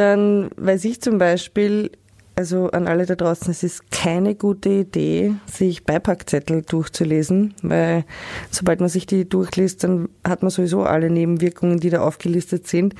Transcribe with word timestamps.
dann 0.00 0.50
weiß 0.56 0.86
ich 0.86 1.02
zum 1.02 1.18
Beispiel, 1.18 1.90
also 2.34 2.70
an 2.70 2.88
alle 2.88 3.04
da 3.04 3.16
draußen, 3.16 3.50
es 3.50 3.62
ist 3.62 3.90
keine 3.90 4.34
gute 4.34 4.70
Idee, 4.70 5.34
sich 5.44 5.84
Beipackzettel 5.84 6.62
durchzulesen, 6.62 7.54
weil 7.62 8.04
sobald 8.50 8.80
man 8.80 8.88
sich 8.88 9.04
die 9.04 9.28
durchliest, 9.28 9.84
dann 9.84 10.08
hat 10.26 10.40
man 10.40 10.50
sowieso 10.50 10.84
alle 10.84 11.10
Nebenwirkungen, 11.10 11.80
die 11.80 11.90
da 11.90 12.00
aufgelistet 12.00 12.66
sind. 12.66 12.94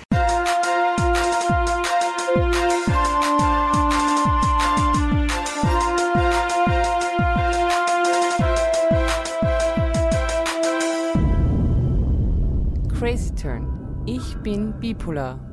Crazy 12.98 13.34
Turn. 13.34 13.66
Ich 14.04 14.36
bin 14.42 14.74
bipolar. 14.78 15.49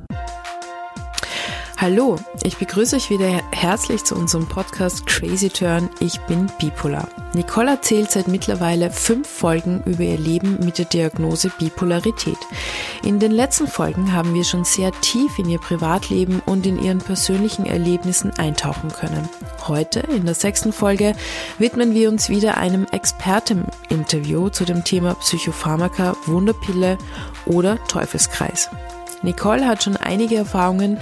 Hallo, 1.80 2.16
ich 2.42 2.56
begrüße 2.56 2.96
euch 2.96 3.08
wieder 3.08 3.40
herzlich 3.52 4.02
zu 4.02 4.16
unserem 4.16 4.48
Podcast 4.48 5.06
Crazy 5.06 5.48
Turn. 5.48 5.88
Ich 6.00 6.18
bin 6.22 6.50
bipolar. 6.58 7.06
Nicole 7.34 7.70
erzählt 7.70 8.10
seit 8.10 8.26
mittlerweile 8.26 8.90
fünf 8.90 9.28
Folgen 9.28 9.84
über 9.86 10.02
ihr 10.02 10.18
Leben 10.18 10.58
mit 10.64 10.78
der 10.78 10.86
Diagnose 10.86 11.52
Bipolarität. 11.56 12.36
In 13.04 13.20
den 13.20 13.30
letzten 13.30 13.68
Folgen 13.68 14.12
haben 14.12 14.34
wir 14.34 14.42
schon 14.42 14.64
sehr 14.64 14.90
tief 15.02 15.38
in 15.38 15.48
ihr 15.48 15.60
Privatleben 15.60 16.42
und 16.46 16.66
in 16.66 16.82
ihren 16.82 16.98
persönlichen 16.98 17.64
Erlebnissen 17.64 18.36
eintauchen 18.36 18.90
können. 18.90 19.28
Heute, 19.68 20.00
in 20.00 20.24
der 20.24 20.34
sechsten 20.34 20.72
Folge, 20.72 21.14
widmen 21.58 21.94
wir 21.94 22.08
uns 22.08 22.28
wieder 22.28 22.56
einem 22.56 22.88
Experteninterview 22.90 24.48
zu 24.48 24.64
dem 24.64 24.82
Thema 24.82 25.14
Psychopharmaka, 25.14 26.16
Wunderpille 26.26 26.98
oder 27.46 27.78
Teufelskreis. 27.84 28.68
Nicole 29.22 29.66
hat 29.66 29.82
schon 29.82 29.96
einige 29.96 30.36
Erfahrungen 30.36 30.98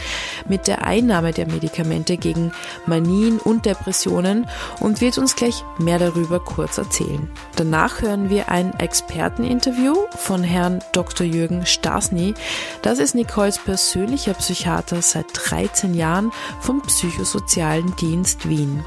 mit 0.48 0.66
der 0.66 0.86
Einnahme 0.86 1.32
der 1.32 1.46
Medikamente 1.46 2.16
gegen 2.16 2.52
Manien 2.86 3.38
und 3.38 3.66
Depressionen 3.66 4.46
und 4.80 5.00
wird 5.00 5.18
uns 5.18 5.36
gleich 5.36 5.64
mehr 5.78 5.98
darüber 5.98 6.40
kurz 6.40 6.78
erzählen. 6.78 7.28
Danach 7.56 8.02
hören 8.02 8.30
wir 8.30 8.50
ein 8.50 8.72
Experteninterview 8.78 9.96
von 10.16 10.42
Herrn 10.42 10.80
Dr. 10.92 11.26
Jürgen 11.26 11.66
Stasny. 11.66 12.34
Das 12.82 12.98
ist 12.98 13.14
Nicoles 13.14 13.58
persönlicher 13.58 14.34
Psychiater 14.34 15.02
seit 15.02 15.26
13 15.32 15.94
Jahren 15.94 16.32
vom 16.60 16.82
Psychosozialen 16.82 17.94
Dienst 17.96 18.48
Wien. 18.48 18.84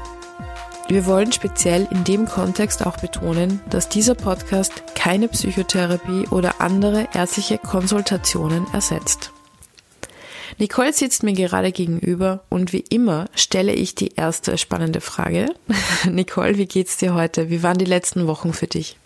Wir 0.90 1.06
wollen 1.06 1.30
speziell 1.30 1.86
in 1.92 2.02
dem 2.02 2.26
Kontext 2.26 2.84
auch 2.84 2.96
betonen, 2.96 3.60
dass 3.70 3.88
dieser 3.88 4.16
Podcast 4.16 4.82
keine 4.96 5.28
Psychotherapie 5.28 6.26
oder 6.32 6.60
andere 6.60 7.06
ärztliche 7.14 7.58
Konsultationen 7.58 8.66
ersetzt. 8.72 9.30
Nicole 10.58 10.92
sitzt 10.92 11.22
mir 11.22 11.32
gerade 11.32 11.70
gegenüber 11.70 12.42
und 12.48 12.72
wie 12.72 12.84
immer 12.90 13.26
stelle 13.36 13.72
ich 13.72 13.94
die 13.94 14.16
erste 14.16 14.58
spannende 14.58 15.00
Frage. 15.00 15.54
Nicole, 16.10 16.58
wie 16.58 16.66
geht's 16.66 16.96
dir 16.96 17.14
heute? 17.14 17.50
Wie 17.50 17.62
waren 17.62 17.78
die 17.78 17.84
letzten 17.84 18.26
Wochen 18.26 18.52
für 18.52 18.66
dich? 18.66 18.96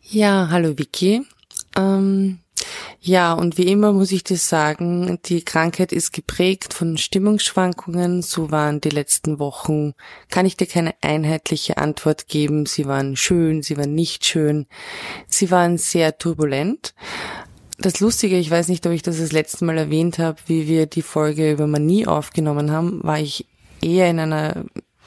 Ja, 0.00 0.48
hallo 0.50 0.78
Vicky. 0.78 1.26
Ähm, 1.76 2.38
ja, 3.00 3.32
und 3.34 3.58
wie 3.58 3.66
immer 3.66 3.92
muss 3.92 4.12
ich 4.12 4.24
dir 4.24 4.36
sagen, 4.36 5.18
die 5.26 5.44
Krankheit 5.44 5.92
ist 5.92 6.12
geprägt 6.12 6.72
von 6.72 6.96
Stimmungsschwankungen. 6.96 8.22
So 8.22 8.50
waren 8.50 8.80
die 8.80 8.90
letzten 8.90 9.38
Wochen. 9.38 9.92
Kann 10.30 10.46
ich 10.46 10.56
dir 10.56 10.66
keine 10.66 10.94
einheitliche 11.02 11.76
Antwort 11.76 12.28
geben. 12.28 12.66
Sie 12.66 12.86
waren 12.86 13.16
schön, 13.16 13.62
sie 13.62 13.76
waren 13.76 13.94
nicht 13.94 14.24
schön. 14.24 14.66
Sie 15.26 15.50
waren 15.50 15.76
sehr 15.78 16.16
turbulent. 16.18 16.94
Das 17.78 18.00
Lustige, 18.00 18.38
ich 18.38 18.50
weiß 18.50 18.68
nicht, 18.68 18.86
ob 18.86 18.92
ich 18.92 19.02
das 19.02 19.18
das 19.18 19.32
letzte 19.32 19.64
Mal 19.64 19.76
erwähnt 19.76 20.18
habe, 20.18 20.38
wie 20.46 20.68
wir 20.68 20.86
die 20.86 21.02
Folge 21.02 21.52
über 21.52 21.66
Manie 21.66 22.06
aufgenommen 22.06 22.70
haben, 22.70 23.02
war 23.02 23.18
ich 23.18 23.46
eher 23.82 24.08
in 24.08 24.20
einer 24.20 24.64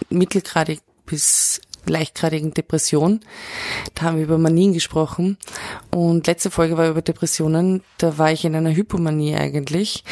mittelgradig 0.09 0.81
bis 1.05 1.61
leichtgradigen 1.89 2.53
Depression. 2.53 3.21
Da 3.95 4.03
haben 4.03 4.17
wir 4.17 4.23
über 4.23 4.37
Manien 4.37 4.73
gesprochen. 4.73 5.37
Und 5.91 6.27
letzte 6.27 6.51
Folge 6.51 6.77
war 6.77 6.89
über 6.89 7.01
Depressionen. 7.01 7.83
Da 7.97 8.17
war 8.17 8.31
ich 8.31 8.45
in 8.45 8.55
einer 8.55 8.75
Hypomanie 8.75 9.35
eigentlich. 9.35 10.03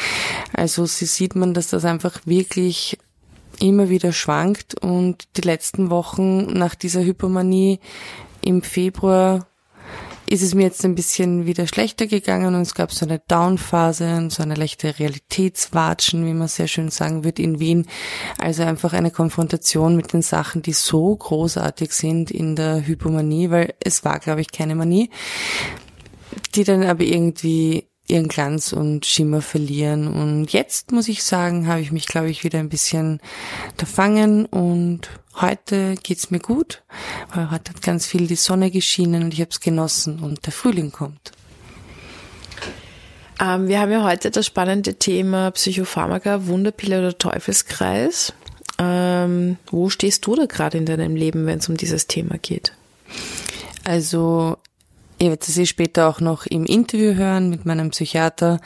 Also 0.52 0.86
sie 0.86 1.06
sieht 1.06 1.36
man, 1.36 1.54
dass 1.54 1.68
das 1.68 1.84
einfach 1.84 2.20
wirklich 2.24 2.98
immer 3.60 3.88
wieder 3.88 4.12
schwankt. 4.12 4.80
Und 4.82 5.28
die 5.36 5.42
letzten 5.42 5.90
Wochen 5.90 6.46
nach 6.46 6.74
dieser 6.74 7.02
Hypomanie 7.02 7.80
im 8.42 8.62
Februar 8.62 9.46
ist 10.28 10.42
es 10.42 10.54
mir 10.54 10.64
jetzt 10.64 10.84
ein 10.84 10.94
bisschen 10.94 11.46
wieder 11.46 11.66
schlechter 11.66 12.06
gegangen 12.06 12.54
und 12.54 12.62
es 12.62 12.74
gab 12.74 12.92
so 12.92 13.06
eine 13.06 13.20
Downphase 13.20 14.16
und 14.16 14.32
so 14.32 14.42
eine 14.42 14.54
leichte 14.54 14.98
Realitätswatschen, 14.98 16.26
wie 16.26 16.34
man 16.34 16.48
sehr 16.48 16.66
schön 16.66 16.90
sagen 16.90 17.24
wird, 17.24 17.38
in 17.38 17.60
Wien. 17.60 17.86
Also 18.38 18.64
einfach 18.64 18.92
eine 18.92 19.10
Konfrontation 19.10 19.96
mit 19.96 20.12
den 20.12 20.22
Sachen, 20.22 20.62
die 20.62 20.72
so 20.72 21.14
großartig 21.14 21.92
sind 21.92 22.30
in 22.30 22.56
der 22.56 22.86
Hypomanie, 22.86 23.50
weil 23.50 23.74
es 23.80 24.04
war, 24.04 24.18
glaube 24.18 24.40
ich, 24.40 24.50
keine 24.50 24.74
Manie, 24.74 25.10
die 26.54 26.64
dann 26.64 26.82
aber 26.82 27.04
irgendwie 27.04 27.88
ihren 28.08 28.28
Glanz 28.28 28.72
und 28.72 29.06
Schimmer 29.06 29.42
verlieren. 29.42 30.08
Und 30.08 30.52
jetzt 30.52 30.92
muss 30.92 31.08
ich 31.08 31.24
sagen, 31.24 31.66
habe 31.66 31.80
ich 31.80 31.92
mich, 31.92 32.06
glaube 32.06 32.30
ich, 32.30 32.44
wieder 32.44 32.58
ein 32.58 32.68
bisschen 32.68 33.20
verfangen 33.76 34.46
und 34.46 35.08
heute 35.40 35.94
geht's 36.02 36.30
mir 36.30 36.38
gut, 36.40 36.82
weil 37.34 37.50
heute 37.50 37.72
hat 37.72 37.82
ganz 37.82 38.06
viel 38.06 38.26
die 38.26 38.36
Sonne 38.36 38.70
geschienen 38.70 39.24
und 39.24 39.34
ich 39.34 39.40
habe 39.40 39.50
es 39.50 39.60
genossen 39.60 40.20
und 40.20 40.46
der 40.46 40.52
Frühling 40.52 40.92
kommt. 40.92 41.32
Ähm, 43.40 43.68
wir 43.68 43.80
haben 43.80 43.92
ja 43.92 44.02
heute 44.02 44.30
das 44.30 44.46
spannende 44.46 44.94
Thema 44.94 45.50
Psychopharmaka, 45.50 46.46
Wunderpille 46.46 46.98
oder 46.98 47.16
Teufelskreis. 47.16 48.32
Ähm, 48.78 49.56
wo 49.70 49.88
stehst 49.90 50.26
du 50.26 50.34
da 50.34 50.46
gerade 50.46 50.78
in 50.78 50.86
deinem 50.86 51.16
Leben, 51.16 51.46
wenn 51.46 51.58
es 51.58 51.68
um 51.68 51.76
dieses 51.76 52.06
Thema 52.06 52.38
geht? 52.38 52.72
Also 53.84 54.58
Ihr 55.18 55.30
werdet 55.30 55.48
es 55.48 55.68
später 55.68 56.08
auch 56.08 56.20
noch 56.20 56.44
im 56.44 56.66
Interview 56.66 57.14
hören 57.14 57.48
mit 57.48 57.64
meinem 57.64 57.88
Psychiater. 57.88 58.60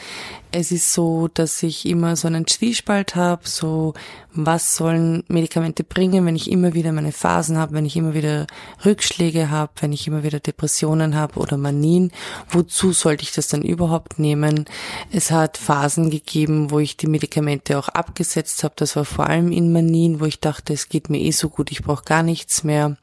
Es 0.50 0.72
ist 0.72 0.92
so, 0.92 1.28
dass 1.28 1.62
ich 1.62 1.86
immer 1.86 2.16
so 2.16 2.26
einen 2.26 2.44
Zwiespalt 2.44 3.14
habe, 3.14 3.42
so 3.48 3.94
was 4.32 4.74
sollen 4.74 5.22
Medikamente 5.28 5.84
bringen, 5.84 6.26
wenn 6.26 6.34
ich 6.34 6.50
immer 6.50 6.74
wieder 6.74 6.90
meine 6.90 7.12
Phasen 7.12 7.56
habe, 7.56 7.74
wenn 7.74 7.86
ich 7.86 7.96
immer 7.96 8.14
wieder 8.14 8.48
Rückschläge 8.84 9.48
habe, 9.50 9.70
wenn 9.80 9.92
ich 9.92 10.08
immer 10.08 10.24
wieder 10.24 10.40
Depressionen 10.40 11.14
habe 11.14 11.38
oder 11.38 11.56
Manien. 11.56 12.10
Wozu 12.48 12.92
sollte 12.92 13.22
ich 13.22 13.30
das 13.30 13.46
dann 13.46 13.62
überhaupt 13.62 14.18
nehmen? 14.18 14.64
Es 15.12 15.30
hat 15.30 15.56
Phasen 15.56 16.10
gegeben, 16.10 16.72
wo 16.72 16.80
ich 16.80 16.96
die 16.96 17.06
Medikamente 17.06 17.78
auch 17.78 17.88
abgesetzt 17.88 18.64
habe. 18.64 18.74
Das 18.76 18.96
war 18.96 19.04
vor 19.04 19.28
allem 19.28 19.52
in 19.52 19.72
Manien, 19.72 20.18
wo 20.18 20.24
ich 20.24 20.40
dachte, 20.40 20.72
es 20.72 20.88
geht 20.88 21.10
mir 21.10 21.20
eh 21.20 21.30
so 21.30 21.48
gut, 21.48 21.70
ich 21.70 21.82
brauche 21.82 22.02
gar 22.02 22.24
nichts 22.24 22.64
mehr. 22.64 22.96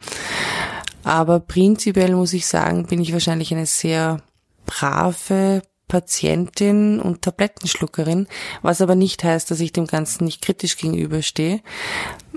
Aber 1.03 1.39
prinzipiell 1.39 2.15
muss 2.15 2.33
ich 2.33 2.45
sagen, 2.45 2.85
bin 2.85 3.01
ich 3.01 3.13
wahrscheinlich 3.13 3.53
eine 3.53 3.65
sehr 3.65 4.21
brave 4.65 5.61
Patientin 5.87 6.99
und 6.99 7.21
Tablettenschluckerin, 7.21 8.27
was 8.61 8.81
aber 8.81 8.95
nicht 8.95 9.23
heißt, 9.23 9.49
dass 9.49 9.61
ich 9.61 9.71
dem 9.71 9.87
Ganzen 9.87 10.25
nicht 10.25 10.41
kritisch 10.41 10.77
gegenüberstehe, 10.77 11.61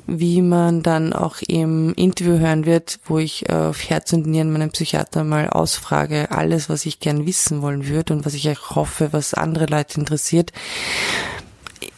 wie 0.07 0.41
man 0.41 0.83
dann 0.83 1.13
auch 1.13 1.39
im 1.47 1.93
Interview 1.95 2.39
hören 2.39 2.65
wird, 2.65 3.01
wo 3.05 3.19
ich 3.19 3.49
äh, 3.49 3.53
auf 3.53 3.91
Herz 3.91 4.13
und 4.13 4.27
Nieren 4.27 4.53
meinen 4.53 4.71
Psychiater 4.71 5.25
mal 5.25 5.51
ausfrage, 5.51 6.31
alles, 6.31 6.69
was 6.69 6.87
ich 6.87 7.01
gern 7.01 7.27
wissen 7.27 7.61
wollen 7.61 7.89
würde 7.89 8.15
und 8.15 8.25
was 8.25 8.35
ich 8.35 8.49
auch 8.51 8.77
hoffe, 8.77 9.13
was 9.13 9.35
andere 9.35 9.67
Leute 9.67 9.99
interessiert. 9.99 10.53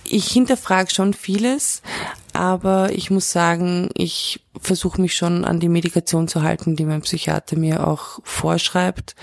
Ich 0.05 0.29
hinterfrage 0.29 0.91
schon 0.91 1.13
vieles, 1.13 1.83
aber 2.33 2.93
ich 2.93 3.11
muss 3.11 3.31
sagen, 3.31 3.91
ich 3.95 4.41
versuche 4.61 5.01
mich 5.01 5.15
schon 5.15 5.45
an 5.45 5.61
die 5.61 5.69
Medikation 5.69 6.29
zu 6.29 6.43
halten, 6.43 6.77
die 6.77 6.85
mein 6.85 7.03
Psychiater 7.03 7.57
mir 7.57 7.87
auch 7.87 8.21
vorschreibt. 8.25 9.15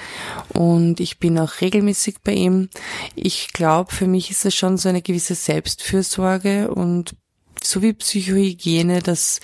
Und 0.53 1.00
ich 1.00 1.19
bin 1.19 1.40
auch 1.40 1.62
regelmäßig 1.62 2.18
bei 2.24 2.34
ihm. 2.34 2.69
Ich 3.16 3.53
glaube, 3.53 3.94
für 3.94 4.08
mich 4.08 4.30
ist 4.31 4.46
es 4.46 4.56
schon 4.56 4.78
so 4.78 4.90
eine 4.90 5.02
gewisse 5.02 5.36
Selbstfürsorge 5.36 6.72
und 6.72 7.16
so 7.63 7.81
wie 7.81 7.94
Psychohygiene, 7.94 9.01
dass 9.01 9.39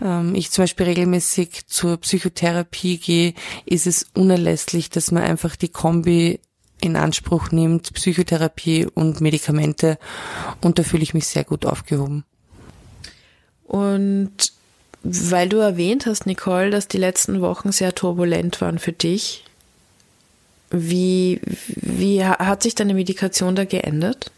ähm, 0.00 0.34
ich 0.34 0.50
zum 0.50 0.62
Beispiel 0.62 0.86
regelmäßig 0.86 1.66
zur 1.66 1.96
Psychotherapie 1.98 2.98
gehe, 2.98 3.34
ist 3.66 3.86
es 3.86 4.06
unerlässlich, 4.14 4.90
dass 4.90 5.10
man 5.10 5.22
einfach 5.22 5.56
die 5.56 5.68
Kombi 5.68 6.40
in 6.80 6.96
Anspruch 6.96 7.50
nimmt, 7.50 7.92
Psychotherapie 7.94 8.86
und 8.86 9.20
Medikamente. 9.20 9.98
Und 10.60 10.78
da 10.78 10.82
fühle 10.82 11.02
ich 11.02 11.14
mich 11.14 11.26
sehr 11.26 11.44
gut 11.44 11.66
aufgehoben. 11.66 12.24
Und 13.66 14.52
weil 15.02 15.48
du 15.48 15.58
erwähnt 15.58 16.06
hast, 16.06 16.26
Nicole, 16.26 16.70
dass 16.70 16.88
die 16.88 16.98
letzten 16.98 17.40
Wochen 17.40 17.72
sehr 17.72 17.94
turbulent 17.94 18.60
waren 18.60 18.78
für 18.78 18.92
dich, 18.92 19.44
wie, 20.70 21.40
wie 21.66 22.24
hat 22.24 22.62
sich 22.62 22.74
deine 22.74 22.94
Medikation 22.94 23.54
da 23.54 23.64
geändert? 23.64 24.32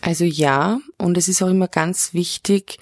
Also 0.00 0.24
ja, 0.24 0.80
und 0.96 1.16
es 1.16 1.28
ist 1.28 1.42
auch 1.42 1.48
immer 1.48 1.68
ganz 1.68 2.14
wichtig, 2.14 2.78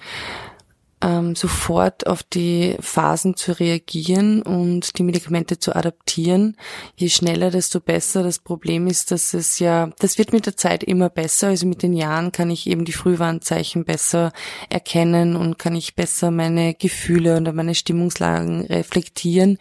ähm, 1.03 1.35
sofort 1.35 2.07
auf 2.07 2.23
die 2.23 2.77
Phasen 2.79 3.35
zu 3.35 3.59
reagieren 3.59 4.41
und 4.41 4.97
die 4.97 5.03
Medikamente 5.03 5.59
zu 5.59 5.75
adaptieren. 5.75 6.55
Je 6.95 7.09
schneller, 7.09 7.51
desto 7.51 7.81
besser. 7.81 8.23
Das 8.23 8.39
Problem 8.39 8.87
ist, 8.87 9.11
dass 9.11 9.33
es 9.33 9.59
ja, 9.59 9.89
das 9.99 10.17
wird 10.17 10.31
mit 10.31 10.45
der 10.45 10.55
Zeit 10.55 10.83
immer 10.83 11.09
besser. 11.09 11.47
Also 11.47 11.67
mit 11.67 11.83
den 11.83 11.93
Jahren 11.93 12.31
kann 12.31 12.49
ich 12.49 12.67
eben 12.67 12.85
die 12.85 12.93
Frühwarnzeichen 12.93 13.83
besser 13.83 14.31
erkennen 14.69 15.35
und 15.35 15.59
kann 15.59 15.75
ich 15.75 15.95
besser 15.95 16.31
meine 16.31 16.73
Gefühle 16.73 17.35
und 17.35 17.53
meine 17.53 17.75
Stimmungslagen 17.75 18.61
reflektieren. 18.61 19.57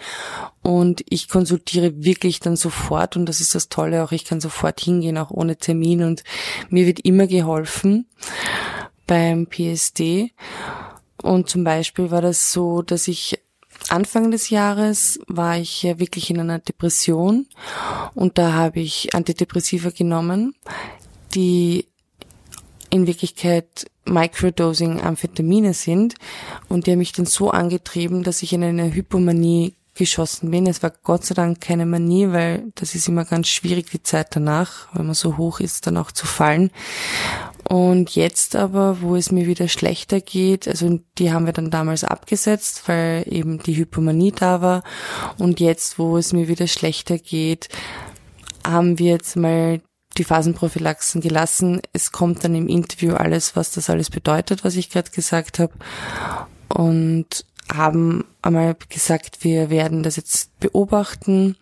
Und 0.63 1.03
ich 1.09 1.29
konsultiere 1.29 2.05
wirklich 2.05 2.39
dann 2.39 2.55
sofort 2.55 3.17
und 3.17 3.27
das 3.27 3.41
ist 3.41 3.57
das 3.57 3.69
Tolle 3.69 4.05
auch, 4.05 4.13
ich 4.13 4.25
kann 4.25 4.41
sofort 4.41 4.81
hingehen, 4.81 5.19
auch 5.19 5.33
ohne 5.33 5.57
Termin 5.57 6.05
und 6.05 6.23
mir 6.71 6.87
wird 6.87 7.01
immer 7.01 7.27
geholfen 7.27 8.07
beim 9.09 9.49
PSD. 9.49 10.31
Und 11.23 11.49
zum 11.49 11.65
Beispiel 11.65 12.11
war 12.11 12.21
das 12.21 12.53
so, 12.53 12.83
dass 12.83 13.09
ich 13.09 13.39
Anfang 13.89 14.31
des 14.31 14.51
Jahres 14.51 15.19
war 15.27 15.59
ich 15.59 15.83
ja 15.83 15.99
wirklich 15.99 16.31
in 16.31 16.39
einer 16.39 16.59
Depression 16.59 17.47
und 18.15 18.39
da 18.39 18.53
habe 18.53 18.81
ich 18.81 19.15
Antidepressiva 19.15 19.91
genommen, 19.91 20.55
die 21.35 21.89
in 22.91 23.07
Wirklichkeit 23.07 23.87
Microdosing 24.05 25.01
Amphetamine 25.01 25.75
sind 25.75 26.15
und 26.69 26.87
die 26.87 26.93
haben 26.93 26.99
mich 26.99 27.13
dann 27.13 27.27
so 27.27 27.51
angetrieben, 27.51 28.23
dass 28.23 28.43
ich 28.43 28.53
in 28.53 28.63
eine 28.63 28.95
Hypomanie 28.95 29.75
geschossen 29.95 30.51
bin. 30.51 30.67
Es 30.67 30.83
war 30.83 30.93
Gott 31.03 31.25
sei 31.25 31.35
Dank 31.35 31.61
keine 31.61 31.87
Manie, 31.87 32.33
weil 32.33 32.73
das 32.75 32.95
ist 32.95 33.09
immer 33.09 33.25
ganz 33.25 33.49
schwierig 33.49 33.91
die 33.91 34.03
Zeit 34.03 34.35
danach, 34.35 34.89
wenn 34.95 35.07
man 35.07 35.15
so 35.15 35.37
hoch 35.37 35.61
ist, 35.61 35.87
dann 35.87 35.97
auch 35.97 36.13
zu 36.13 36.27
fallen. 36.27 36.71
Und 37.69 38.15
jetzt 38.15 38.57
aber, 38.57 39.01
wo 39.01 39.17
es 39.17 39.31
mir 39.31 39.47
wieder 39.47 39.69
schlechter 39.69 40.21
geht, 40.21 40.67
also 40.69 41.01
die 41.19 41.33
haben 41.33 41.47
wir 41.47 41.53
dann 41.53 41.71
damals 41.71 42.05
abgesetzt, 42.05 42.83
weil 42.87 43.25
eben 43.27 43.63
die 43.63 43.77
Hypomanie 43.77 44.33
da 44.33 44.61
war. 44.61 44.83
Und 45.39 45.61
jetzt, 45.61 45.99
wo 45.99 46.17
es 46.19 46.33
mir 46.33 46.49
wieder 46.49 46.67
schlechter 46.67 47.19
geht, 47.19 47.69
haben 48.67 48.99
wir 48.99 49.13
jetzt 49.13 49.37
mal 49.37 49.81
die 50.19 50.25
Phasenprophylaxen 50.25 51.21
gelassen. 51.21 51.81
Es 51.93 52.13
kommt 52.13 52.45
dann 52.45 52.55
im 52.55 52.69
Interview 52.69 53.15
alles, 53.15 53.57
was 53.57 53.71
das 53.71 53.89
alles 53.89 54.11
bedeutet, 54.11 54.65
was 54.65 54.77
ich 54.77 54.91
gerade 54.91 55.11
gesagt 55.11 55.59
habe. 55.59 55.73
Und 56.69 57.47
haben 57.73 58.25
einmal 58.43 58.77
gesagt, 58.89 59.45
wir 59.45 59.71
werden 59.71 60.03
das 60.03 60.17
jetzt 60.17 60.59
beobachten 60.61 61.57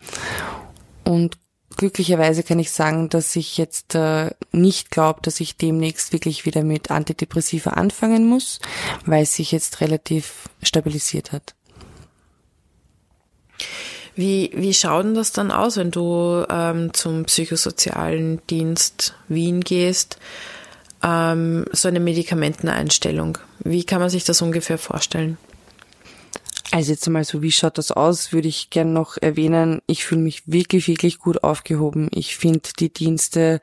und 1.03 1.37
glücklicherweise 1.81 2.43
kann 2.43 2.59
ich 2.59 2.69
sagen, 2.69 3.09
dass 3.09 3.35
ich 3.35 3.57
jetzt 3.57 3.95
äh, 3.95 4.29
nicht 4.51 4.91
glaube, 4.91 5.21
dass 5.23 5.39
ich 5.39 5.57
demnächst 5.57 6.13
wirklich 6.13 6.45
wieder 6.45 6.63
mit 6.63 6.91
Antidepressiva 6.91 7.71
anfangen 7.71 8.27
muss, 8.27 8.59
weil 9.07 9.23
es 9.23 9.35
sich 9.35 9.51
jetzt 9.51 9.81
relativ 9.81 10.47
stabilisiert 10.61 11.31
hat. 11.31 11.55
Wie, 14.13 14.51
wie 14.53 14.75
schaut 14.75 15.05
denn 15.05 15.15
das 15.15 15.31
dann 15.31 15.49
aus, 15.49 15.77
wenn 15.77 15.89
du 15.89 16.45
ähm, 16.51 16.93
zum 16.93 17.25
psychosozialen 17.25 18.45
Dienst 18.47 19.15
Wien 19.27 19.61
gehst? 19.61 20.19
Ähm, 21.01 21.65
so 21.71 21.87
eine 21.87 21.99
Medikamenteneinstellung. 21.99 23.39
Wie 23.63 23.85
kann 23.85 24.01
man 24.01 24.11
sich 24.11 24.23
das 24.23 24.43
ungefähr 24.43 24.77
vorstellen? 24.77 25.39
Also 26.73 26.93
jetzt 26.93 27.05
einmal 27.05 27.25
so, 27.25 27.41
wie 27.41 27.51
schaut 27.51 27.77
das 27.77 27.91
aus, 27.91 28.31
würde 28.31 28.47
ich 28.47 28.69
gern 28.69 28.93
noch 28.93 29.17
erwähnen. 29.17 29.81
Ich 29.87 30.05
fühle 30.05 30.21
mich 30.21 30.43
wirklich, 30.47 30.87
wirklich 30.87 31.19
gut 31.19 31.43
aufgehoben. 31.43 32.07
Ich 32.13 32.37
finde 32.37 32.69
die 32.79 32.93
Dienste 32.93 33.59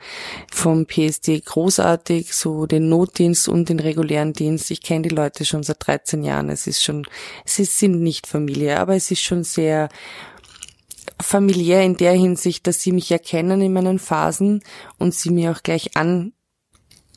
vom 0.53 0.85
PSD 0.85 1.41
großartig, 1.41 2.35
so 2.35 2.67
den 2.67 2.91
Notdienst 2.91 3.49
und 3.49 3.71
den 3.71 3.81
regulären 3.81 4.35
Dienst. 4.35 4.71
Ich 4.71 4.83
kenne 4.83 5.09
die 5.09 5.15
Leute 5.15 5.47
schon 5.47 5.63
seit 5.63 5.87
13 5.87 6.23
Jahren. 6.23 6.51
Es 6.51 6.67
ist 6.67 6.85
schon, 6.85 7.07
sie 7.47 7.65
sind 7.65 8.03
nicht 8.03 8.27
Familie, 8.27 8.79
aber 8.79 8.95
es 8.95 9.11
ist 9.11 9.23
schon 9.23 9.43
sehr 9.43 9.89
familiär 11.19 11.83
in 11.83 11.97
der 11.97 12.13
Hinsicht, 12.13 12.67
dass 12.67 12.83
sie 12.83 12.93
mich 12.93 13.11
erkennen 13.11 13.63
in 13.63 13.73
meinen 13.73 13.99
Phasen 13.99 14.63
und 14.99 15.15
sie 15.15 15.31
mir 15.31 15.53
auch 15.53 15.63
gleich 15.63 15.97
an 15.97 16.35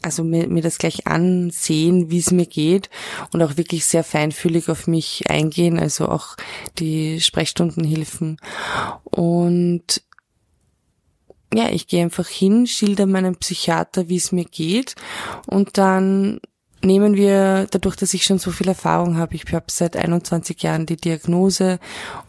also 0.02 0.24
mir, 0.24 0.48
mir 0.48 0.62
das 0.62 0.78
gleich 0.78 1.08
ansehen, 1.08 2.10
wie 2.10 2.20
es 2.20 2.32
mir 2.32 2.46
geht 2.46 2.90
und 3.34 3.42
auch 3.42 3.58
wirklich 3.58 3.86
sehr 3.86 4.04
feinfühlig 4.04 4.70
auf 4.70 4.88
mich 4.88 5.30
eingehen, 5.30 5.80
also 5.80 6.08
auch 6.08 6.36
die 6.80 7.22
Sprechstundenhilfen. 7.22 8.38
Und 9.04 10.04
ja, 11.54 11.70
ich 11.70 11.88
gehe 11.88 12.04
einfach 12.04 12.28
hin, 12.28 12.66
schilder 12.66 13.06
meinem 13.06 13.36
Psychiater, 13.36 14.08
wie 14.10 14.18
es 14.18 14.32
mir 14.32 14.46
geht 14.46 14.96
und 15.48 15.78
dann 15.78 16.40
nehmen 16.84 17.16
wir, 17.16 17.68
dadurch, 17.70 17.96
dass 17.96 18.14
ich 18.14 18.24
schon 18.24 18.40
so 18.40 18.52
viel 18.52 18.68
Erfahrung 18.68 19.18
habe, 19.18 19.36
ich 19.36 19.46
habe 19.54 19.66
seit 19.70 19.96
21 19.96 20.62
Jahren 20.64 20.86
die 20.86 20.98
Diagnose 20.98 21.80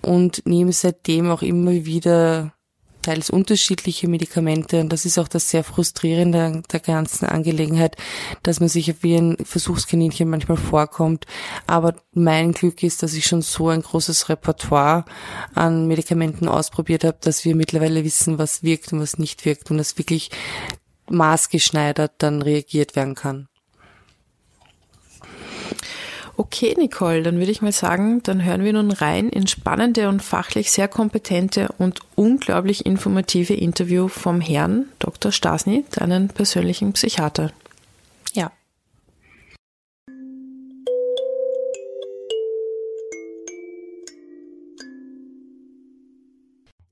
und 0.02 0.46
nehme 0.46 0.72
seitdem 0.72 1.30
auch 1.30 1.42
immer 1.42 1.72
wieder 1.72 2.52
teils 3.02 3.30
unterschiedliche 3.30 4.08
Medikamente 4.08 4.80
und 4.80 4.90
das 4.90 5.04
ist 5.04 5.18
auch 5.18 5.28
das 5.28 5.50
sehr 5.50 5.64
frustrierende 5.64 6.62
der 6.72 6.80
ganzen 6.80 7.26
Angelegenheit, 7.26 7.96
dass 8.42 8.60
man 8.60 8.68
sich 8.68 9.02
wie 9.02 9.16
ein 9.16 9.36
Versuchskaninchen 9.44 10.28
manchmal 10.28 10.56
vorkommt. 10.56 11.26
Aber 11.66 11.94
mein 12.12 12.52
Glück 12.52 12.82
ist, 12.82 13.02
dass 13.02 13.14
ich 13.14 13.26
schon 13.26 13.42
so 13.42 13.68
ein 13.68 13.82
großes 13.82 14.28
Repertoire 14.28 15.04
an 15.54 15.86
Medikamenten 15.86 16.48
ausprobiert 16.48 17.04
habe, 17.04 17.18
dass 17.20 17.44
wir 17.44 17.54
mittlerweile 17.54 18.04
wissen, 18.04 18.38
was 18.38 18.62
wirkt 18.62 18.92
und 18.92 19.00
was 19.00 19.18
nicht 19.18 19.44
wirkt 19.44 19.70
und 19.70 19.78
das 19.78 19.98
wirklich 19.98 20.30
maßgeschneidert 21.10 22.12
dann 22.18 22.42
reagiert 22.42 22.96
werden 22.96 23.14
kann. 23.14 23.48
Okay, 26.34 26.74
Nicole, 26.78 27.22
dann 27.22 27.38
würde 27.38 27.52
ich 27.52 27.60
mal 27.60 27.72
sagen, 27.72 28.22
dann 28.22 28.42
hören 28.42 28.64
wir 28.64 28.72
nun 28.72 28.90
rein 28.90 29.28
in 29.28 29.46
spannende 29.46 30.08
und 30.08 30.22
fachlich 30.22 30.70
sehr 30.70 30.88
kompetente 30.88 31.68
und 31.76 32.00
unglaublich 32.14 32.86
informative 32.86 33.52
Interview 33.52 34.08
vom 34.08 34.40
Herrn 34.40 34.86
Dr. 34.98 35.30
Stasny, 35.30 35.84
deinen 35.90 36.28
persönlichen 36.28 36.94
Psychiater. 36.94 37.52
Ja. 38.32 38.50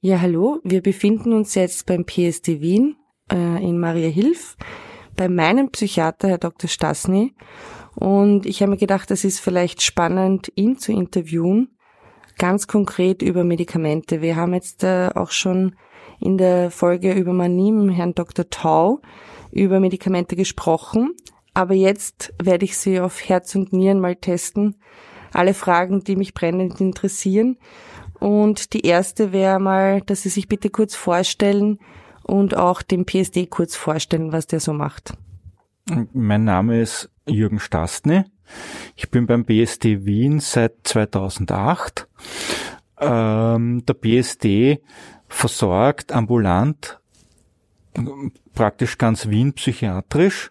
Ja, 0.02 0.20
hallo. 0.20 0.60
Wir 0.64 0.82
befinden 0.82 1.32
uns 1.32 1.54
jetzt 1.54 1.86
beim 1.86 2.04
PSD 2.04 2.60
Wien 2.60 2.96
äh, 3.32 3.64
in 3.64 3.78
Maria 3.78 4.08
Hilf 4.08 4.56
bei 5.20 5.28
meinem 5.28 5.70
Psychiater, 5.70 6.28
Herr 6.28 6.38
Dr. 6.38 6.66
Stasny. 6.66 7.34
Und 7.94 8.46
ich 8.46 8.62
habe 8.62 8.70
mir 8.70 8.78
gedacht, 8.78 9.10
es 9.10 9.22
ist 9.22 9.38
vielleicht 9.38 9.82
spannend, 9.82 10.50
ihn 10.54 10.78
zu 10.78 10.92
interviewen, 10.92 11.68
ganz 12.38 12.66
konkret 12.66 13.20
über 13.20 13.44
Medikamente. 13.44 14.22
Wir 14.22 14.36
haben 14.36 14.54
jetzt 14.54 14.82
äh, 14.82 15.10
auch 15.14 15.30
schon 15.30 15.76
in 16.20 16.38
der 16.38 16.70
Folge 16.70 17.12
über 17.12 17.34
Manim, 17.34 17.90
Herrn 17.90 18.14
Dr. 18.14 18.48
Tau, 18.48 19.02
über 19.52 19.78
Medikamente 19.78 20.36
gesprochen. 20.36 21.14
Aber 21.52 21.74
jetzt 21.74 22.32
werde 22.42 22.64
ich 22.64 22.78
sie 22.78 22.98
auf 22.98 23.28
Herz 23.28 23.54
und 23.54 23.74
Nieren 23.74 24.00
mal 24.00 24.16
testen. 24.16 24.76
Alle 25.34 25.52
Fragen, 25.52 26.02
die 26.02 26.16
mich 26.16 26.32
brennend 26.32 26.80
interessieren. 26.80 27.58
Und 28.18 28.72
die 28.72 28.86
erste 28.86 29.32
wäre 29.32 29.60
mal, 29.60 30.00
dass 30.00 30.22
Sie 30.22 30.30
sich 30.30 30.48
bitte 30.48 30.70
kurz 30.70 30.94
vorstellen 30.94 31.78
und 32.30 32.56
auch 32.56 32.82
dem 32.82 33.04
PSD 33.04 33.46
kurz 33.46 33.76
vorstellen, 33.76 34.32
was 34.32 34.46
der 34.46 34.60
so 34.60 34.72
macht. 34.72 35.14
Mein 36.12 36.44
Name 36.44 36.80
ist 36.80 37.10
Jürgen 37.26 37.58
Stastny. 37.58 38.24
Ich 38.94 39.10
bin 39.10 39.26
beim 39.26 39.44
BSD 39.44 40.04
Wien 40.04 40.40
seit 40.40 40.74
2008. 40.84 42.08
Ähm, 43.00 43.84
der 43.86 43.94
BSD 43.94 44.80
versorgt 45.28 46.12
ambulant 46.12 46.99
praktisch 48.54 48.98
ganz 48.98 49.28
Wien 49.28 49.52
psychiatrisch. 49.52 50.50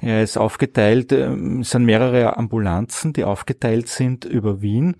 Er 0.00 0.22
ist 0.22 0.38
aufgeteilt, 0.38 1.12
ähm, 1.12 1.60
es 1.60 1.70
sind 1.70 1.84
mehrere 1.84 2.36
Ambulanzen, 2.36 3.12
die 3.12 3.24
aufgeteilt 3.24 3.88
sind 3.88 4.24
über 4.24 4.62
Wien, 4.62 4.96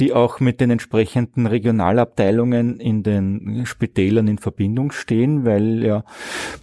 die 0.00 0.12
auch 0.12 0.40
mit 0.40 0.60
den 0.60 0.70
entsprechenden 0.70 1.46
Regionalabteilungen 1.46 2.80
in 2.80 3.02
den 3.02 3.66
Spitälern 3.66 4.26
in 4.26 4.38
Verbindung 4.38 4.90
stehen, 4.90 5.44
weil 5.44 5.84
ja 5.84 6.04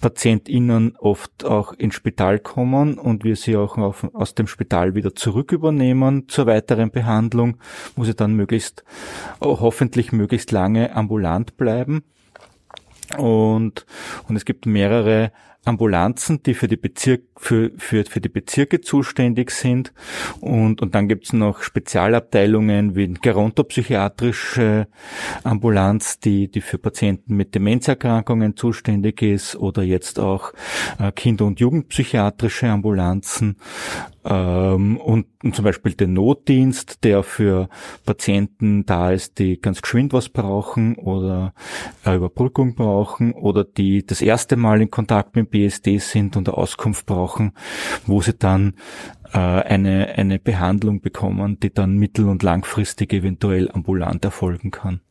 PatientInnen 0.02 0.96
oft 0.98 1.46
auch 1.46 1.74
ins 1.74 1.96
Spital 1.96 2.40
kommen 2.40 2.98
und 2.98 3.24
wir 3.24 3.36
sie 3.36 3.56
auch 3.56 3.78
auf, 3.78 4.08
aus 4.14 4.36
dem 4.36 4.48
Spital 4.48 4.96
wieder 4.96 5.16
zurück 5.16 5.52
übernehmen 5.52 6.28
zur 6.28 6.48
weiteren 6.48 6.92
Behandlung, 6.92 7.58
wo 7.96 8.04
sie 8.04 8.16
dann 8.16 8.34
möglichst, 8.34 8.84
hoffentlich 9.42 10.12
möglichst 10.12 10.52
lange 10.52 10.96
ambulant 10.96 11.56
bleiben. 11.56 12.04
Und, 13.18 13.86
und 14.28 14.36
es 14.36 14.46
gibt 14.46 14.66
mehrere 14.66 15.32
Ambulanzen, 15.66 16.42
die 16.42 16.54
für 16.54 16.68
die 16.68 16.78
Bezirk, 16.78 17.24
für, 17.36 17.72
für, 17.78 18.06
für 18.06 18.22
die 18.22 18.30
Bezirke 18.30 18.82
zuständig 18.82 19.52
sind. 19.52 19.94
Und, 20.40 20.82
und 20.82 20.96
dann 20.96 21.08
gibt's 21.08 21.34
noch 21.34 21.62
Spezialabteilungen 21.62 22.96
wie 22.96 23.14
gerontopsychiatrische 23.14 24.88
Ambulanz, 25.44 26.20
die, 26.20 26.50
die 26.50 26.62
für 26.62 26.78
Patienten 26.78 27.36
mit 27.36 27.56
Demenzerkrankungen 27.56 28.56
zuständig 28.56 29.22
ist 29.22 29.56
oder 29.58 29.84
jetzt 29.84 30.20
auch 30.20 30.54
äh, 30.98 31.12
Kinder- 31.12 31.46
und 31.46 31.60
Jugendpsychiatrische 31.60 32.68
Ambulanzen. 32.68 33.58
Ähm, 34.26 34.98
und, 34.98 35.28
und, 35.44 35.56
zum 35.56 35.64
Beispiel 35.64 35.94
den 35.94 36.14
Notdienst, 36.14 37.04
der 37.04 37.24
für 37.24 37.70
Patienten 38.06 38.86
da 38.86 39.12
ist, 39.12 39.40
die 39.40 39.60
ganz 39.60 39.82
geschwind 39.82 40.12
was 40.12 40.30
brauchen 40.30 40.96
oder 40.96 41.54
eine 42.04 42.18
Überbrückung 42.18 42.76
brauchen 42.76 43.32
oder 43.32 43.64
die 43.64 44.06
das 44.06 44.22
erste 44.22 44.58
Mal 44.58 44.82
in 44.82 44.92
Kontakt 44.92 45.36
mit 45.36 45.52
BSD 45.52 46.00
sind 46.00 46.36
und 46.36 46.50
eine 46.50 46.58
Auskunft 46.58 47.06
brauchen, 47.06 47.54
wo 48.06 48.22
sie 48.22 48.34
dann 48.34 48.74
äh, 49.32 49.38
eine, 49.38 50.10
eine 50.10 50.40
Behandlung 50.40 51.02
bekommen, 51.02 51.60
die 51.60 51.74
dann 51.74 51.96
mittel- 51.96 52.28
und 52.28 52.44
langfristig 52.44 53.14
eventuell 53.14 53.72
ambulant 53.72 54.26
erfolgen 54.26 54.72
kann. 54.72 55.02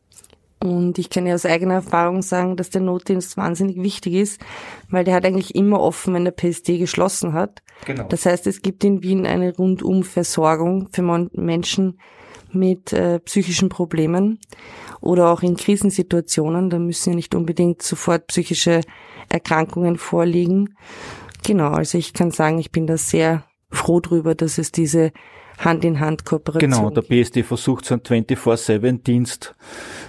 Und 0.61 0.97
ich 0.97 1.09
kann 1.09 1.25
ja 1.25 1.35
aus 1.35 1.45
eigener 1.45 1.75
Erfahrung 1.75 2.21
sagen, 2.21 2.57
dass 2.57 2.69
der 2.69 2.81
Notdienst 2.81 3.37
wahnsinnig 3.37 3.81
wichtig 3.81 4.13
ist, 4.15 4.41
weil 4.89 5.05
der 5.05 5.15
hat 5.15 5.25
eigentlich 5.25 5.55
immer 5.55 5.79
offen, 5.79 6.13
wenn 6.13 6.25
der 6.25 6.31
PSD 6.31 6.77
geschlossen 6.77 7.33
hat. 7.33 7.61
Genau. 7.85 8.03
Das 8.09 8.25
heißt, 8.25 8.45
es 8.45 8.61
gibt 8.61 8.83
in 8.83 9.01
Wien 9.01 9.25
eine 9.25 9.55
Rundumversorgung 9.55 10.89
für 10.91 11.01
Menschen 11.31 11.99
mit 12.51 12.91
äh, 12.91 13.19
psychischen 13.19 13.69
Problemen 13.69 14.39
oder 14.99 15.31
auch 15.31 15.43
in 15.43 15.55
Krisensituationen. 15.55 16.69
Da 16.69 16.79
müssen 16.79 17.11
ja 17.11 17.15
nicht 17.15 17.35
unbedingt 17.35 17.81
sofort 17.81 18.27
psychische 18.27 18.81
Erkrankungen 19.29 19.97
vorliegen. 19.97 20.75
Genau, 21.43 21.69
also 21.69 21.97
ich 21.97 22.13
kann 22.13 22.31
sagen, 22.31 22.59
ich 22.59 22.71
bin 22.71 22.85
da 22.85 22.97
sehr 22.97 23.45
froh 23.71 24.01
drüber, 24.01 24.35
dass 24.35 24.57
es 24.57 24.71
diese 24.71 25.11
Hand-in-Hand-Kooperation. 25.59 26.71
Genau, 26.71 26.89
der 26.89 27.01
BSD 27.01 27.43
versucht 27.43 27.85
so 27.85 27.95
einen 27.95 28.03
24-7-Dienst 28.03 29.55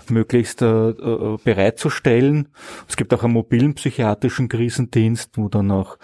möglichst 0.09 0.63
äh, 0.63 0.91
äh, 0.91 1.37
bereitzustellen. 1.43 2.49
Es 2.89 2.97
gibt 2.97 3.13
auch 3.13 3.25
einen 3.25 3.35
mobilen 3.35 3.75
psychiatrischen 3.75 4.49
Krisendienst, 4.49 5.37
wo 5.37 5.49
dann 5.49 5.71
auch 5.71 5.99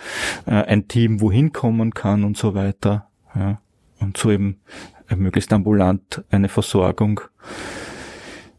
äh, 0.46 0.50
ein 0.50 0.88
Team 0.88 1.20
wohin 1.20 1.52
kommen 1.52 1.94
kann 1.94 2.24
und 2.24 2.36
so 2.36 2.54
weiter. 2.54 3.08
Ja. 3.34 3.60
Und 4.00 4.16
so 4.16 4.30
eben 4.30 4.60
äh, 5.08 5.16
möglichst 5.16 5.52
ambulant 5.52 6.24
eine 6.30 6.48
Versorgung 6.48 7.20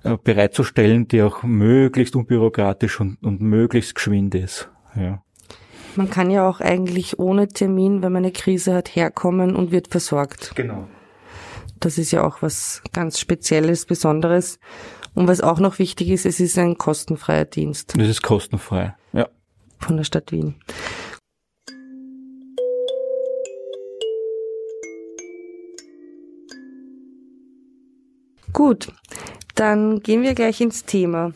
äh, 0.03 0.17
bereitzustellen, 0.23 1.07
die 1.07 1.21
auch 1.21 1.43
möglichst 1.43 2.15
unbürokratisch 2.15 2.99
und, 2.99 3.21
und 3.23 3.41
möglichst 3.41 3.95
geschwind 3.95 4.35
ist. 4.35 4.69
Ja. 4.95 5.21
Man 5.97 6.11
kann 6.11 6.29
ja 6.29 6.47
auch 6.47 6.61
eigentlich 6.61 7.17
ohne 7.17 7.47
Termin, 7.47 8.03
wenn 8.03 8.11
man 8.11 8.23
eine 8.23 8.31
Krise 8.31 8.75
hat, 8.75 8.95
herkommen 8.95 9.55
und 9.55 9.71
wird 9.71 9.87
versorgt. 9.87 10.51
Genau. 10.55 10.87
Das 11.79 11.97
ist 11.97 12.11
ja 12.11 12.23
auch 12.23 12.43
was 12.43 12.83
ganz 12.93 13.19
Spezielles, 13.19 13.87
Besonderes. 13.87 14.59
Und 15.15 15.27
was 15.27 15.41
auch 15.41 15.59
noch 15.59 15.79
wichtig 15.79 16.09
ist, 16.09 16.27
es 16.27 16.39
ist 16.39 16.55
ein 16.59 16.77
kostenfreier 16.77 17.45
Dienst. 17.45 17.95
Das 17.97 18.07
ist 18.07 18.21
kostenfrei, 18.21 18.95
ja. 19.11 19.27
Von 19.79 19.97
der 19.97 20.03
Stadt 20.03 20.31
Wien. 20.31 20.53
Gut, 28.53 28.93
dann 29.55 30.01
gehen 30.01 30.21
wir 30.21 30.35
gleich 30.35 30.61
ins 30.61 30.85
Thema. 30.85 31.33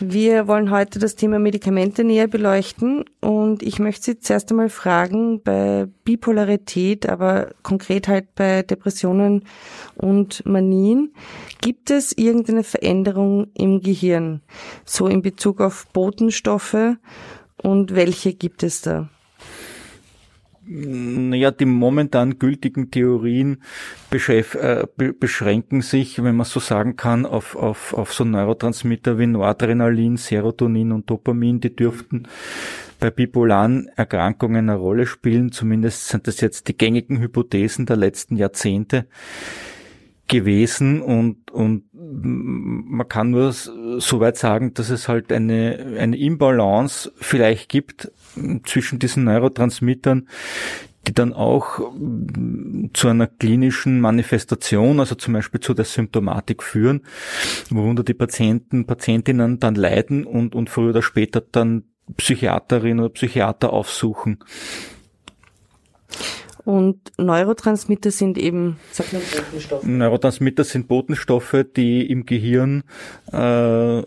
Wir 0.00 0.46
wollen 0.46 0.70
heute 0.70 1.00
das 1.00 1.16
Thema 1.16 1.40
Medikamente 1.40 2.04
näher 2.04 2.28
beleuchten 2.28 3.04
und 3.20 3.64
ich 3.64 3.80
möchte 3.80 4.04
Sie 4.04 4.20
zuerst 4.20 4.48
einmal 4.50 4.68
fragen, 4.68 5.42
bei 5.42 5.88
Bipolarität, 6.04 7.08
aber 7.08 7.50
konkret 7.64 8.06
halt 8.06 8.32
bei 8.36 8.62
Depressionen 8.62 9.42
und 9.96 10.46
Manien, 10.46 11.12
gibt 11.60 11.90
es 11.90 12.16
irgendeine 12.16 12.62
Veränderung 12.62 13.48
im 13.54 13.80
Gehirn, 13.80 14.40
so 14.84 15.08
in 15.08 15.20
Bezug 15.20 15.60
auf 15.60 15.88
Botenstoffe 15.92 16.96
und 17.60 17.96
welche 17.96 18.34
gibt 18.34 18.62
es 18.62 18.82
da? 18.82 19.08
Naja, 20.70 21.50
die 21.50 21.64
momentan 21.64 22.38
gültigen 22.38 22.90
Theorien 22.90 23.62
äh, 24.10 24.86
beschränken 25.18 25.80
sich, 25.80 26.22
wenn 26.22 26.36
man 26.36 26.46
so 26.46 26.60
sagen 26.60 26.96
kann, 26.96 27.24
auf, 27.24 27.56
auf, 27.56 27.94
auf 27.94 28.12
so 28.12 28.24
Neurotransmitter 28.24 29.18
wie 29.18 29.26
Noradrenalin, 29.26 30.16
Serotonin 30.16 30.92
und 30.92 31.08
Dopamin. 31.08 31.60
Die 31.60 31.74
dürften 31.74 32.28
bei 33.00 33.10
bipolaren 33.10 33.88
Erkrankungen 33.96 34.68
eine 34.68 34.78
Rolle 34.78 35.06
spielen. 35.06 35.52
Zumindest 35.52 36.08
sind 36.08 36.26
das 36.26 36.40
jetzt 36.40 36.68
die 36.68 36.76
gängigen 36.76 37.18
Hypothesen 37.20 37.86
der 37.86 37.96
letzten 37.96 38.36
Jahrzehnte 38.36 39.06
gewesen 40.28 41.00
und, 41.00 41.50
und 41.50 41.84
man 41.92 43.08
kann 43.08 43.30
nur 43.30 43.52
so 43.52 44.20
weit 44.20 44.36
sagen, 44.36 44.74
dass 44.74 44.90
es 44.90 45.08
halt 45.08 45.32
eine, 45.32 45.96
eine 45.98 46.18
Imbalance 46.18 47.10
vielleicht 47.16 47.70
gibt 47.70 48.12
zwischen 48.64 48.98
diesen 48.98 49.24
Neurotransmittern, 49.24 50.28
die 51.06 51.14
dann 51.14 51.32
auch 51.32 51.80
zu 52.92 53.08
einer 53.08 53.26
klinischen 53.26 54.00
Manifestation, 54.00 55.00
also 55.00 55.14
zum 55.14 55.34
Beispiel 55.34 55.60
zu 55.60 55.74
der 55.74 55.84
Symptomatik 55.84 56.62
führen, 56.62 57.02
worunter 57.70 58.04
die 58.04 58.14
Patienten, 58.14 58.86
Patientinnen 58.86 59.58
dann 59.58 59.74
leiden 59.74 60.24
und, 60.24 60.54
und 60.54 60.68
früher 60.68 60.90
oder 60.90 61.02
später 61.02 61.40
dann 61.40 61.84
Psychiaterin 62.16 63.00
oder 63.00 63.10
Psychiater 63.10 63.72
aufsuchen. 63.72 64.38
Und 66.68 67.12
Neurotransmitter 67.16 68.10
sind 68.10 68.36
eben, 68.36 68.76
sagt 68.92 69.14
man, 69.14 69.22
Botenstoffe. 69.22 69.84
Neurotransmitter 69.84 70.64
sind 70.64 70.86
Botenstoffe, 70.86 71.64
die 71.74 72.06
im 72.10 72.26
Gehirn 72.26 72.82
äh, 73.32 74.02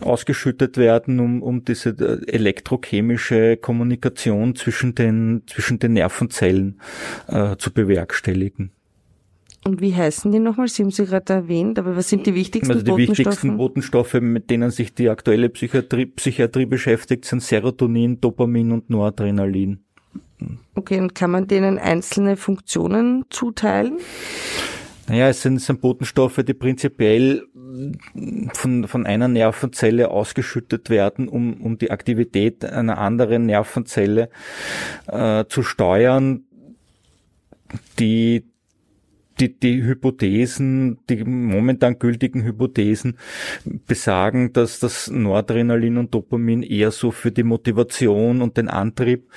ausgeschüttet 0.00 0.78
werden, 0.78 1.20
um, 1.20 1.42
um 1.42 1.66
diese 1.66 1.90
äh, 1.90 2.26
elektrochemische 2.32 3.58
Kommunikation 3.58 4.56
zwischen 4.56 4.94
den, 4.94 5.42
zwischen 5.46 5.78
den 5.78 5.92
Nervenzellen 5.92 6.80
äh, 7.26 7.56
zu 7.58 7.74
bewerkstelligen. 7.74 8.70
Und 9.66 9.82
wie 9.82 9.94
heißen 9.94 10.32
die 10.32 10.38
nochmal? 10.38 10.68
Sie 10.68 10.82
haben 10.82 10.90
sie 10.90 11.04
gerade 11.04 11.30
erwähnt, 11.30 11.78
aber 11.78 11.94
was 11.94 12.08
sind 12.08 12.26
die 12.26 12.34
wichtigsten 12.34 12.72
also 12.72 12.82
die 12.82 12.90
Botenstoffe? 12.90 13.16
Die 13.16 13.26
wichtigsten 13.26 13.56
Botenstoffe, 13.58 14.14
mit 14.14 14.48
denen 14.48 14.70
sich 14.70 14.94
die 14.94 15.10
aktuelle 15.10 15.50
Psychiatrie, 15.50 16.06
Psychiatrie 16.06 16.64
beschäftigt, 16.64 17.26
sind 17.26 17.42
Serotonin, 17.42 18.18
Dopamin 18.18 18.72
und 18.72 18.88
Noradrenalin. 18.88 19.80
Okay, 20.74 21.00
und 21.00 21.14
kann 21.14 21.30
man 21.30 21.46
denen 21.46 21.78
einzelne 21.78 22.36
Funktionen 22.36 23.24
zuteilen? 23.30 23.98
Naja, 25.08 25.28
es 25.28 25.42
sind, 25.42 25.56
es 25.56 25.66
sind 25.66 25.80
Botenstoffe, 25.80 26.42
die 26.46 26.54
prinzipiell 26.54 27.46
von, 28.52 28.86
von 28.86 29.06
einer 29.06 29.28
Nervenzelle 29.28 30.10
ausgeschüttet 30.10 30.90
werden, 30.90 31.28
um, 31.28 31.54
um 31.62 31.78
die 31.78 31.90
Aktivität 31.90 32.64
einer 32.64 32.98
anderen 32.98 33.46
Nervenzelle 33.46 34.28
äh, 35.06 35.44
zu 35.48 35.62
steuern, 35.62 36.44
die 37.98 38.44
die, 39.40 39.58
die 39.58 39.82
Hypothesen, 39.82 40.98
die 41.08 41.24
momentan 41.24 41.98
gültigen 41.98 42.44
Hypothesen 42.44 43.18
besagen, 43.86 44.52
dass 44.52 44.80
das 44.80 45.10
Noradrenalin 45.10 45.96
und 45.96 46.14
Dopamin 46.14 46.62
eher 46.62 46.90
so 46.90 47.10
für 47.10 47.30
die 47.30 47.42
Motivation 47.42 48.42
und 48.42 48.56
den 48.56 48.68
Antrieb 48.68 49.28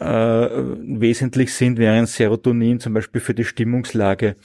äh, 0.00 0.04
wesentlich 0.06 1.52
sind, 1.54 1.78
während 1.78 2.08
Serotonin 2.08 2.80
zum 2.80 2.94
Beispiel 2.94 3.20
für 3.20 3.34
die 3.34 3.44
Stimmungslage 3.44 4.36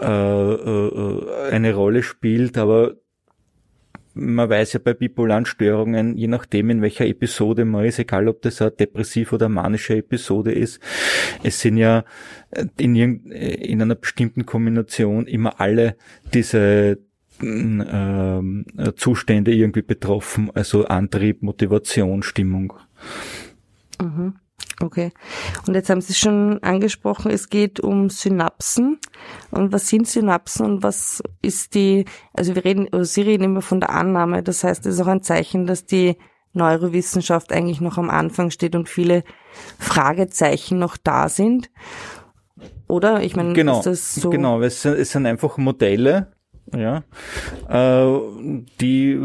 äh, 0.00 0.06
äh, 0.06 1.50
eine 1.50 1.74
Rolle 1.74 2.02
spielt. 2.02 2.58
Aber 2.58 2.94
man 4.18 4.50
weiß 4.50 4.74
ja 4.74 4.80
bei 4.82 4.94
bipolaren 4.94 5.46
Störungen, 5.46 6.16
je 6.16 6.26
nachdem 6.26 6.70
in 6.70 6.82
welcher 6.82 7.06
Episode 7.06 7.64
man 7.64 7.84
ist, 7.84 7.98
egal 7.98 8.28
ob 8.28 8.42
das 8.42 8.60
eine 8.60 8.72
depressive 8.72 9.34
oder 9.34 9.48
manische 9.48 9.96
Episode 9.96 10.52
ist, 10.52 10.80
es 11.42 11.60
sind 11.60 11.76
ja 11.76 12.04
in, 12.76 12.96
in 12.96 13.82
einer 13.82 13.94
bestimmten 13.94 14.44
Kombination 14.44 15.26
immer 15.26 15.60
alle 15.60 15.96
diese 16.34 16.98
äh, 17.40 18.40
Zustände 18.96 19.54
irgendwie 19.54 19.82
betroffen, 19.82 20.50
also 20.54 20.86
Antrieb, 20.86 21.42
Motivation, 21.42 22.22
Stimmung. 22.22 22.74
Mhm. 24.00 24.34
Okay. 24.80 25.10
Und 25.66 25.74
jetzt 25.74 25.90
haben 25.90 26.00
Sie 26.00 26.14
schon 26.14 26.62
angesprochen, 26.62 27.32
es 27.32 27.48
geht 27.48 27.80
um 27.80 28.10
Synapsen. 28.10 28.98
Und 29.50 29.72
was 29.72 29.88
sind 29.88 30.06
Synapsen 30.06 30.66
und 30.66 30.82
was 30.82 31.22
ist 31.42 31.74
die, 31.74 32.04
also 32.32 32.54
wir 32.54 32.64
reden, 32.64 32.86
oder 32.88 33.04
Sie 33.04 33.22
reden 33.22 33.44
immer 33.44 33.62
von 33.62 33.80
der 33.80 33.90
Annahme. 33.90 34.42
Das 34.42 34.62
heißt, 34.62 34.86
es 34.86 34.94
ist 34.94 35.00
auch 35.00 35.08
ein 35.08 35.22
Zeichen, 35.22 35.66
dass 35.66 35.84
die 35.84 36.16
Neurowissenschaft 36.52 37.52
eigentlich 37.52 37.80
noch 37.80 37.98
am 37.98 38.10
Anfang 38.10 38.50
steht 38.50 38.76
und 38.76 38.88
viele 38.88 39.24
Fragezeichen 39.78 40.78
noch 40.78 40.96
da 40.96 41.28
sind. 41.28 41.70
Oder? 42.86 43.22
Ich 43.22 43.36
meine, 43.36 43.52
genau, 43.52 43.78
ist 43.78 43.86
das 43.86 44.14
so? 44.14 44.30
Genau, 44.30 44.60
es 44.60 44.82
sind, 44.82 44.94
es 44.94 45.10
sind 45.10 45.26
einfach 45.26 45.58
Modelle, 45.58 46.32
ja, 46.76 47.04
äh, 47.68 48.20
die, 48.80 49.18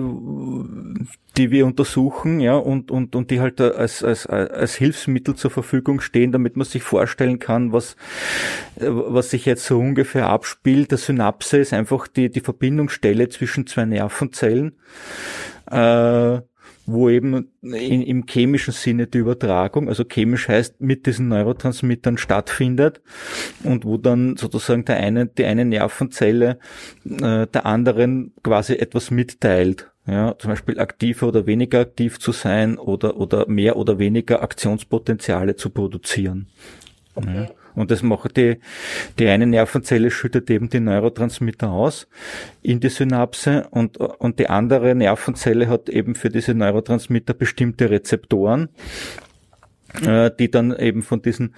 die 1.37 1.51
wir 1.51 1.65
untersuchen, 1.65 2.39
ja, 2.39 2.55
und, 2.55 2.91
und, 2.91 3.15
und 3.15 3.31
die 3.31 3.39
halt 3.39 3.59
als, 3.59 4.03
als, 4.03 4.27
als 4.27 4.75
Hilfsmittel 4.75 5.35
zur 5.35 5.51
Verfügung 5.51 5.99
stehen, 6.01 6.31
damit 6.31 6.55
man 6.55 6.65
sich 6.65 6.83
vorstellen 6.83 7.39
kann, 7.39 7.73
was, 7.73 7.95
was 8.75 9.31
sich 9.31 9.45
jetzt 9.45 9.65
so 9.65 9.79
ungefähr 9.79 10.27
abspielt. 10.27 10.91
Der 10.91 10.97
Synapse 10.97 11.57
ist 11.57 11.73
einfach 11.73 12.07
die, 12.07 12.29
die 12.29 12.41
Verbindungsstelle 12.41 13.29
zwischen 13.29 13.67
zwei 13.67 13.85
Nervenzellen. 13.85 14.75
Äh, 15.69 16.41
wo 16.85 17.09
eben 17.09 17.47
in, 17.61 18.01
im 18.01 18.25
chemischen 18.25 18.73
Sinne 18.73 19.07
die 19.07 19.19
Übertragung, 19.19 19.87
also 19.87 20.03
chemisch 20.03 20.47
heißt 20.47 20.81
mit 20.81 21.05
diesen 21.05 21.29
Neurotransmittern 21.29 22.17
stattfindet 22.17 23.01
und 23.63 23.85
wo 23.85 23.97
dann 23.97 24.35
sozusagen 24.35 24.85
der 24.85 24.97
eine, 24.97 25.27
die 25.27 25.45
eine 25.45 25.65
Nervenzelle 25.65 26.59
äh, 27.05 27.47
der 27.47 27.65
anderen 27.65 28.33
quasi 28.43 28.73
etwas 28.73 29.11
mitteilt. 29.11 29.89
Ja, 30.05 30.35
zum 30.37 30.49
Beispiel 30.49 30.81
aktiver 30.81 31.29
oder 31.29 31.45
weniger 31.45 31.79
aktiv 31.79 32.19
zu 32.19 32.33
sein 32.33 32.77
oder, 32.77 33.15
oder 33.15 33.47
mehr 33.47 33.77
oder 33.77 33.99
weniger 33.99 34.43
Aktionspotenziale 34.43 35.55
zu 35.55 35.69
produzieren. 35.69 36.47
Okay. 37.15 37.47
Ja. 37.47 37.62
Und 37.75 37.91
das 37.91 38.03
macht 38.03 38.37
die, 38.37 38.59
die 39.19 39.27
eine 39.27 39.47
Nervenzelle 39.47 40.11
schüttet 40.11 40.49
eben 40.49 40.69
die 40.69 40.79
Neurotransmitter 40.79 41.69
aus 41.69 42.07
in 42.61 42.79
die 42.79 42.89
Synapse 42.89 43.67
und, 43.71 43.97
und 43.97 44.39
die 44.39 44.49
andere 44.49 44.95
Nervenzelle 44.95 45.67
hat 45.67 45.89
eben 45.89 46.15
für 46.15 46.29
diese 46.29 46.53
Neurotransmitter 46.53 47.33
bestimmte 47.33 47.89
Rezeptoren 47.89 48.69
äh, 50.01 50.31
die 50.39 50.49
dann 50.49 50.75
eben 50.75 51.03
von 51.03 51.21
diesen 51.21 51.53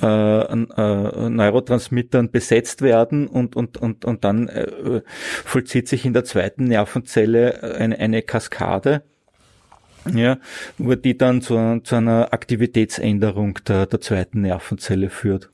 äh, 0.00 0.06
äh, 0.06 1.28
Neurotransmittern 1.28 2.30
besetzt 2.30 2.82
werden 2.82 3.26
und 3.26 3.56
und 3.56 3.76
und 3.76 4.04
und 4.04 4.24
dann 4.24 4.48
äh, 4.48 5.02
vollzieht 5.44 5.88
sich 5.88 6.06
in 6.06 6.14
der 6.14 6.24
zweiten 6.24 6.64
Nervenzelle 6.64 7.76
eine, 7.78 7.98
eine 7.98 8.22
Kaskade 8.22 9.02
ja, 10.12 10.38
wo 10.78 10.94
die 10.94 11.16
dann 11.16 11.40
zu, 11.40 11.80
zu 11.82 11.96
einer 11.96 12.32
Aktivitätsänderung 12.32 13.58
der, 13.66 13.86
der 13.86 14.00
zweiten 14.00 14.42
Nervenzelle 14.42 15.10
führt. 15.10 15.50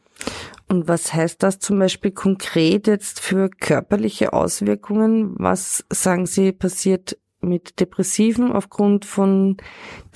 Und 0.68 0.86
was 0.86 1.12
heißt 1.12 1.42
das 1.42 1.58
zum 1.58 1.78
Beispiel 1.78 2.12
konkret 2.12 2.86
jetzt 2.86 3.20
für 3.20 3.48
körperliche 3.48 4.32
Auswirkungen? 4.32 5.34
Was 5.36 5.84
sagen 5.90 6.26
Sie 6.26 6.52
passiert 6.52 7.18
mit 7.40 7.80
Depressiven 7.80 8.52
aufgrund 8.52 9.04
von 9.04 9.56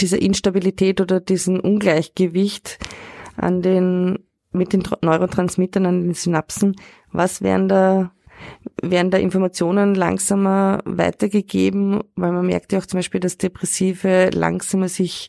dieser 0.00 0.20
Instabilität 0.20 1.00
oder 1.00 1.20
diesem 1.20 1.58
Ungleichgewicht 1.58 2.78
an 3.36 3.62
den, 3.62 4.20
mit 4.52 4.72
den 4.72 4.84
Neurotransmittern 5.02 5.86
an 5.86 6.02
den 6.02 6.14
Synapsen? 6.14 6.76
Was 7.10 7.42
wären 7.42 7.68
da 7.68 8.12
werden 8.82 9.10
da 9.10 9.18
Informationen 9.18 9.94
langsamer 9.94 10.80
weitergegeben, 10.84 12.02
weil 12.16 12.32
man 12.32 12.46
merkt 12.46 12.72
ja 12.72 12.78
auch 12.78 12.86
zum 12.86 12.98
Beispiel, 12.98 13.20
dass 13.20 13.38
Depressive 13.38 14.30
langsamer 14.32 14.88
sich 14.88 15.28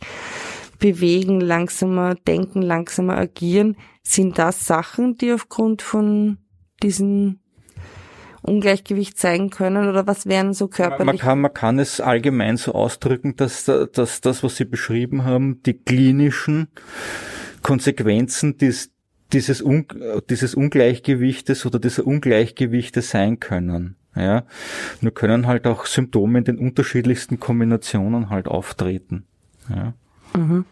bewegen, 0.80 1.42
langsamer 1.42 2.16
denken, 2.16 2.62
langsamer 2.62 3.18
agieren. 3.18 3.78
Sind 4.04 4.38
das 4.38 4.66
Sachen, 4.66 5.18
die 5.18 5.34
aufgrund 5.34 5.82
von 5.82 6.38
diesen 6.84 7.40
Ungleichgewicht 8.42 9.18
zeigen 9.18 9.50
können 9.50 9.90
oder 9.90 10.06
was 10.06 10.28
wären 10.28 10.54
so 10.54 10.68
körperlich? 10.68 11.06
Man 11.06 11.18
kann, 11.18 11.42
man 11.42 11.54
kann 11.54 11.80
es 11.80 12.00
allgemein 12.00 12.58
so 12.58 12.74
ausdrücken, 12.74 13.36
dass, 13.36 13.66
dass 13.66 14.22
das, 14.22 14.44
was 14.44 14.58
Sie 14.58 14.66
beschrieben 14.66 15.24
haben, 15.24 15.64
die 15.64 15.74
klinischen 15.74 16.68
Konsequenzen 17.64 18.58
des, 18.60 18.92
dieses, 19.34 19.64
Un 19.64 19.88
dieses 20.30 20.54
Ungleichgewichtes 20.54 21.66
oder 21.66 21.80
dieser 21.80 22.06
Ungleichgewichte 22.06 23.02
sein 23.02 23.40
können. 23.40 23.96
Ja, 24.16 24.46
nur 25.02 25.14
können 25.14 25.48
halt 25.48 25.68
auch 25.68 25.86
Symptome 25.86 26.38
in 26.38 26.46
den 26.46 26.58
unterschiedlichsten 26.58 27.40
Kombinationen 27.40 28.30
halt 28.30 28.48
auftreten. 28.48 29.26
Ja. 29.70 29.94
Mhm. 30.36 30.66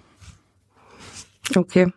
Okay. 1.56 1.92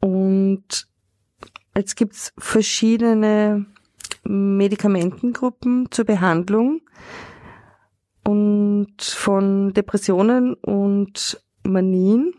Und 0.00 0.88
jetzt 1.76 1.96
gibt's 1.96 2.32
verschiedene 2.38 3.66
Medikamentengruppen 4.24 5.90
zur 5.90 6.04
Behandlung 6.04 6.80
und 8.24 9.00
von 9.00 9.72
Depressionen 9.74 10.54
und 10.54 11.40
Manien. 11.62 12.34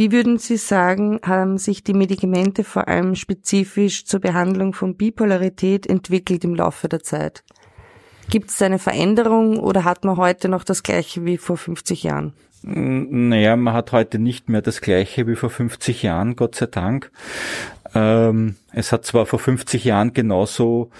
Wie 0.00 0.12
würden 0.12 0.38
Sie 0.38 0.56
sagen, 0.56 1.20
haben 1.26 1.58
sich 1.58 1.84
die 1.84 1.92
Medikamente 1.92 2.64
vor 2.64 2.88
allem 2.88 3.14
spezifisch 3.14 4.06
zur 4.06 4.20
Behandlung 4.20 4.72
von 4.72 4.96
Bipolarität 4.96 5.86
entwickelt 5.86 6.42
im 6.42 6.54
Laufe 6.54 6.88
der 6.88 7.02
Zeit? 7.02 7.44
Gibt 8.30 8.48
es 8.48 8.62
eine 8.62 8.78
Veränderung 8.78 9.58
oder 9.58 9.84
hat 9.84 10.06
man 10.06 10.16
heute 10.16 10.48
noch 10.48 10.64
das 10.64 10.82
gleiche 10.82 11.26
wie 11.26 11.36
vor 11.36 11.58
50 11.58 12.02
Jahren? 12.02 12.32
Naja, 12.62 13.56
man 13.56 13.74
hat 13.74 13.92
heute 13.92 14.18
nicht 14.18 14.48
mehr 14.48 14.62
das 14.62 14.80
gleiche 14.80 15.26
wie 15.26 15.36
vor 15.36 15.50
50 15.50 16.02
Jahren, 16.02 16.34
Gott 16.34 16.54
sei 16.54 16.64
Dank. 16.64 17.10
Ähm, 17.94 18.56
es 18.72 18.92
hat 18.92 19.04
zwar 19.04 19.26
vor 19.26 19.38
50 19.38 19.84
Jahren 19.84 20.12
genauso 20.12 20.90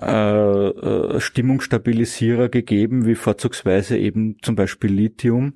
äh, 0.00 0.68
äh, 0.68 1.20
Stimmungsstabilisierer 1.20 2.48
gegeben 2.48 3.04
wie 3.06 3.14
vorzugsweise 3.14 3.98
eben 3.98 4.36
zum 4.40 4.56
Beispiel 4.56 4.90
Lithium. 4.90 5.54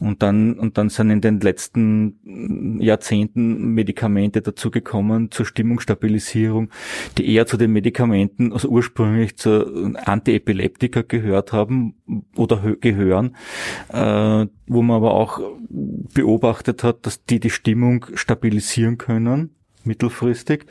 Und 0.00 0.22
dann 0.22 0.54
und 0.54 0.76
dann 0.76 0.90
sind 0.90 1.10
in 1.10 1.20
den 1.22 1.40
letzten 1.40 2.78
Jahrzehnten 2.80 3.74
Medikamente 3.74 4.42
dazugekommen 4.42 5.30
zur 5.30 5.46
Stimmungsstabilisierung, 5.46 6.70
die 7.16 7.32
eher 7.32 7.46
zu 7.46 7.56
den 7.56 7.72
Medikamenten, 7.72 8.52
also 8.52 8.68
ursprünglich 8.68 9.38
zu 9.38 9.94
Antiepileptika 10.04 11.02
gehört 11.02 11.52
haben 11.52 11.94
oder 12.36 12.76
gehören, 12.80 13.36
äh, 13.88 14.46
wo 14.66 14.82
man 14.82 14.96
aber 14.96 15.14
auch 15.14 15.40
beobachtet 15.70 16.84
hat, 16.84 17.06
dass 17.06 17.24
die 17.24 17.40
die 17.40 17.50
Stimmung 17.50 18.06
stabilisieren 18.14 18.98
können 18.98 19.54
mittelfristig 19.88 20.66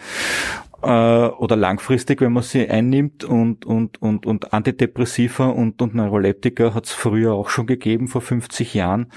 äh, 0.81 0.87
oder 0.87 1.55
langfristig, 1.55 2.21
wenn 2.21 2.33
man 2.33 2.43
sie 2.43 2.69
einnimmt 2.69 3.23
und 3.23 3.65
und 3.65 4.01
und 4.01 4.25
und 4.25 4.53
Antidepressiva 4.53 5.47
und 5.47 5.81
und 5.81 5.95
Neuroleptika 5.95 6.73
hat 6.73 6.85
es 6.85 6.93
früher 6.93 7.33
auch 7.33 7.49
schon 7.49 7.67
gegeben 7.67 8.07
vor 8.07 8.21
50 8.21 8.73
Jahren. 8.73 9.11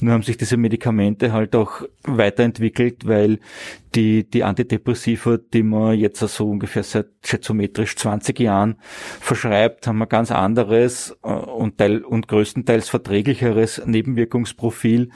Nur 0.00 0.14
haben 0.14 0.22
sich 0.22 0.36
diese 0.36 0.56
Medikamente 0.56 1.32
halt 1.32 1.54
auch 1.54 1.82
weiterentwickelt, 2.04 3.06
weil 3.06 3.38
die, 3.94 4.28
die 4.28 4.44
Antidepressiva, 4.44 5.38
die 5.52 5.62
man 5.62 5.98
jetzt 5.98 6.18
so 6.18 6.50
ungefähr 6.50 6.82
seit 6.82 7.06
schätzometrisch 7.24 7.96
20 7.96 8.38
Jahren 8.40 8.76
verschreibt, 9.20 9.86
haben 9.86 10.02
ein 10.02 10.08
ganz 10.08 10.30
anderes 10.30 11.16
äh, 11.22 11.28
und, 11.28 11.78
teil, 11.78 12.02
und 12.02 12.28
größtenteils 12.28 12.88
verträglicheres 12.88 13.82
Nebenwirkungsprofil 13.84 15.10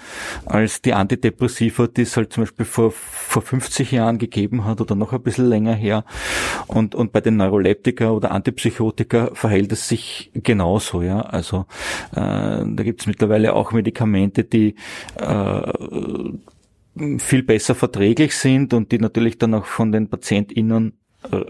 als 0.47 0.83
die 0.83 0.95
Antidepressiva, 0.95 1.87
die 1.87 2.03
es 2.03 2.17
halt 2.17 2.33
zum 2.33 2.45
Beispiel 2.45 2.67
vor, 2.67 2.93
vor 2.93 3.43
50 3.43 3.93
Jahren 3.93 4.19
gegeben 4.19 4.65
hat 4.65 4.81
oder 4.81 4.95
noch 4.95 5.13
ein 5.13 5.23
bisschen 5.23 5.49
länger 5.49 5.75
her. 5.75 6.05
Und, 6.67 6.95
und 6.95 7.13
bei 7.13 7.21
den 7.21 7.37
Neuroleptika 7.37 8.11
oder 8.11 8.31
Antipsychotika 8.31 9.31
verhält 9.35 9.73
es 9.73 9.89
sich 9.89 10.31
genauso, 10.35 11.03
ja. 11.03 11.21
Also 11.21 11.67
äh, 12.13 12.17
da 12.17 12.83
gibt 12.83 13.01
es 13.01 13.07
mittlerweile 13.07 13.55
auch 13.55 13.73
Medikamente, 13.73 14.45
die 14.45 14.77
äh, 15.17 15.73
viel 17.19 17.43
besser 17.43 17.75
verträglich 17.75 18.35
sind 18.37 18.75
und 18.75 18.93
die 18.93 18.99
natürlich 18.99 19.39
dann 19.39 19.55
auch 19.55 19.67
von 19.67 19.93
den 19.93 20.09
PatientInnen 20.09 20.99
äh, 21.33 21.45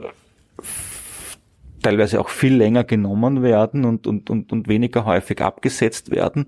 teilweise 1.82 2.20
auch 2.20 2.28
viel 2.28 2.54
länger 2.54 2.84
genommen 2.84 3.42
werden 3.42 3.84
und, 3.84 4.06
und, 4.06 4.30
und, 4.30 4.52
und 4.52 4.68
weniger 4.68 5.04
häufig 5.04 5.40
abgesetzt 5.40 6.10
werden. 6.10 6.46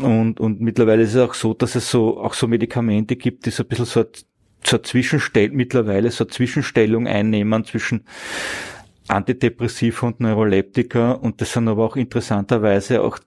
Und, 0.00 0.40
und 0.40 0.60
mittlerweile 0.60 1.02
ist 1.02 1.14
es 1.14 1.20
auch 1.20 1.34
so, 1.34 1.54
dass 1.54 1.74
es 1.74 1.90
so 1.90 2.18
auch 2.18 2.34
so 2.34 2.46
Medikamente 2.46 3.16
gibt, 3.16 3.46
die 3.46 3.50
so 3.50 3.62
ein 3.62 3.68
bisschen 3.68 3.86
so, 3.86 4.04
so 4.64 4.76
eine 4.76 4.82
Zwischenstell 4.82 5.50
mittlerweile 5.50 6.10
so 6.10 6.24
eine 6.24 6.30
Zwischenstellung 6.30 7.06
einnehmen 7.06 7.64
zwischen 7.64 8.04
Antidepressiva 9.08 10.06
und 10.06 10.20
Neuroleptika 10.20 11.12
und 11.12 11.40
das 11.40 11.52
sind 11.52 11.66
aber 11.66 11.84
auch 11.84 11.96
interessanterweise 11.96 13.02
auch 13.02 13.18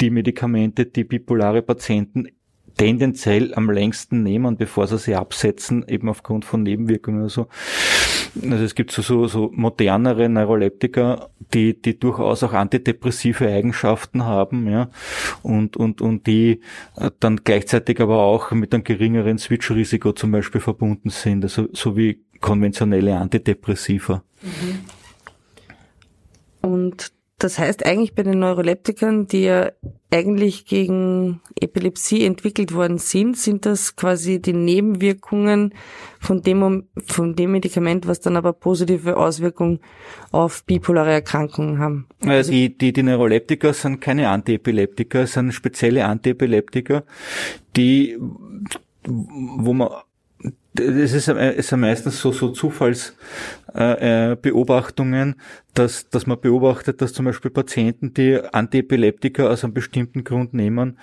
die 0.00 0.10
Medikamente, 0.10 0.86
die 0.86 1.04
bipolare 1.04 1.62
Patienten 1.62 2.28
tendenziell 2.76 3.54
am 3.54 3.70
längsten 3.70 4.22
nehmen, 4.22 4.56
bevor 4.56 4.86
sie 4.86 4.98
sie 4.98 5.14
absetzen, 5.14 5.84
eben 5.88 6.08
aufgrund 6.08 6.44
von 6.44 6.62
Nebenwirkungen 6.62 7.20
oder 7.20 7.30
so. 7.30 7.46
Also 8.42 8.64
es 8.64 8.74
gibt 8.74 8.90
so, 8.90 9.02
so, 9.02 9.28
so 9.28 9.50
modernere 9.54 10.28
Neuroleptika, 10.28 11.28
die, 11.52 11.80
die 11.80 11.98
durchaus 11.98 12.42
auch 12.42 12.52
antidepressive 12.52 13.48
Eigenschaften 13.48 14.24
haben, 14.24 14.68
ja, 14.68 14.90
und, 15.42 15.76
und, 15.76 16.00
und 16.00 16.26
die 16.26 16.60
äh, 16.96 17.10
dann 17.20 17.42
gleichzeitig 17.44 18.00
aber 18.00 18.18
auch 18.18 18.50
mit 18.50 18.74
einem 18.74 18.82
geringeren 18.82 19.38
Switch-Risiko 19.38 20.12
zum 20.12 20.32
Beispiel 20.32 20.60
verbunden 20.60 21.10
sind, 21.10 21.44
also 21.44 21.68
so 21.72 21.96
wie 21.96 22.24
konventionelle 22.40 23.16
Antidepressiva. 23.16 24.24
Mhm. 24.42 24.80
Und 26.60 27.12
das 27.38 27.58
heißt 27.58 27.84
eigentlich 27.84 28.14
bei 28.14 28.22
den 28.22 28.38
Neuroleptikern, 28.38 29.26
die 29.26 29.42
ja 29.42 29.72
eigentlich 30.10 30.66
gegen 30.66 31.40
Epilepsie 31.60 32.24
entwickelt 32.24 32.72
worden 32.72 32.98
sind, 32.98 33.36
sind 33.36 33.66
das 33.66 33.96
quasi 33.96 34.40
die 34.40 34.52
Nebenwirkungen 34.52 35.74
von 36.20 36.42
dem, 36.42 36.84
von 37.04 37.34
dem 37.34 37.52
Medikament, 37.52 38.06
was 38.06 38.20
dann 38.20 38.36
aber 38.36 38.52
positive 38.52 39.16
Auswirkungen 39.16 39.80
auf 40.30 40.64
bipolare 40.64 41.12
Erkrankungen 41.12 41.80
haben. 41.80 42.06
Also 42.24 42.52
die, 42.52 42.78
die, 42.78 42.92
die 42.92 43.02
Neuroleptika 43.02 43.72
sind 43.72 44.00
keine 44.00 44.28
Antiepileptika, 44.28 45.26
sind 45.26 45.52
spezielle 45.52 46.04
Antiepileptika, 46.04 47.02
die, 47.76 48.16
wo 49.06 49.72
man 49.72 49.88
es 50.78 51.12
ist, 51.12 51.28
es 51.28 51.68
sind 51.68 51.80
meistens 51.80 52.20
so, 52.20 52.32
so 52.32 52.48
Zufallsbeobachtungen, 52.48 55.30
äh, 55.30 55.34
dass, 55.74 56.08
dass 56.08 56.26
man 56.26 56.40
beobachtet, 56.40 57.00
dass 57.00 57.12
zum 57.12 57.26
Beispiel 57.26 57.50
Patienten, 57.50 58.14
die 58.14 58.40
Antiepileptika 58.40 59.48
aus 59.48 59.64
einem 59.64 59.74
bestimmten 59.74 60.24
Grund 60.24 60.54
nehmen, 60.54 60.98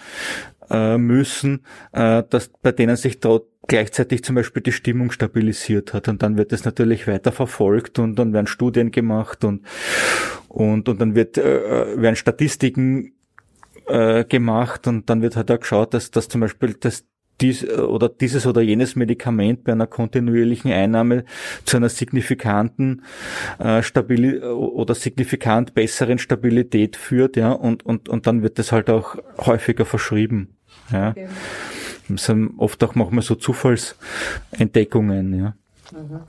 äh, 0.69 0.97
müssen, 0.97 1.65
äh, 1.91 2.23
dass 2.29 2.49
bei 2.61 2.71
denen 2.71 2.95
sich 2.95 3.19
dort 3.19 3.47
gleichzeitig 3.67 4.23
zum 4.23 4.35
Beispiel 4.35 4.61
die 4.61 4.71
Stimmung 4.71 5.11
stabilisiert 5.11 5.93
hat. 5.93 6.07
Und 6.07 6.23
dann 6.23 6.37
wird 6.37 6.53
es 6.53 6.65
natürlich 6.65 7.07
weiter 7.07 7.31
verfolgt 7.31 7.99
und 7.99 8.17
dann 8.17 8.33
werden 8.33 8.47
Studien 8.47 8.91
gemacht 8.91 9.43
und 9.43 9.65
und 10.47 10.89
und 10.89 10.99
dann 10.99 11.15
wird 11.15 11.37
äh, 11.37 12.01
werden 12.01 12.15
Statistiken 12.15 13.13
äh, 13.87 14.25
gemacht 14.25 14.87
und 14.87 15.09
dann 15.09 15.21
wird 15.21 15.35
halt 15.35 15.51
auch 15.51 15.59
geschaut, 15.59 15.93
dass 15.93 16.11
dass 16.11 16.27
zum 16.27 16.41
Beispiel 16.41 16.73
das 16.73 17.05
dies 17.41 17.67
oder 17.67 18.09
dieses 18.09 18.45
oder 18.45 18.61
jenes 18.61 18.95
Medikament 18.95 19.63
bei 19.63 19.71
einer 19.71 19.87
kontinuierlichen 19.87 20.71
Einnahme 20.71 21.25
zu 21.65 21.77
einer 21.77 21.89
signifikanten 21.89 23.03
äh, 23.59 23.81
stabil 23.81 24.43
oder 24.43 24.95
signifikant 24.95 25.73
besseren 25.73 26.17
Stabilität 26.17 26.95
führt, 26.95 27.35
ja, 27.37 27.51
und 27.51 27.85
und 27.85 28.09
und 28.09 28.27
dann 28.27 28.43
wird 28.43 28.59
das 28.59 28.71
halt 28.71 28.89
auch 28.89 29.17
häufiger 29.37 29.85
verschrieben. 29.85 30.55
Ja. 30.91 31.09
Okay. 31.09 31.27
Das 32.09 32.25
sind 32.25 32.53
oft 32.57 32.83
auch 32.83 32.95
manchmal 32.95 33.21
so 33.23 33.35
Zufallsentdeckungen, 33.35 35.33
ja. 35.33 35.55
Mhm. 35.91 36.21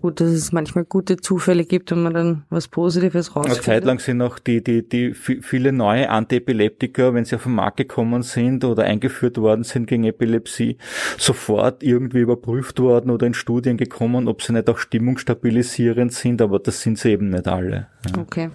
Gut, 0.00 0.20
dass 0.20 0.30
es 0.30 0.52
manchmal 0.52 0.84
gute 0.84 1.16
Zufälle 1.16 1.64
gibt 1.64 1.92
und 1.92 2.02
man 2.02 2.14
dann 2.14 2.44
was 2.48 2.68
Positives 2.68 3.34
rausfindet. 3.34 3.58
Eine 3.58 3.64
Zeit 3.64 3.84
lang 3.84 3.98
sind 3.98 4.22
auch 4.22 4.38
die, 4.38 4.62
die, 4.62 4.88
die 4.88 5.14
viele 5.14 5.72
neue 5.72 6.08
Antiepileptika, 6.08 7.12
wenn 7.14 7.24
sie 7.24 7.36
auf 7.36 7.44
den 7.44 7.52
Markt 7.52 7.78
gekommen 7.78 8.22
sind 8.22 8.64
oder 8.64 8.84
eingeführt 8.84 9.38
worden 9.38 9.64
sind 9.64 9.86
gegen 9.86 10.04
Epilepsie, 10.04 10.78
sofort 11.18 11.82
irgendwie 11.82 12.20
überprüft 12.20 12.78
worden 12.80 13.10
oder 13.10 13.26
in 13.26 13.34
Studien 13.34 13.76
gekommen, 13.76 14.28
ob 14.28 14.42
sie 14.42 14.52
nicht 14.52 14.68
auch 14.68 14.78
stimmungsstabilisierend 14.78 16.12
sind, 16.12 16.40
aber 16.42 16.58
das 16.58 16.80
sind 16.82 16.98
sie 16.98 17.10
eben 17.10 17.30
nicht 17.30 17.48
alle. 17.48 17.88
Ja. 18.06 18.20
Okay. 18.20 18.50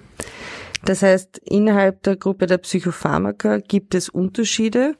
Das 0.86 1.02
heißt, 1.02 1.40
innerhalb 1.44 2.04
der 2.04 2.16
Gruppe 2.16 2.46
der 2.46 2.60
Psychopharmaka 2.60 3.58
gibt 3.58 3.96
es 3.96 4.08
Unterschiede. 4.08 4.96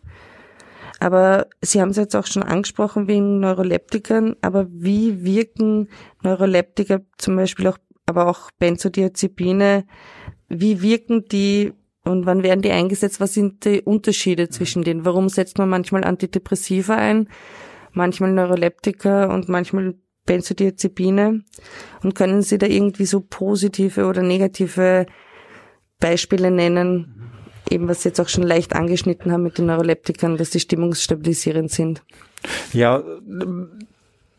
Aber 1.06 1.46
Sie 1.62 1.80
haben 1.82 1.92
es 1.92 1.98
jetzt 1.98 2.16
auch 2.16 2.26
schon 2.26 2.42
angesprochen 2.42 3.08
wegen 3.08 3.40
Neuroleptikern. 3.40 4.38
Aber 4.42 4.66
wie 4.72 5.24
wirken 5.24 5.88
Neuroleptiker 6.24 7.02
zum 7.20 7.36
Beispiel 7.36 7.68
auch, 7.68 7.78
aber 8.08 8.26
auch 8.26 8.50
Benzodiazepine? 8.58 9.86
Wie 10.50 10.82
wirken 10.82 11.26
die 11.26 11.74
und 12.06 12.26
wann 12.26 12.42
werden 12.42 12.64
die 12.64 12.72
eingesetzt? 12.72 13.20
Was 13.20 13.36
sind 13.36 13.66
die 13.66 13.82
Unterschiede 13.82 14.50
zwischen 14.50 14.84
denen? 14.84 15.06
Warum 15.06 15.30
setzt 15.30 15.60
man 15.60 15.70
manchmal 15.70 16.04
Antidepressiva 16.04 16.96
ein, 16.96 17.30
manchmal 17.92 18.32
Neuroleptiker 18.32 19.30
und 19.30 19.48
manchmal 19.48 19.94
Benzodiazepine? 20.26 21.44
Und 22.02 22.16
können 22.16 22.42
Sie 22.42 22.58
da 22.58 22.66
irgendwie 22.66 23.06
so 23.06 23.22
positive 23.22 24.08
oder 24.08 24.24
negative 24.24 25.06
Beispiele 26.00 26.50
nennen, 26.50 27.35
eben 27.70 27.88
was 27.88 28.04
Sie 28.04 28.10
jetzt 28.10 28.20
auch 28.20 28.30
schon 28.30 28.44
leicht 28.44 28.76
angeschnitten 28.76 29.32
haben 29.32 29.44
mit 29.44 29.58
den 29.58 29.68
Neuroleptikern, 29.68 30.38
dass 30.38 30.52
die 30.52 30.60
stimmungsstabilisierend 30.60 31.72
sind. 31.72 32.04
Ja, 32.74 33.04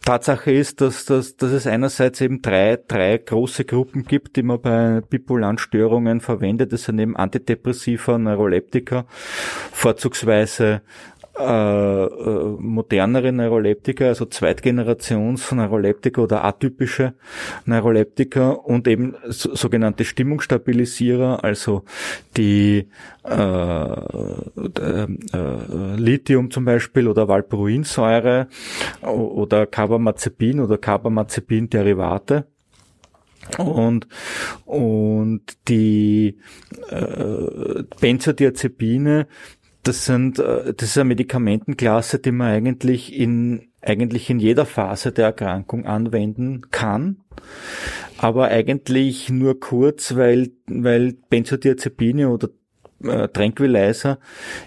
Tatsache 0.07 0.53
ist, 0.53 0.81
dass, 0.81 1.05
dass, 1.05 1.37
dass 1.37 1.51
es 1.51 1.67
einerseits 1.67 2.21
eben 2.21 2.41
drei, 2.41 2.79
drei 2.87 3.19
große 3.19 3.65
Gruppen 3.65 4.05
gibt, 4.05 4.37
die 4.37 4.45
man 4.45 4.61
bei 4.61 5.01
bipolaren 5.01 5.59
Störungen 5.59 6.21
verwendet. 6.21 6.73
Das 6.73 6.85
sind 6.85 7.01
eben 7.01 7.17
Antidepressiva, 7.17 8.17
Neuroleptika, 8.17 9.05
vorzugsweise 9.73 10.81
äh, 11.39 12.05
äh, 12.05 12.57
modernere 12.59 13.31
Neuroleptika, 13.31 14.07
also 14.07 14.25
Zweitgenerations 14.25 15.53
Neuroleptika 15.53 16.23
oder 16.23 16.45
atypische 16.45 17.13
Neuroleptika 17.67 18.51
und 18.53 18.89
eben 18.89 19.15
so, 19.27 19.55
sogenannte 19.55 20.07
Stimmungsstabilisierer, 20.07 21.45
also 21.45 21.85
die 22.39 22.89
äh, 23.25 23.33
äh, 23.35 25.07
äh, 25.35 25.97
Lithium 25.97 26.51
zum 26.51 26.65
Beispiel 26.65 27.07
oder 27.07 27.29
Valproinsäure 27.29 28.49
oder 29.03 29.67
Carbamazepin 29.67 30.61
oder 30.61 30.79
Carbamazepin-Derivate. 30.79 32.47
Und, 33.59 34.09
und 34.65 35.43
die 35.69 36.39
äh, 36.91 37.83
Benzodiazepine, 38.01 39.29
das 39.87 40.05
sind, 40.05 40.39
äh, 40.39 40.75
das 40.75 40.91
ist 40.91 40.99
eine 40.99 41.09
Medikamentenklasse, 41.09 42.19
die 42.19 42.33
man 42.33 42.49
eigentlich 42.49 43.17
in, 43.17 43.69
eigentlich 43.81 44.29
in 44.31 44.39
jeder 44.39 44.67
Phase 44.67 45.13
der 45.13 45.27
Erkrankung 45.27 45.87
anwenden 45.87 46.71
kann. 46.71 47.19
Aber 48.19 48.49
eigentlich 48.49 49.31
nur 49.31 49.61
kurz, 49.61 50.17
weil, 50.17 50.51
weil 50.67 51.15
Benzodiazepine 51.29 52.31
oder 52.31 52.49
äh, 53.05 53.29
Tranquilizer 53.29 54.19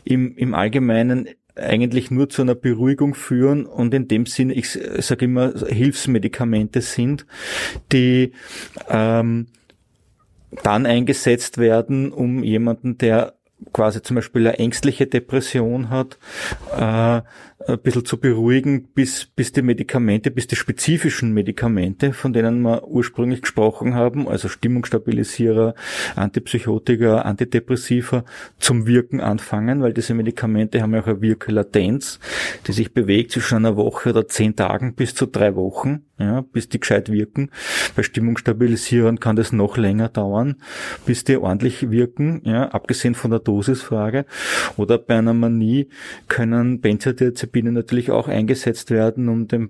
im, 0.03 0.35
im 0.37 0.53
Allgemeinen 0.53 1.27
eigentlich 1.55 2.09
nur 2.09 2.29
zu 2.29 2.43
einer 2.43 2.55
Beruhigung 2.55 3.15
führen 3.15 3.65
und 3.65 3.93
in 3.93 4.07
dem 4.07 4.25
Sinne, 4.25 4.53
ich 4.53 4.69
sage 4.71 5.25
immer, 5.25 5.53
Hilfsmedikamente 5.67 6.79
sind, 6.79 7.25
die 7.91 8.31
ähm, 8.87 9.47
dann 10.63 10.85
eingesetzt 10.85 11.57
werden, 11.57 12.13
um 12.13 12.43
jemanden, 12.43 12.97
der 12.97 13.38
quasi 13.73 14.01
zum 14.01 14.15
Beispiel 14.15 14.47
eine 14.47 14.59
ängstliche 14.59 15.07
Depression 15.07 15.89
hat, 15.89 16.17
äh, 16.77 17.21
ein 17.67 17.79
bisschen 17.79 18.05
zu 18.05 18.17
beruhigen, 18.17 18.87
bis, 18.93 19.25
bis 19.25 19.51
die 19.51 19.61
Medikamente, 19.61 20.31
bis 20.31 20.47
die 20.47 20.55
spezifischen 20.55 21.33
Medikamente, 21.33 22.13
von 22.13 22.31
denen 22.31 22.61
wir 22.61 22.87
ursprünglich 22.87 23.41
gesprochen 23.41 23.95
haben, 23.95 24.27
also 24.27 24.47
Stimmungsstabilisierer, 24.47 25.75
Antipsychotika, 26.15 27.21
Antidepressiva, 27.21 28.23
zum 28.59 28.87
Wirken 28.87 29.19
anfangen, 29.19 29.81
weil 29.81 29.93
diese 29.93 30.13
Medikamente 30.13 30.81
haben 30.81 30.93
ja 30.93 31.01
auch 31.01 31.07
eine 31.07 31.21
Wirkelatenz, 31.21 32.19
die 32.65 32.71
sich 32.71 32.93
bewegt 32.93 33.31
zwischen 33.31 33.55
einer 33.55 33.75
Woche 33.75 34.11
oder 34.11 34.27
zehn 34.27 34.55
Tagen 34.55 34.95
bis 34.95 35.13
zu 35.13 35.25
drei 35.25 35.55
Wochen, 35.55 36.03
ja, 36.17 36.41
bis 36.41 36.69
die 36.69 36.79
gescheit 36.79 37.11
wirken. 37.11 37.51
Bei 37.95 38.03
Stimmungsstabilisierern 38.03 39.19
kann 39.19 39.35
das 39.35 39.51
noch 39.51 39.77
länger 39.77 40.07
dauern, 40.07 40.55
bis 41.05 41.25
die 41.25 41.37
ordentlich 41.37 41.91
wirken, 41.91 42.41
ja, 42.45 42.69
abgesehen 42.69 43.15
von 43.15 43.31
der 43.31 43.39
Dosisfrage. 43.39 44.25
Oder 44.77 44.97
bei 44.97 45.17
einer 45.17 45.33
Manie 45.33 45.89
können 46.27 46.79
Benzodiazepine 46.79 47.48
Benzodiazepine 47.49 47.71
natürlich 47.71 48.11
auch 48.11 48.27
eingesetzt 48.27 48.91
werden, 48.91 49.29
um 49.29 49.47
den 49.47 49.69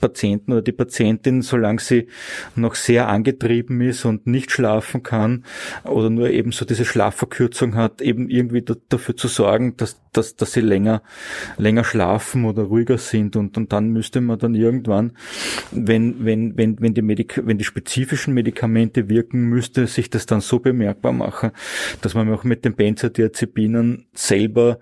Patienten 0.00 0.50
oder 0.50 0.62
die 0.62 0.72
Patientin, 0.72 1.42
solange 1.42 1.80
sie 1.80 2.08
noch 2.56 2.74
sehr 2.74 3.06
angetrieben 3.06 3.80
ist 3.80 4.04
und 4.04 4.26
nicht 4.26 4.50
schlafen 4.50 5.04
kann 5.04 5.44
oder 5.84 6.10
nur 6.10 6.28
eben 6.28 6.50
so 6.50 6.64
diese 6.64 6.84
Schlafverkürzung 6.84 7.76
hat, 7.76 8.02
eben 8.02 8.28
irgendwie 8.28 8.62
da, 8.62 8.74
dafür 8.88 9.16
zu 9.16 9.28
sorgen, 9.28 9.76
dass, 9.76 10.00
dass, 10.12 10.34
dass 10.34 10.54
sie 10.54 10.60
länger, 10.60 11.02
länger 11.56 11.84
schlafen 11.84 12.44
oder 12.46 12.64
ruhiger 12.64 12.98
sind. 12.98 13.36
Und, 13.36 13.56
und 13.56 13.72
dann 13.72 13.90
müsste 13.90 14.20
man 14.20 14.40
dann 14.40 14.56
irgendwann, 14.56 15.12
wenn, 15.70 16.24
wenn, 16.24 16.56
wenn, 16.56 16.80
wenn 16.80 16.94
die 16.94 17.02
Medik 17.02 17.40
wenn 17.44 17.58
die 17.58 17.64
spezifischen 17.64 18.34
Medikamente 18.34 19.08
wirken, 19.08 19.50
müsste 19.50 19.86
sich 19.86 20.10
das 20.10 20.26
dann 20.26 20.40
so 20.40 20.58
bemerkbar 20.58 21.12
machen, 21.12 21.52
dass 22.00 22.14
man 22.14 22.28
auch 22.34 22.42
mit 22.42 22.64
den 22.64 22.74
Benzodiazepinen 22.74 24.06
selber, 24.14 24.80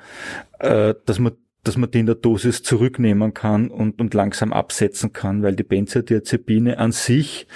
äh, 0.61 0.95
dass 1.05 1.19
man 1.19 1.33
dass 1.65 1.77
man 1.77 1.91
die 1.91 2.01
in 2.01 2.07
der 2.07 2.15
Dosis 2.15 2.63
zurücknehmen 2.63 3.35
kann 3.35 3.71
und, 3.71 4.01
und 4.01 4.15
langsam 4.15 4.53
absetzen 4.53 5.13
kann, 5.13 5.43
weil 5.43 5.57
die 5.57 5.63
Benzodiazepine 5.63 6.79
an 6.79 6.93
sich 6.93 7.47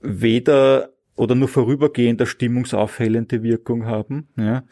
weder 0.00 0.90
oder 1.16 1.34
nur 1.34 1.48
vorübergehend 1.48 2.20
eine 2.20 2.26
stimmungsaufhellende 2.26 3.42
Wirkung 3.42 3.86
haben, 3.86 4.28
ja, 4.36 4.64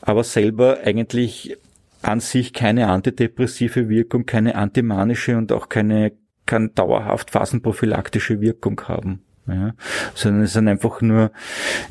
aber 0.00 0.24
selber 0.24 0.80
eigentlich 0.84 1.56
an 2.02 2.20
sich 2.20 2.52
keine 2.52 2.88
antidepressive 2.88 3.88
Wirkung, 3.88 4.26
keine 4.26 4.56
antimanische 4.56 5.38
und 5.38 5.52
auch 5.52 5.68
keine, 5.68 6.12
kann 6.46 6.74
dauerhaft 6.74 7.30
phasenprophylaktische 7.30 8.40
Wirkung 8.40 8.80
haben, 8.82 9.22
ja, 9.46 9.74
sondern 10.14 10.42
es 10.42 10.52
sind 10.52 10.68
einfach 10.68 11.00
nur 11.00 11.30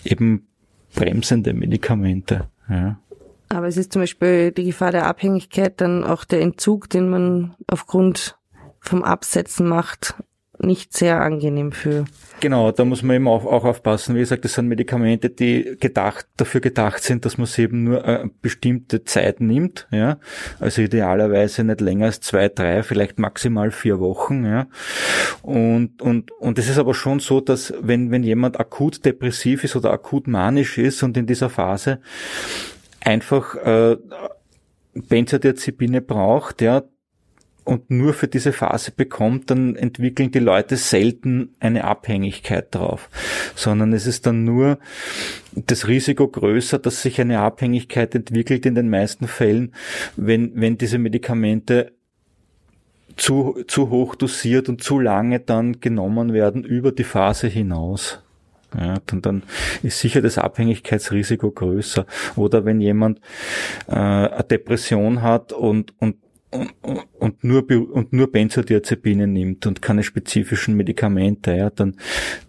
eben 0.04 0.48
bremsende 0.94 1.54
Medikamente, 1.54 2.50
ja. 2.70 3.00
Aber 3.54 3.68
es 3.68 3.78
ist 3.78 3.94
zum 3.94 4.02
Beispiel 4.02 4.52
die 4.52 4.66
Gefahr 4.66 4.92
der 4.92 5.06
Abhängigkeit, 5.06 5.80
dann 5.80 6.04
auch 6.04 6.26
der 6.26 6.42
Entzug, 6.42 6.90
den 6.90 7.10
man 7.10 7.56
aufgrund 7.68 8.38
vom 8.80 9.04
Absetzen 9.04 9.68
macht, 9.68 10.16
nicht 10.60 10.94
sehr 10.94 11.22
angenehm 11.22 11.72
für. 11.72 12.06
Genau, 12.40 12.72
da 12.72 12.86
muss 12.86 13.04
man 13.04 13.16
eben 13.18 13.28
auch, 13.28 13.46
auch 13.46 13.66
aufpassen. 13.66 14.16
Wie 14.16 14.20
gesagt, 14.20 14.46
das 14.46 14.54
sind 14.54 14.68
Medikamente, 14.68 15.30
die 15.30 15.78
gedacht, 15.80 16.28
dafür 16.38 16.62
gedacht 16.62 17.04
sind, 17.04 17.26
dass 17.26 17.38
man 17.38 17.48
sie 17.48 17.64
eben 17.64 17.84
nur 17.84 18.06
eine 18.06 18.30
bestimmte 18.42 19.04
Zeit 19.04 19.42
nimmt, 19.42 19.88
ja. 19.92 20.20
Also 20.60 20.82
idealerweise 20.82 21.64
nicht 21.64 21.82
länger 21.82 22.08
als 22.08 22.22
zwei, 22.22 22.50
drei, 22.50 22.84
vielleicht 22.84 23.20
maximal 23.20 23.72
vier 23.72 24.00
Wochen, 24.00 24.46
ja. 24.46 24.68
Und, 25.42 26.02
und, 26.02 26.32
und 26.32 26.60
es 26.60 26.70
ist 26.70 26.78
aber 26.78 26.94
schon 26.94 27.20
so, 27.20 27.42
dass 27.42 27.74
wenn, 27.82 28.12
wenn 28.12 28.24
jemand 28.24 28.60
akut 28.60 29.06
depressiv 29.06 29.64
ist 29.64 29.76
oder 29.76 29.92
akut 29.92 30.28
manisch 30.28 30.78
ist 30.78 31.04
und 31.04 31.18
in 31.18 31.26
dieser 31.26 31.50
Phase 31.50 32.00
einfach 33.04 33.56
äh, 33.56 33.98
Benzodiazepine 34.94 36.02
braucht, 36.02 36.62
ja, 36.62 36.84
und 37.66 37.90
nur 37.90 38.14
für 38.14 38.28
diese 38.28 38.52
Phase 38.52 38.92
bekommt, 38.92 39.50
dann 39.50 39.76
entwickeln 39.76 40.32
die 40.32 40.40
Leute 40.40 40.76
selten 40.76 41.56
eine 41.60 41.86
Abhängigkeit 41.86 42.74
drauf, 42.76 43.10
sondern 43.56 43.94
es 43.94 44.06
ist 44.06 44.26
dann 44.26 44.44
nur 44.44 44.80
das 45.56 45.88
Risiko 45.88 46.28
größer, 46.28 46.80
dass 46.80 47.02
sich 47.02 47.22
eine 47.22 47.40
Abhängigkeit 47.40 48.16
entwickelt 48.16 48.66
in 48.66 48.76
den 48.76 48.90
meisten 48.90 49.28
Fällen, 49.28 49.74
wenn, 50.18 50.52
wenn 50.56 50.78
diese 50.78 50.98
Medikamente 50.98 51.94
zu, 53.16 53.64
zu 53.68 53.90
hoch 53.90 54.16
dosiert 54.16 54.70
und 54.70 54.84
zu 54.84 55.00
lange 55.00 55.40
dann 55.40 55.80
genommen 55.80 56.34
werden 56.34 56.64
über 56.64 56.92
die 56.92 57.04
Phase 57.04 57.48
hinaus. 57.48 58.22
Ja, 58.78 58.96
dann, 59.06 59.22
dann 59.22 59.44
ist 59.84 60.00
sicher 60.00 60.22
das 60.22 60.38
Abhängigkeitsrisiko 60.38 61.52
größer. 61.52 62.06
Oder 62.36 62.66
wenn 62.66 62.82
jemand 62.82 63.20
äh, 63.88 63.94
eine 63.94 64.44
Depression 64.44 65.22
hat 65.22 65.54
und, 65.54 65.94
und 66.00 66.16
und 67.20 67.44
nur 67.44 67.66
und 67.70 68.14
nur 68.14 68.32
Benzodiazepine 68.32 69.28
nimmt 69.28 69.66
und 69.66 69.82
keine 69.82 70.04
spezifischen 70.04 70.76
Medikamente, 70.76 71.56
ja, 71.56 71.70
dann 71.70 71.96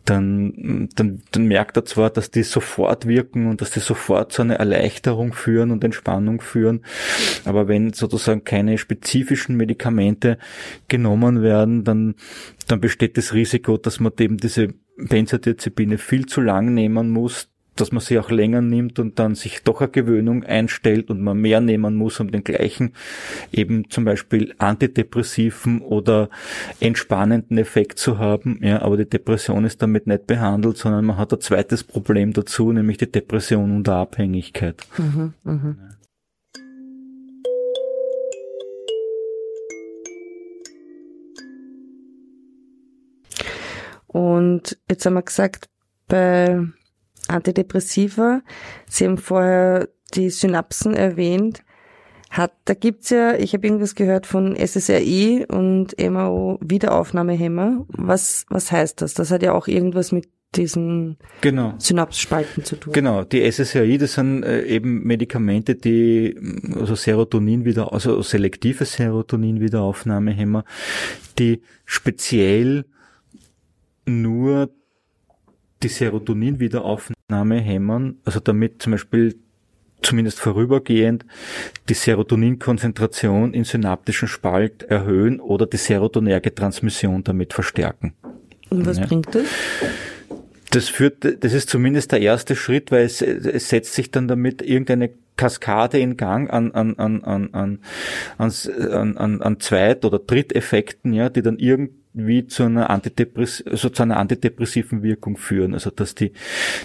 dann 0.04 0.88
dann 0.94 1.22
dann 1.30 1.46
merkt 1.46 1.76
er 1.76 1.84
zwar, 1.84 2.10
dass 2.10 2.30
die 2.30 2.42
sofort 2.42 3.06
wirken 3.06 3.46
und 3.48 3.60
dass 3.60 3.70
die 3.70 3.80
sofort 3.80 4.32
zu 4.32 4.42
einer 4.42 4.56
Erleichterung 4.56 5.32
führen 5.32 5.70
und 5.70 5.84
Entspannung 5.84 6.40
führen, 6.40 6.84
aber 7.44 7.68
wenn 7.68 7.92
sozusagen 7.92 8.44
keine 8.44 8.78
spezifischen 8.78 9.56
Medikamente 9.56 10.38
genommen 10.88 11.42
werden, 11.42 11.84
dann 11.84 12.16
dann 12.66 12.80
besteht 12.80 13.16
das 13.16 13.32
Risiko, 13.32 13.76
dass 13.78 14.00
man 14.00 14.12
eben 14.18 14.36
diese 14.36 14.68
Benzodiazepine 14.96 15.98
viel 15.98 16.26
zu 16.26 16.40
lang 16.40 16.74
nehmen 16.74 17.10
muss, 17.10 17.48
dass 17.76 17.92
man 17.92 18.00
sie 18.00 18.18
auch 18.18 18.30
länger 18.30 18.60
nimmt 18.60 18.98
und 18.98 19.18
dann 19.18 19.34
sich 19.34 19.62
doch 19.62 19.80
eine 19.80 19.90
Gewöhnung 19.90 20.44
einstellt 20.44 21.10
und 21.10 21.20
man 21.20 21.38
mehr 21.38 21.60
nehmen 21.60 21.96
muss, 21.96 22.20
um 22.20 22.30
den 22.30 22.44
gleichen 22.44 22.92
eben 23.52 23.90
zum 23.90 24.04
Beispiel 24.04 24.54
antidepressiven 24.58 25.80
oder 25.80 26.28
entspannenden 26.80 27.58
Effekt 27.58 27.98
zu 27.98 28.18
haben. 28.18 28.60
Ja, 28.62 28.82
aber 28.82 28.96
die 28.96 29.08
Depression 29.08 29.64
ist 29.64 29.82
damit 29.82 30.06
nicht 30.06 30.26
behandelt, 30.26 30.76
sondern 30.76 31.04
man 31.04 31.16
hat 31.16 31.32
ein 31.32 31.40
zweites 31.40 31.82
Problem 31.84 32.32
dazu, 32.32 32.72
nämlich 32.72 32.98
die 32.98 33.10
Depression 33.10 33.76
und 33.76 33.88
Abhängigkeit. 33.88 34.82
Mhm, 34.96 35.34
mh. 35.42 35.76
Und 44.14 44.78
jetzt 44.88 45.04
haben 45.04 45.14
wir 45.14 45.22
gesagt, 45.22 45.68
bei 46.06 46.60
Antidepressiva. 47.26 48.42
Sie 48.88 49.06
haben 49.06 49.18
vorher 49.18 49.88
die 50.14 50.30
Synapsen 50.30 50.94
erwähnt. 50.94 51.64
Hat, 52.30 52.52
da 52.64 52.74
gibt's 52.74 53.10
ja, 53.10 53.34
ich 53.34 53.54
habe 53.54 53.66
irgendwas 53.66 53.96
gehört 53.96 54.26
von 54.26 54.54
SSRI 54.54 55.46
und 55.48 55.96
MAO 55.98 56.58
Wiederaufnahmehämmer. 56.60 57.86
Was, 57.88 58.46
was 58.50 58.70
heißt 58.70 59.02
das? 59.02 59.14
Das 59.14 59.32
hat 59.32 59.42
ja 59.42 59.52
auch 59.52 59.66
irgendwas 59.66 60.12
mit 60.12 60.28
diesen 60.54 61.16
genau. 61.40 61.74
Synapsspalten 61.78 62.62
zu 62.62 62.76
tun. 62.76 62.92
Genau, 62.92 63.24
die 63.24 63.50
SSRI, 63.50 63.98
das 63.98 64.14
sind 64.14 64.44
äh, 64.44 64.62
eben 64.64 65.02
Medikamente, 65.02 65.74
die 65.74 66.38
also 66.78 66.94
Serotonin 66.94 67.64
wieder, 67.64 67.92
also 67.92 68.22
selektive 68.22 68.84
Serotonin 68.84 69.60
Wiederaufnahmehämmer, 69.60 70.64
die 71.36 71.62
speziell 71.84 72.84
nur 74.06 74.70
die 75.82 75.88
Serotonin-Wiederaufnahme 75.88 77.60
hämmern, 77.60 78.16
also 78.24 78.40
damit 78.40 78.82
zum 78.82 78.92
Beispiel 78.92 79.36
zumindest 80.04 80.40
vorübergehend 80.40 81.24
die 81.88 81.94
Serotoninkonzentration 81.94 83.54
im 83.54 83.64
synaptischen 83.64 84.28
Spalt 84.28 84.82
erhöhen 84.84 85.40
oder 85.40 85.66
die 85.66 85.78
serotonerge 85.78 86.54
Transmission 86.54 87.24
damit 87.24 87.52
verstärken. 87.52 88.14
Und 88.70 88.86
was 88.86 88.98
ja. 88.98 89.06
bringt 89.06 89.34
das? 89.34 89.44
Das 90.70 90.88
führt, 90.88 91.44
das 91.44 91.52
ist 91.52 91.70
zumindest 91.70 92.12
der 92.12 92.20
erste 92.20 92.56
Schritt, 92.56 92.90
weil 92.90 93.04
es, 93.04 93.22
es 93.22 93.68
setzt 93.68 93.94
sich 93.94 94.10
dann 94.10 94.26
damit 94.26 94.60
irgendeine 94.60 95.10
Kaskade 95.36 95.98
in 95.98 96.16
Gang 96.16 96.52
an, 96.52 96.72
an, 96.72 96.98
an, 96.98 97.22
an, 97.22 97.48
an, 97.52 97.78
an, 98.38 99.16
an, 99.16 99.42
an 99.42 99.60
Zweit- 99.60 100.04
oder 100.04 100.18
Dritteffekten, 100.18 101.12
ja, 101.12 101.28
die 101.28 101.42
dann 101.42 101.58
irgendwie 101.58 102.03
wie 102.14 102.46
zu 102.46 102.62
einer 102.62 102.90
Antidepress 102.90 103.62
also 103.66 103.88
zu 103.88 104.02
einer 104.02 104.16
antidepressiven 104.16 105.02
Wirkung 105.02 105.36
führen. 105.36 105.74
Also 105.74 105.90
dass 105.90 106.14
die, 106.14 106.32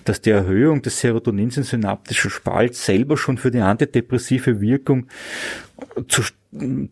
dass 0.04 0.22
die 0.22 0.32
Erhöhung 0.32 0.82
des 0.82 1.00
Serotonins 1.00 1.58
im 1.58 1.64
synaptischen 1.64 2.32
Spalt 2.32 2.76
selber 2.76 3.16
schon 3.16 3.38
für 3.38 3.52
die 3.52 3.60
antidepressive 3.60 4.60
Wirkung 4.60 5.08
zu, 6.08 6.24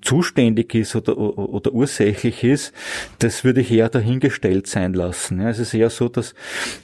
zuständig 0.01 0.75
ist 0.75 0.95
oder, 0.95 1.17
oder 1.17 1.73
ursächlich 1.73 2.43
ist, 2.43 2.73
das 3.19 3.43
würde 3.43 3.61
ich 3.61 3.71
eher 3.71 3.89
dahingestellt 3.89 4.67
sein 4.67 4.93
lassen. 4.93 5.41
Ja, 5.41 5.49
es 5.49 5.57
ist 5.57 5.73
eher 5.73 5.89
so, 5.89 6.07
dass, 6.07 6.35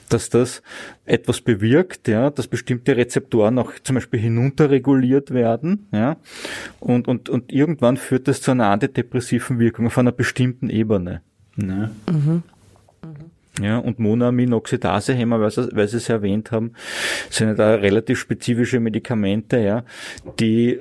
dass 0.08 0.28
das 0.28 0.60
etwas 1.04 1.40
bewirkt, 1.40 2.08
ja, 2.08 2.30
dass 2.30 2.48
bestimmte 2.48 2.96
Rezeptoren 2.96 3.60
auch 3.60 3.72
zum 3.84 3.94
Beispiel 3.94 4.18
hinunterreguliert 4.18 5.32
werden, 5.32 5.86
ja, 5.92 6.16
und, 6.80 7.06
und, 7.06 7.28
und 7.28 7.52
irgendwann 7.52 7.96
führt 7.96 8.26
das 8.26 8.42
zu 8.42 8.50
einer 8.50 8.66
antidepressiven 8.66 9.60
Wirkung 9.60 9.86
auf 9.86 9.96
einer 9.96 10.12
bestimmten 10.12 10.68
Ebene. 10.68 11.22
Ne? 11.56 11.90
Mhm. 12.10 12.42
Ja, 13.60 13.78
und 13.78 14.00
Monaminoxidase-Hämmer, 14.00 15.40
weil 15.40 15.50
Sie, 15.50 15.68
weil 15.72 15.86
Sie 15.86 15.98
es 15.98 16.08
erwähnt 16.08 16.50
haben, 16.50 16.72
sind 17.30 17.56
da 17.58 17.76
relativ 17.76 18.18
spezifische 18.18 18.80
Medikamente, 18.80 19.58
ja, 19.58 19.84
die, 20.40 20.80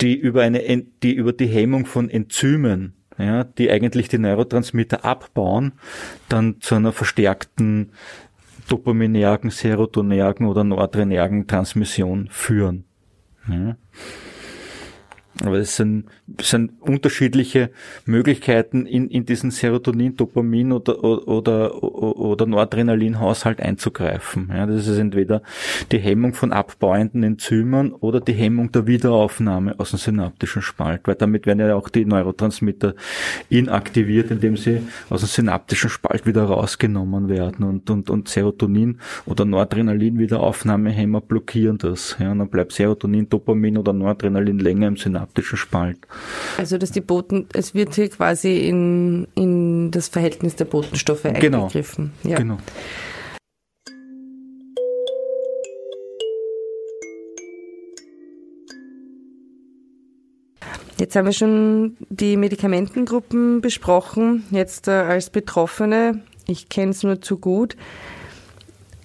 die 0.00 0.14
über 0.14 0.42
eine, 0.42 0.84
die 1.02 1.14
über 1.14 1.32
die 1.32 1.46
Hemmung 1.46 1.84
von 1.84 2.08
Enzymen, 2.08 2.94
ja, 3.18 3.42
die 3.42 3.70
eigentlich 3.70 4.08
die 4.08 4.18
Neurotransmitter 4.18 5.04
abbauen, 5.04 5.72
dann 6.28 6.60
zu 6.60 6.76
einer 6.76 6.92
verstärkten 6.92 7.90
dopaminergen, 8.68 9.50
serotonergen 9.50 10.46
oder 10.46 10.62
noradrenergen 10.62 11.46
Transmission 11.46 12.28
führen. 12.30 12.84
Ja. 13.48 13.76
Aber 15.44 15.58
es 15.58 15.76
sind, 15.76 16.06
sind 16.40 16.72
unterschiedliche 16.80 17.70
Möglichkeiten, 18.06 18.86
in, 18.86 19.10
in 19.10 19.26
diesen 19.26 19.50
Serotonin, 19.50 20.16
Dopamin 20.16 20.72
oder, 20.72 21.04
oder, 21.04 21.82
oder 21.82 22.46
Noradrenalin-Haushalt 22.46 23.60
einzugreifen. 23.60 24.50
Ja, 24.52 24.64
das 24.66 24.86
ist 24.86 24.98
entweder 24.98 25.42
die 25.92 25.98
Hemmung 25.98 26.32
von 26.32 26.52
abbauenden 26.52 27.22
Enzymen 27.22 27.92
oder 27.92 28.20
die 28.20 28.32
Hemmung 28.32 28.72
der 28.72 28.86
Wiederaufnahme 28.86 29.78
aus 29.78 29.90
dem 29.90 29.98
synaptischen 29.98 30.62
Spalt, 30.62 31.02
weil 31.04 31.16
damit 31.16 31.46
werden 31.46 31.60
ja 31.60 31.74
auch 31.74 31.90
die 31.90 32.06
Neurotransmitter 32.06 32.94
inaktiviert, 33.50 34.30
indem 34.30 34.56
sie 34.56 34.80
aus 35.10 35.20
dem 35.20 35.28
synaptischen 35.28 35.90
Spalt 35.90 36.24
wieder 36.24 36.44
rausgenommen 36.44 37.28
werden 37.28 37.64
und, 37.66 37.90
und, 37.90 38.08
und 38.08 38.28
Serotonin 38.28 39.00
oder 39.26 39.44
Noradrenalin-Wiederaufnahmehämmer 39.44 41.20
blockieren 41.20 41.76
das. 41.76 42.16
Ja, 42.18 42.32
und 42.32 42.38
dann 42.38 42.48
bleibt 42.48 42.72
Serotonin, 42.72 43.28
Dopamin 43.28 43.76
oder 43.76 43.92
Noradrenalin 43.92 44.58
länger 44.58 44.88
im 44.88 44.96
Synaptischen 44.96 45.25
synaptischen 45.26 45.58
Spalt. 45.58 45.98
Also 46.58 46.78
dass 46.78 46.90
die 46.90 47.00
Boten, 47.00 47.46
es 47.52 47.74
wird 47.74 47.94
hier 47.94 48.08
quasi 48.08 48.58
in, 48.68 49.26
in 49.34 49.90
das 49.90 50.08
Verhältnis 50.08 50.56
der 50.56 50.66
Botenstoffe 50.66 51.24
genau. 51.40 51.64
eingegriffen. 51.64 52.12
Ja. 52.22 52.36
Genau. 52.36 52.58
Jetzt 60.98 61.14
haben 61.14 61.26
wir 61.26 61.32
schon 61.32 61.96
die 62.08 62.38
Medikamentengruppen 62.38 63.60
besprochen. 63.60 64.44
Jetzt 64.50 64.88
äh, 64.88 64.92
als 64.92 65.28
Betroffene, 65.28 66.22
ich 66.46 66.70
kenne 66.70 66.92
es 66.92 67.02
nur 67.02 67.20
zu 67.20 67.36
gut. 67.36 67.76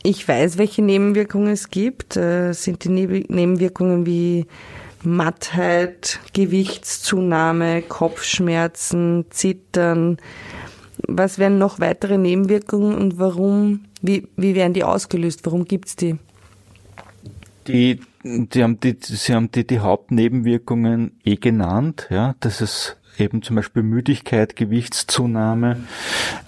Ich 0.02 0.26
weiß, 0.26 0.58
welche 0.58 0.82
Nebenwirkungen 0.82 1.52
es 1.52 1.70
gibt. 1.70 2.16
Äh, 2.16 2.54
sind 2.54 2.86
die 2.86 2.90
Nebenwirkungen 2.90 4.06
wie 4.06 4.48
Mattheit, 5.04 6.20
Gewichtszunahme, 6.34 7.82
Kopfschmerzen, 7.82 9.26
Zittern. 9.30 10.18
Was 11.08 11.40
wären 11.40 11.58
noch 11.58 11.80
weitere 11.80 12.18
Nebenwirkungen 12.18 12.96
und 12.96 13.18
warum, 13.18 13.86
wie, 14.02 14.28
wie 14.36 14.56
werden 14.56 14.74
die 14.74 14.84
ausgelöst? 14.84 15.46
Warum 15.46 15.66
gibt's 15.66 15.96
die? 15.96 16.18
Die, 17.68 18.02
die 18.24 18.64
haben 18.64 18.80
die, 18.80 18.98
sie 19.02 19.34
haben 19.34 19.52
die, 19.52 19.66
die 19.66 19.80
Hauptnebenwirkungen 19.80 21.12
eh 21.24 21.36
genannt, 21.36 22.08
ja, 22.10 22.36
das 22.40 22.62
ist 22.62 22.98
eben 23.18 23.42
zum 23.42 23.56
Beispiel 23.56 23.84
Müdigkeit, 23.84 24.56
Gewichtszunahme, 24.56 25.78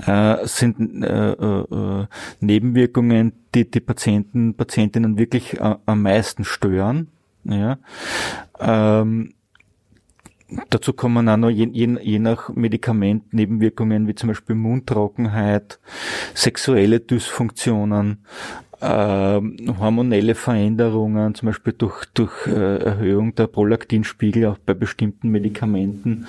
äh, 0.06 0.46
sind 0.46 1.04
äh, 1.04 1.32
äh, 1.32 2.08
Nebenwirkungen, 2.39 3.34
die 3.54 3.70
die 3.70 3.80
Patienten, 3.80 4.56
Patientinnen 4.56 5.18
wirklich 5.18 5.60
äh, 5.60 5.76
am 5.86 6.02
meisten 6.02 6.44
stören. 6.46 7.10
Ja. 7.43 7.77
Ähm, 8.60 9.34
dazu 10.69 10.93
kommen 10.93 11.27
auch 11.29 11.38
noch 11.38 11.49
je, 11.49 11.67
je, 11.71 11.97
je 12.01 12.19
nach 12.19 12.49
Medikament 12.49 13.34
Nebenwirkungen 13.34 14.08
wie 14.08 14.15
zum 14.15 14.29
Beispiel 14.29 14.56
Mundtrockenheit, 14.56 15.79
sexuelle 16.34 16.99
Dysfunktionen, 16.99 18.25
äh, 18.79 19.41
hormonelle 19.79 20.36
Veränderungen, 20.36 21.36
zum 21.36 21.47
Beispiel 21.47 21.73
durch, 21.73 22.06
durch 22.13 22.47
äh, 22.47 22.77
Erhöhung 22.77 23.36
der 23.36 23.47
Prolaktinspiegel 23.47 24.45
auch 24.47 24.58
bei 24.58 24.73
bestimmten 24.73 25.29
Medikamenten 25.29 26.27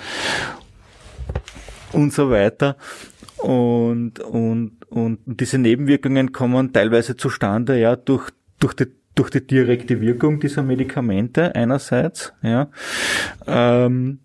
und 1.91 2.13
so 2.13 2.29
weiter. 2.29 2.77
Und, 3.37 4.19
und, 4.21 4.85
und 4.89 5.19
diese 5.25 5.57
Nebenwirkungen 5.57 6.31
kommen 6.31 6.73
teilweise 6.73 7.17
zustande, 7.17 7.79
ja, 7.79 7.95
durch, 7.95 8.29
durch 8.59 8.73
die 8.73 8.87
durch 9.15 9.29
die 9.29 9.45
direkte 9.45 10.01
Wirkung 10.01 10.39
dieser 10.39 10.63
Medikamente 10.63 11.55
einerseits, 11.55 12.33
ja, 12.41 12.69
ähm, 13.47 14.19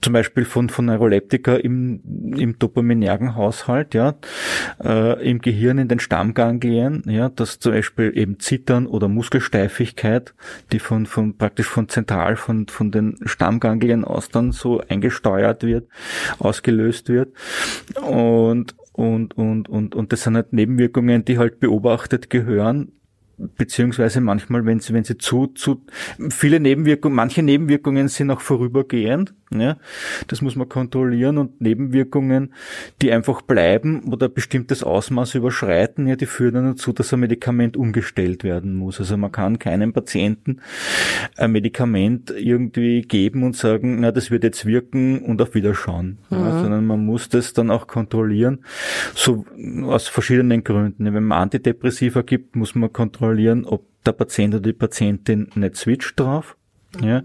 zum 0.00 0.12
Beispiel 0.12 0.44
von, 0.44 0.68
von 0.70 0.86
Neuroleptika 0.86 1.56
im, 1.56 2.00
im 2.36 2.58
dopaminergen 2.58 3.34
Haushalt, 3.34 3.94
ja, 3.94 4.14
äh, 4.82 5.28
im 5.28 5.40
Gehirn 5.40 5.78
in 5.78 5.88
den 5.88 5.98
Stammganglien, 5.98 7.02
ja, 7.06 7.28
dass 7.28 7.58
zum 7.58 7.72
Beispiel 7.72 8.12
eben 8.16 8.38
Zittern 8.40 8.86
oder 8.86 9.08
Muskelsteifigkeit, 9.08 10.34
die 10.72 10.78
von, 10.78 11.06
von 11.06 11.36
praktisch 11.36 11.66
von 11.66 11.88
zentral 11.88 12.36
von, 12.36 12.68
von 12.68 12.90
den 12.90 13.18
Stammganglien 13.24 14.04
aus 14.04 14.28
dann 14.30 14.52
so 14.52 14.80
eingesteuert 14.88 15.62
wird, 15.62 15.88
ausgelöst 16.38 17.08
wird. 17.08 17.34
Und, 18.00 18.74
und, 18.92 19.36
und, 19.36 19.68
und, 19.68 19.94
und 19.94 20.12
das 20.12 20.22
sind 20.22 20.36
halt 20.36 20.52
Nebenwirkungen, 20.52 21.24
die 21.24 21.38
halt 21.38 21.60
beobachtet 21.60 22.30
gehören 22.30 22.92
beziehungsweise 23.38 24.20
manchmal, 24.20 24.64
wenn 24.66 24.80
sie, 24.80 24.92
wenn 24.94 25.04
sie 25.04 25.18
zu, 25.18 25.48
zu, 25.48 25.84
viele 26.30 26.60
Nebenwirkungen, 26.60 27.16
manche 27.16 27.42
Nebenwirkungen 27.42 28.08
sind 28.08 28.30
auch 28.30 28.40
vorübergehend, 28.40 29.34
ja, 29.60 29.76
das 30.28 30.42
muss 30.42 30.56
man 30.56 30.68
kontrollieren 30.68 31.38
und 31.38 31.60
Nebenwirkungen, 31.60 32.54
die 33.00 33.12
einfach 33.12 33.42
bleiben 33.42 34.04
oder 34.12 34.28
bestimmtes 34.28 34.82
Ausmaß 34.82 35.34
überschreiten, 35.34 36.06
ja, 36.06 36.16
die 36.16 36.26
führen 36.26 36.54
dann 36.54 36.66
dazu, 36.72 36.92
dass 36.92 37.12
ein 37.12 37.20
Medikament 37.20 37.76
umgestellt 37.76 38.44
werden 38.44 38.76
muss. 38.76 38.98
Also 38.98 39.16
man 39.16 39.32
kann 39.32 39.58
keinem 39.58 39.92
Patienten 39.92 40.60
ein 41.36 41.52
Medikament 41.52 42.30
irgendwie 42.30 43.02
geben 43.02 43.42
und 43.42 43.56
sagen, 43.56 44.00
na, 44.00 44.12
das 44.12 44.30
wird 44.30 44.44
jetzt 44.44 44.66
wirken 44.66 45.22
und 45.22 45.40
auf 45.42 45.54
Wiederschauen, 45.54 46.18
mhm. 46.30 46.36
ja, 46.36 46.60
sondern 46.60 46.86
man 46.86 47.04
muss 47.04 47.28
das 47.28 47.52
dann 47.52 47.70
auch 47.70 47.86
kontrollieren, 47.86 48.64
so 49.14 49.44
aus 49.84 50.08
verschiedenen 50.08 50.64
Gründen. 50.64 51.04
Wenn 51.12 51.24
man 51.24 51.42
Antidepressiva 51.42 52.22
gibt, 52.22 52.56
muss 52.56 52.74
man 52.74 52.92
kontrollieren, 52.92 53.64
ob 53.64 53.86
der 54.04 54.12
Patient 54.12 54.54
oder 54.54 54.62
die 54.62 54.72
Patientin 54.72 55.48
nicht 55.54 55.76
switcht 55.76 56.18
drauf. 56.18 56.56
Ja. 57.00 57.22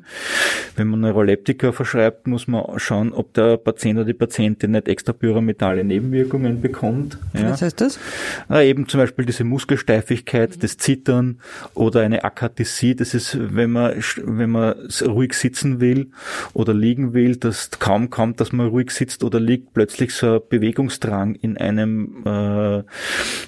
Wenn 0.76 0.88
man 0.88 1.02
Neuroleptika 1.02 1.72
verschreibt, 1.72 2.28
muss 2.28 2.48
man 2.48 2.64
schauen, 2.78 3.12
ob 3.12 3.34
der 3.34 3.58
Patient 3.58 3.98
oder 4.00 4.06
die 4.06 4.14
Patientin 4.14 4.72
nicht 4.72 4.88
extra 4.88 5.12
pyramidale 5.12 5.84
Nebenwirkungen 5.84 6.62
bekommt. 6.62 7.18
Ja. 7.34 7.50
Was 7.50 7.62
heißt 7.62 7.82
das? 7.82 8.00
Na, 8.48 8.64
eben 8.64 8.88
zum 8.88 9.00
Beispiel 9.00 9.26
diese 9.26 9.44
Muskelsteifigkeit, 9.44 10.64
das 10.64 10.78
Zittern 10.78 11.40
oder 11.74 12.02
eine 12.02 12.24
Akathisie. 12.24 12.96
Das 12.96 13.14
ist, 13.14 13.38
wenn 13.40 13.72
man, 13.72 14.02
wenn 14.24 14.50
man 14.50 14.76
ruhig 15.06 15.34
sitzen 15.34 15.82
will 15.82 16.12
oder 16.54 16.74
liegen 16.74 17.14
will, 17.14 17.36
dass 17.36 17.72
kaum 17.72 18.10
kommt, 18.10 18.40
dass 18.40 18.52
man 18.54 18.68
ruhig 18.68 18.92
sitzt 18.92 19.24
oder 19.24 19.40
liegt, 19.40 19.74
plötzlich 19.74 20.14
so 20.14 20.36
ein 20.36 20.42
Bewegungsdrang 20.48 21.36
in 21.36 21.58
einem 21.58 22.24
äh, 22.26 22.84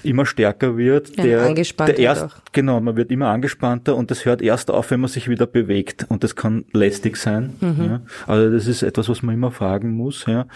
immer 0.04 0.26
stärker 0.26 0.78
wird. 0.78 1.16
Ja, 1.16 1.24
der, 1.24 1.54
der 1.54 2.00
erst, 2.00 2.28
genau, 2.52 2.82
man 2.82 2.98
wird 2.98 3.12
immer 3.12 3.28
angespannter 3.28 3.96
und 3.96 4.12
das 4.12 4.26
hört 4.26 4.42
erst 4.42 4.72
auf, 4.72 4.92
wenn 4.92 5.00
man 5.00 5.10
sich 5.10 5.30
wieder 5.30 5.48
bewegt 5.48 6.09
und 6.10 6.24
das 6.24 6.36
kann 6.36 6.66
lästig 6.74 7.18
sein. 7.18 7.54
Mhm. 7.62 7.84
Ja. 7.84 8.02
Also 8.28 8.52
das 8.52 8.68
ist 8.68 8.82
etwas, 8.82 9.08
was 9.10 9.22
man 9.22 9.36
immer 9.36 9.52
fragen 9.52 9.92
muss. 9.92 10.26
Ja. 10.26 10.48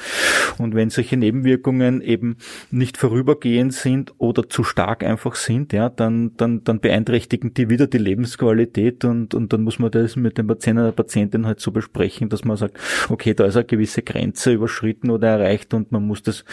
Und 0.58 0.76
wenn 0.76 0.90
solche 0.90 1.16
Nebenwirkungen 1.16 2.02
eben 2.02 2.38
nicht 2.72 2.98
vorübergehend 2.98 3.74
sind 3.74 4.14
oder 4.18 4.50
zu 4.50 4.64
stark 4.64 5.04
einfach 5.04 5.36
sind, 5.36 5.72
ja, 5.72 5.90
dann, 5.90 6.36
dann, 6.38 6.64
dann 6.64 6.80
beeinträchtigen 6.80 7.54
die 7.54 7.70
wieder 7.70 7.88
die 7.88 8.00
Lebensqualität 8.00 9.06
und, 9.06 9.36
und 9.36 9.54
dann 9.54 9.64
muss 9.64 9.80
man 9.80 9.92
das 9.92 10.16
mit 10.16 10.38
dem 10.38 10.48
Patienten 10.48 10.80
oder 10.80 10.92
der 10.92 11.04
Patientin 11.04 11.46
halt 11.46 11.60
so 11.60 11.72
besprechen, 11.72 12.30
dass 12.30 12.44
man 12.44 12.58
sagt, 12.58 12.78
okay, 13.10 13.34
da 13.34 13.46
ist 13.46 13.56
eine 13.56 13.66
gewisse 13.66 14.02
Grenze 14.02 14.54
überschritten 14.54 15.12
oder 15.12 15.28
erreicht 15.30 15.74
und 15.74 15.92
man 15.92 16.06
muss 16.06 16.24
das, 16.24 16.44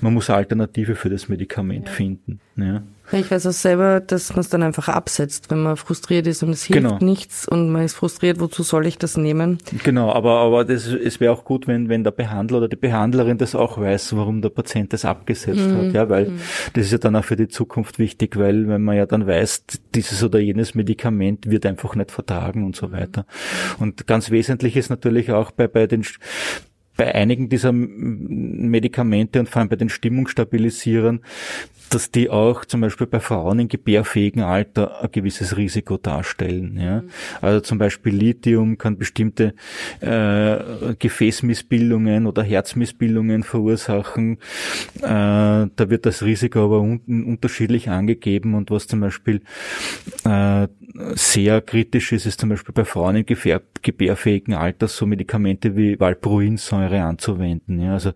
man 0.00 0.14
muss 0.14 0.30
eine 0.30 0.38
Alternative 0.38 0.94
für 0.94 1.10
das 1.10 1.28
Medikament 1.28 1.88
finden. 1.88 2.40
Ja. 2.56 2.82
Ich 3.12 3.30
weiß 3.30 3.46
auch 3.46 3.52
selber, 3.52 4.00
dass 4.00 4.30
man 4.30 4.40
es 4.40 4.48
dann 4.48 4.62
einfach 4.62 4.88
absetzt, 4.88 5.50
wenn 5.50 5.62
man 5.62 5.76
frustriert 5.76 6.26
ist 6.26 6.42
und 6.42 6.50
es 6.50 6.64
hilft 6.64 6.82
genau. 6.82 6.98
nichts 6.98 7.46
und 7.46 7.70
man 7.70 7.84
ist 7.84 7.94
frustriert, 7.94 8.40
wozu 8.40 8.62
soll 8.62 8.86
ich 8.86 8.98
das 8.98 9.16
nehmen? 9.16 9.58
Genau, 9.84 10.12
aber, 10.12 10.40
aber 10.40 10.64
das, 10.64 10.86
es 10.86 11.20
wäre 11.20 11.32
auch 11.32 11.44
gut, 11.44 11.68
wenn, 11.68 11.88
wenn 11.88 12.02
der 12.02 12.10
Behandler 12.10 12.58
oder 12.58 12.68
die 12.68 12.76
Behandlerin 12.76 13.38
das 13.38 13.54
auch 13.54 13.78
weiß, 13.78 14.16
warum 14.16 14.42
der 14.42 14.48
Patient 14.48 14.92
das 14.92 15.04
abgesetzt 15.04 15.60
mhm. 15.60 15.78
hat, 15.78 15.92
ja, 15.92 16.08
weil 16.08 16.30
mhm. 16.30 16.40
das 16.72 16.86
ist 16.86 16.92
ja 16.92 16.98
dann 16.98 17.14
auch 17.14 17.24
für 17.24 17.36
die 17.36 17.48
Zukunft 17.48 17.98
wichtig, 17.98 18.36
weil 18.36 18.68
wenn 18.68 18.82
man 18.82 18.96
ja 18.96 19.06
dann 19.06 19.26
weiß, 19.26 19.64
dieses 19.94 20.24
oder 20.24 20.40
jenes 20.40 20.74
Medikament 20.74 21.48
wird 21.48 21.64
einfach 21.64 21.94
nicht 21.94 22.10
vertragen 22.10 22.64
und 22.64 22.74
so 22.74 22.90
weiter. 22.90 23.24
Und 23.78 24.06
ganz 24.06 24.30
wesentlich 24.30 24.76
ist 24.76 24.90
natürlich 24.90 25.30
auch 25.30 25.52
bei, 25.52 25.68
bei 25.68 25.86
den 25.86 26.04
bei 26.96 27.14
einigen 27.14 27.48
dieser 27.48 27.72
Medikamente 27.72 29.38
und 29.38 29.48
vor 29.48 29.60
allem 29.60 29.68
bei 29.68 29.76
den 29.76 29.88
Stimmungsstabilisierern, 29.88 31.20
dass 31.90 32.10
die 32.10 32.30
auch 32.30 32.64
zum 32.64 32.80
Beispiel 32.80 33.06
bei 33.06 33.20
Frauen 33.20 33.60
in 33.60 33.68
gebärfähigen 33.68 34.42
Alter 34.42 35.02
ein 35.02 35.10
gewisses 35.12 35.56
Risiko 35.56 35.96
darstellen. 35.96 36.78
Ja? 36.80 37.02
Mhm. 37.02 37.10
Also 37.40 37.60
zum 37.60 37.78
Beispiel 37.78 38.14
Lithium 38.14 38.78
kann 38.78 38.98
bestimmte 38.98 39.54
äh, 40.00 40.94
Gefäßmissbildungen 40.98 42.26
oder 42.26 42.42
Herzmissbildungen 42.42 43.42
verursachen. 43.42 44.38
Äh, 44.98 45.02
da 45.02 45.70
wird 45.78 46.06
das 46.06 46.22
Risiko 46.22 46.64
aber 46.64 46.80
un 46.80 47.00
unterschiedlich 47.06 47.88
angegeben 47.88 48.54
und 48.54 48.70
was 48.70 48.86
zum 48.86 49.00
Beispiel 49.00 49.42
äh, 50.24 50.68
sehr 51.14 51.60
kritisch 51.60 52.12
ist, 52.12 52.26
ist 52.26 52.40
zum 52.40 52.48
Beispiel 52.48 52.72
bei 52.72 52.84
Frauen 52.84 53.16
im 53.16 53.26
gebärfähigen 53.82 54.54
Alter 54.54 54.88
so 54.88 55.06
Medikamente 55.06 55.76
wie 55.76 56.00
Valproinsäure 56.00 57.02
anzuwenden. 57.02 57.80
Ja? 57.80 57.94
Also 57.94 58.12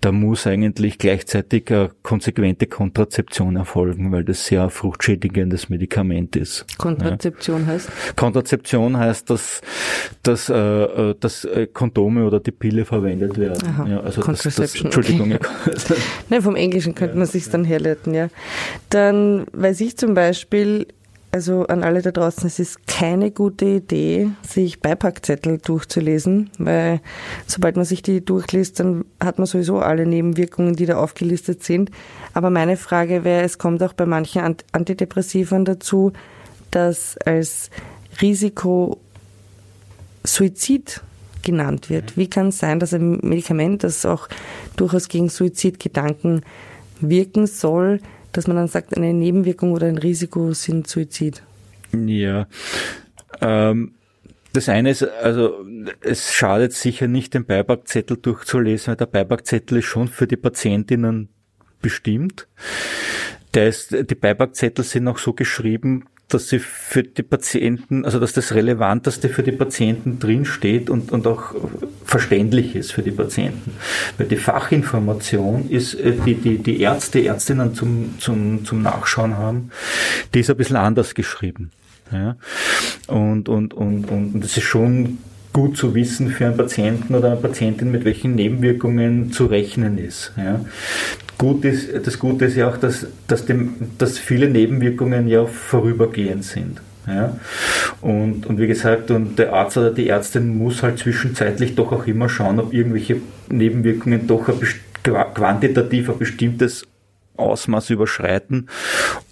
da 0.00 0.12
muss 0.12 0.46
eigentlich 0.46 0.98
gleichzeitig 0.98 1.70
eine 1.70 1.90
konsequente 2.02 2.66
Kontrazeption 2.66 3.07
Kontrazeption 3.08 3.56
erfolgen, 3.56 4.12
weil 4.12 4.22
das 4.22 4.44
sehr 4.44 4.68
fruchtschädigendes 4.68 5.70
Medikament 5.70 6.36
ist. 6.36 6.66
Kontrazeption 6.76 7.62
ja. 7.62 7.68
heißt? 7.68 7.88
Kontrazeption 8.16 8.98
heißt, 8.98 9.30
dass, 9.30 9.62
dass, 10.22 10.50
äh, 10.50 10.54
äh 10.54 11.14
dass 11.18 11.44
äh, 11.46 11.66
Kondome 11.66 12.26
oder 12.26 12.38
die 12.38 12.50
Pille 12.50 12.84
verwendet 12.84 13.38
werden. 13.38 13.66
Aha. 13.66 13.88
Ja, 13.88 14.00
also. 14.00 14.22
Das, 14.22 14.42
das, 14.42 14.74
Entschuldigung. 14.74 15.32
Okay. 15.32 15.94
Nein, 16.28 16.42
vom 16.42 16.54
Englischen 16.54 16.94
könnte 16.94 17.14
ja. 17.14 17.18
man 17.20 17.26
sich 17.26 17.48
dann 17.48 17.64
herleiten, 17.64 18.12
ja. 18.12 18.28
Dann 18.90 19.46
weiß 19.52 19.80
ich 19.80 19.96
zum 19.96 20.12
Beispiel, 20.12 20.86
also 21.30 21.66
an 21.66 21.82
alle 21.82 22.02
da 22.02 22.10
draußen, 22.10 22.46
es 22.46 22.58
ist 22.58 22.86
keine 22.86 23.30
gute 23.30 23.64
Idee, 23.66 24.30
sich 24.42 24.80
Beipackzettel 24.80 25.58
durchzulesen, 25.58 26.50
weil 26.58 27.00
sobald 27.46 27.76
man 27.76 27.84
sich 27.84 28.02
die 28.02 28.24
durchliest, 28.24 28.80
dann 28.80 29.04
hat 29.22 29.38
man 29.38 29.46
sowieso 29.46 29.78
alle 29.80 30.06
Nebenwirkungen, 30.06 30.74
die 30.74 30.86
da 30.86 30.96
aufgelistet 30.96 31.62
sind. 31.62 31.90
Aber 32.32 32.50
meine 32.50 32.76
Frage 32.76 33.24
wäre, 33.24 33.44
es 33.44 33.58
kommt 33.58 33.82
auch 33.82 33.92
bei 33.92 34.06
manchen 34.06 34.56
Antidepressivern 34.72 35.64
dazu, 35.64 36.12
dass 36.70 37.16
als 37.18 37.70
Risiko 38.20 38.98
Suizid 40.24 41.02
genannt 41.42 41.88
wird. 41.88 42.16
Wie 42.16 42.28
kann 42.28 42.48
es 42.48 42.58
sein, 42.58 42.80
dass 42.80 42.92
ein 42.92 43.20
Medikament, 43.22 43.84
das 43.84 44.04
auch 44.04 44.28
durchaus 44.76 45.08
gegen 45.08 45.28
Suizidgedanken 45.28 46.42
wirken 47.00 47.46
soll, 47.46 48.00
dass 48.32 48.46
man 48.46 48.56
dann 48.56 48.68
sagt, 48.68 48.96
eine 48.96 49.12
Nebenwirkung 49.12 49.72
oder 49.72 49.86
ein 49.86 49.98
Risiko 49.98 50.52
sind 50.52 50.86
Suizid? 50.86 51.42
Ja. 51.92 52.46
Ähm, 53.40 53.94
das 54.52 54.68
eine 54.68 54.90
ist, 54.90 55.02
also 55.02 55.64
es 56.00 56.32
schadet 56.32 56.72
sicher 56.72 57.06
nicht, 57.06 57.34
den 57.34 57.44
Beipackzettel 57.44 58.16
durchzulesen, 58.16 58.88
weil 58.88 58.96
der 58.96 59.06
Beipackzettel 59.06 59.78
ist 59.78 59.84
schon 59.84 60.08
für 60.08 60.26
die 60.26 60.36
Patientinnen 60.36 61.28
bestimmt. 61.80 62.48
Der 63.54 63.68
ist, 63.68 63.92
die 63.92 64.14
Beipackzettel 64.14 64.84
sind 64.84 65.08
auch 65.08 65.18
so 65.18 65.32
geschrieben, 65.32 66.06
dass 66.28 66.48
sie 66.48 66.58
für 66.58 67.02
die 67.02 67.22
Patienten, 67.22 68.04
also 68.04 68.20
dass 68.20 68.34
das 68.34 68.54
Relevanteste 68.54 69.30
für 69.30 69.42
die 69.42 69.52
Patienten 69.52 70.18
drinsteht 70.18 70.90
und, 70.90 71.10
und 71.10 71.26
auch 71.26 71.54
verständlich 72.04 72.76
ist 72.76 72.92
für 72.92 73.02
die 73.02 73.10
Patienten. 73.10 73.72
Weil 74.18 74.26
die 74.26 74.36
Fachinformation 74.36 75.70
ist, 75.70 75.94
äh, 75.94 76.12
die, 76.12 76.34
die, 76.34 76.58
die 76.58 76.80
Ärzte, 76.80 77.24
Ärztinnen 77.24 77.74
zum, 77.74 78.18
zum, 78.18 78.64
zum 78.64 78.82
Nachschauen 78.82 79.38
haben, 79.38 79.70
die 80.34 80.40
ist 80.40 80.50
ein 80.50 80.56
bisschen 80.56 80.76
anders 80.76 81.14
geschrieben. 81.14 81.70
Ja? 82.12 82.36
Und, 83.06 83.48
und, 83.48 83.72
und, 83.72 84.10
und 84.10 84.40
das 84.40 84.56
ist 84.56 84.64
schon 84.64 85.18
gut 85.58 85.76
zu 85.76 85.92
wissen 85.96 86.30
für 86.30 86.46
einen 86.46 86.56
Patienten 86.56 87.16
oder 87.16 87.32
eine 87.32 87.40
Patientin, 87.40 87.90
mit 87.90 88.04
welchen 88.04 88.36
Nebenwirkungen 88.36 89.32
zu 89.32 89.46
rechnen 89.46 89.98
ist. 89.98 90.32
Ja. 90.36 90.60
Gut 91.36 91.64
ist, 91.64 91.88
das 92.06 92.20
Gute 92.20 92.44
ist 92.44 92.56
ja 92.56 92.68
auch, 92.68 92.76
dass, 92.76 93.08
dass, 93.26 93.44
dem, 93.44 93.74
dass 93.98 94.18
viele 94.18 94.48
Nebenwirkungen 94.48 95.26
ja 95.26 95.46
vorübergehend 95.46 96.44
sind. 96.44 96.80
Ja? 97.08 97.36
Und, 98.00 98.46
und 98.46 98.60
wie 98.60 98.68
gesagt, 98.68 99.10
und 99.10 99.36
der 99.40 99.52
Arzt 99.52 99.76
oder 99.76 99.90
die 99.90 100.08
Ärztin 100.08 100.56
muss 100.56 100.84
halt 100.84 101.00
zwischenzeitlich 101.00 101.74
doch 101.74 101.90
auch 101.90 102.06
immer 102.06 102.28
schauen, 102.28 102.60
ob 102.60 102.72
irgendwelche 102.72 103.16
Nebenwirkungen 103.48 104.28
doch 104.28 104.48
ein 104.48 104.54
quantitativ 105.34 106.08
ein 106.08 106.18
bestimmtes 106.18 106.84
Ausmaß 107.38 107.90
überschreiten 107.90 108.68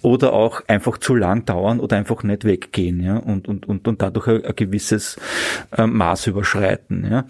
oder 0.01 0.33
auch 0.33 0.61
einfach 0.67 0.97
zu 0.97 1.15
lang 1.15 1.45
dauern 1.45 1.79
oder 1.79 1.97
einfach 1.97 2.23
nicht 2.23 2.45
weggehen, 2.45 3.01
ja, 3.01 3.17
und, 3.17 3.47
und, 3.47 3.67
und, 3.67 3.87
und 3.87 4.01
dadurch 4.01 4.27
ein, 4.27 4.45
ein 4.45 4.55
gewisses 4.55 5.17
äh, 5.75 5.85
Maß 5.85 6.27
überschreiten, 6.27 7.07
ja. 7.09 7.25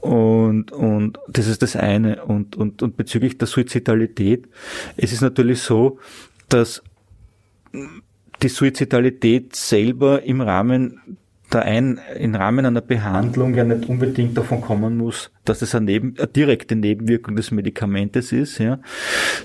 Und, 0.00 0.72
und 0.72 1.18
das 1.28 1.46
ist 1.46 1.62
das 1.62 1.76
eine. 1.76 2.24
Und, 2.24 2.56
und, 2.56 2.82
und 2.82 2.96
bezüglich 2.96 3.38
der 3.38 3.48
Suizidalität, 3.48 4.48
es 4.96 5.12
ist 5.12 5.22
natürlich 5.22 5.60
so, 5.60 5.98
dass 6.48 6.82
die 8.42 8.48
Suizidalität 8.48 9.56
selber 9.56 10.22
im 10.22 10.40
Rahmen 10.40 11.18
der 11.52 11.62
ein, 11.62 11.98
im 12.18 12.34
Rahmen 12.34 12.66
einer 12.66 12.80
Behandlung 12.80 13.54
ja 13.54 13.64
nicht 13.64 13.88
unbedingt 13.88 14.36
davon 14.36 14.60
kommen 14.60 14.98
muss, 14.98 15.30
dass 15.44 15.62
es 15.62 15.74
eine, 15.74 15.86
Neben, 15.86 16.14
eine 16.18 16.26
direkte 16.26 16.76
Nebenwirkung 16.76 17.36
des 17.36 17.50
Medikamentes 17.50 18.32
ist, 18.32 18.58
ja, 18.58 18.80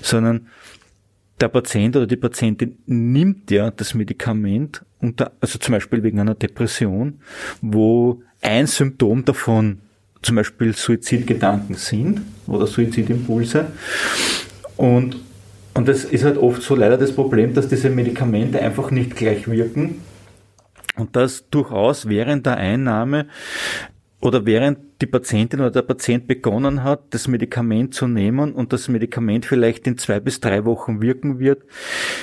sondern 0.02 0.48
der 1.40 1.48
Patient 1.48 1.96
oder 1.96 2.06
die 2.06 2.16
Patientin 2.16 2.78
nimmt 2.86 3.50
ja 3.50 3.70
das 3.70 3.94
Medikament, 3.94 4.84
unter, 5.00 5.32
also 5.40 5.58
zum 5.58 5.72
Beispiel 5.72 6.02
wegen 6.02 6.20
einer 6.20 6.34
Depression, 6.34 7.20
wo 7.60 8.22
ein 8.40 8.66
Symptom 8.66 9.24
davon 9.24 9.80
zum 10.22 10.36
Beispiel 10.36 10.74
Suizidgedanken 10.74 11.74
sind 11.74 12.22
oder 12.46 12.66
Suizidimpulse. 12.66 13.66
Und, 14.76 15.16
und 15.74 15.88
das 15.88 16.04
ist 16.04 16.24
halt 16.24 16.38
oft 16.38 16.62
so 16.62 16.74
leider 16.74 16.96
das 16.96 17.12
Problem, 17.12 17.52
dass 17.52 17.68
diese 17.68 17.90
Medikamente 17.90 18.60
einfach 18.60 18.90
nicht 18.90 19.16
gleich 19.16 19.48
wirken 19.48 20.00
und 20.96 21.16
dass 21.16 21.48
durchaus 21.50 22.08
während 22.08 22.46
der 22.46 22.56
Einnahme 22.56 23.26
oder 24.24 24.46
während 24.46 24.78
die 25.02 25.06
Patientin 25.06 25.60
oder 25.60 25.70
der 25.70 25.82
Patient 25.82 26.26
begonnen 26.26 26.82
hat, 26.82 27.02
das 27.10 27.28
Medikament 27.28 27.92
zu 27.92 28.08
nehmen 28.08 28.54
und 28.54 28.72
das 28.72 28.88
Medikament 28.88 29.44
vielleicht 29.44 29.86
in 29.86 29.98
zwei 29.98 30.18
bis 30.18 30.40
drei 30.40 30.64
Wochen 30.64 31.02
wirken 31.02 31.40
wird, 31.40 31.62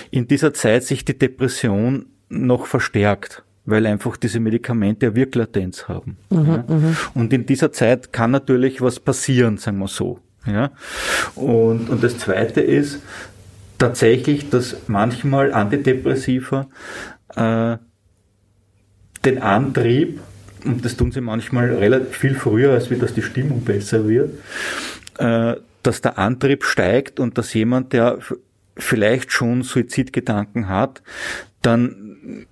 in 0.10 0.28
dieser 0.28 0.52
Zeit 0.52 0.84
sich 0.84 1.06
die 1.06 1.18
Depression 1.18 2.08
noch 2.28 2.66
verstärkt 2.66 3.44
weil 3.64 3.86
einfach 3.86 4.18
diese 4.18 4.40
Medikamente 4.40 5.14
Wirklatenz 5.14 5.88
haben. 5.88 6.18
Mhm, 6.32 6.46
ja. 6.48 6.66
Mhm. 6.68 6.98
Und 7.14 7.32
in 7.32 7.46
dieser 7.46 7.72
Zeit 7.72 8.12
kann 8.12 8.32
natürlich 8.32 8.82
was 8.82 9.00
passieren, 9.00 9.58
sagen 9.58 9.78
wir 9.78 9.88
so. 9.88 10.20
Ja. 10.48 10.72
Und, 11.36 11.88
und 11.92 12.04
das 12.04 12.18
Zweite 12.18 12.62
ist 12.62 13.04
tatsächlich, 13.78 14.50
dass 14.50 14.78
manchmal 14.88 15.54
Antidepressiva 15.54 16.68
äh, 17.36 17.78
den 19.24 19.42
Antrieb, 19.44 20.20
und 20.66 20.84
das 20.86 20.98
tun 20.98 21.12
sie 21.12 21.22
manchmal 21.22 21.74
relativ 21.74 22.16
viel 22.18 22.36
früher, 22.36 22.72
als 22.72 22.90
wie 22.90 22.96
das 22.96 23.14
die 23.14 23.22
Stimmung 23.22 23.64
besser 23.64 24.08
wird, 24.08 24.32
äh, 25.18 25.56
dass 25.84 26.02
der 26.02 26.18
Antrieb 26.18 26.64
steigt 26.64 27.20
und 27.20 27.38
dass 27.38 27.54
jemand, 27.54 27.94
der 27.94 28.20
vielleicht 28.78 29.32
schon 29.32 29.64
Suizidgedanken 29.64 30.70
hat, 30.70 31.02
dann 31.62 32.48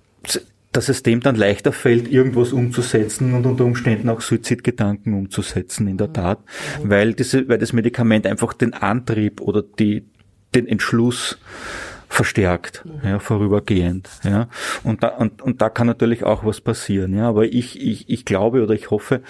dass 0.72 0.88
es 0.88 1.02
dem 1.02 1.20
dann 1.20 1.34
leichter 1.34 1.72
fällt, 1.72 2.10
irgendwas 2.10 2.52
umzusetzen 2.52 3.34
und 3.34 3.44
unter 3.44 3.64
Umständen 3.64 4.08
auch 4.08 4.20
Suizidgedanken 4.20 5.14
umzusetzen, 5.14 5.88
in 5.88 5.96
der 5.96 6.12
Tat, 6.12 6.38
weil 6.82 7.14
diese, 7.14 7.48
weil 7.48 7.58
das 7.58 7.72
Medikament 7.72 8.26
einfach 8.26 8.52
den 8.52 8.72
Antrieb 8.72 9.40
oder 9.40 9.62
die, 9.62 10.04
den 10.54 10.68
Entschluss 10.68 11.38
verstärkt, 12.10 12.84
ja, 13.04 13.20
vorübergehend, 13.20 14.10
ja. 14.24 14.48
Und 14.82 15.04
da, 15.04 15.08
und, 15.08 15.40
und 15.40 15.62
da 15.62 15.70
kann 15.70 15.86
natürlich 15.86 16.24
auch 16.24 16.44
was 16.44 16.60
passieren, 16.60 17.14
ja. 17.14 17.28
Aber 17.28 17.44
ich, 17.44 17.80
ich, 17.80 18.10
ich 18.10 18.24
glaube 18.24 18.64
oder 18.64 18.74
ich 18.74 18.90
hoffe, 18.90 19.22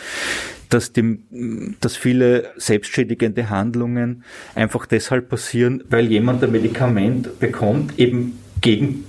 dass 0.71 0.93
dem, 0.93 1.77
dass 1.81 1.97
viele 1.97 2.51
selbstschädigende 2.57 3.51
Handlungen 3.51 4.25
einfach 4.55 4.87
deshalb 4.87 5.29
passieren, 5.29 5.85
weil 5.91 6.07
jemand 6.07 6.43
ein 6.43 6.53
Medikament 6.53 7.39
bekommt, 7.39 7.99
eben 7.99 8.39
gegen 8.63 9.05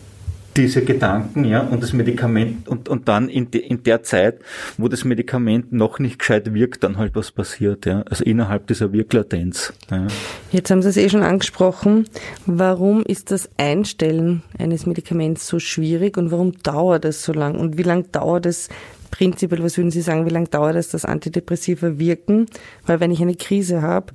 diese 0.58 0.84
Gedanken, 0.84 1.46
ja, 1.46 1.62
und 1.62 1.82
das 1.82 1.94
Medikament, 1.94 2.68
und, 2.68 2.90
und 2.90 3.08
dann 3.08 3.30
in, 3.30 3.52
de, 3.52 3.62
in 3.62 3.84
der 3.84 4.04
Zeit, 4.04 4.40
wo 4.78 4.88
das 4.88 5.06
Medikament 5.06 5.72
noch 5.72 6.00
nicht 6.00 6.20
gescheit 6.20 6.54
wirkt, 6.54 6.84
dann 6.84 6.98
halt 6.98 7.16
was 7.16 7.32
passiert, 7.32 7.86
ja, 7.86 8.02
also 8.02 8.24
innerhalb 8.24 8.68
dieser 8.68 8.92
Wirklatenz. 8.92 9.74
Ja. 9.90 10.08
Jetzt 10.52 10.70
haben 10.72 10.82
Sie 10.82 10.90
es 10.90 10.98
eh 10.98 11.10
schon 11.10 11.24
angesprochen. 11.24 12.06
Warum 12.46 13.04
ist 13.04 13.32
das 13.32 13.50
Einstellen 13.58 14.44
eines 14.58 14.86
Medikaments 14.86 15.48
so 15.48 15.60
schwierig 15.60 16.18
und 16.18 16.32
warum 16.32 16.54
dauert 16.64 17.06
es 17.06 17.24
so 17.24 17.34
lang? 17.34 17.58
Und 17.58 17.78
wie 17.78 17.84
lange 17.84 18.04
dauert 18.04 18.46
es 18.46 18.70
prinzipiell, 19.10 19.64
was 19.64 19.78
würden 19.78 19.92
Sie 19.92 20.02
sagen, 20.02 20.26
wie 20.26 20.34
lange 20.34 20.48
dauert 20.48 20.76
es, 20.76 20.90
dass 20.90 21.06
Antidepressiva 21.06 21.98
wirken? 21.98 22.48
Weil 22.86 23.00
wenn 23.00 23.12
ich 23.12 23.22
eine 23.22 23.36
Krise 23.36 23.82
habe 23.82 24.14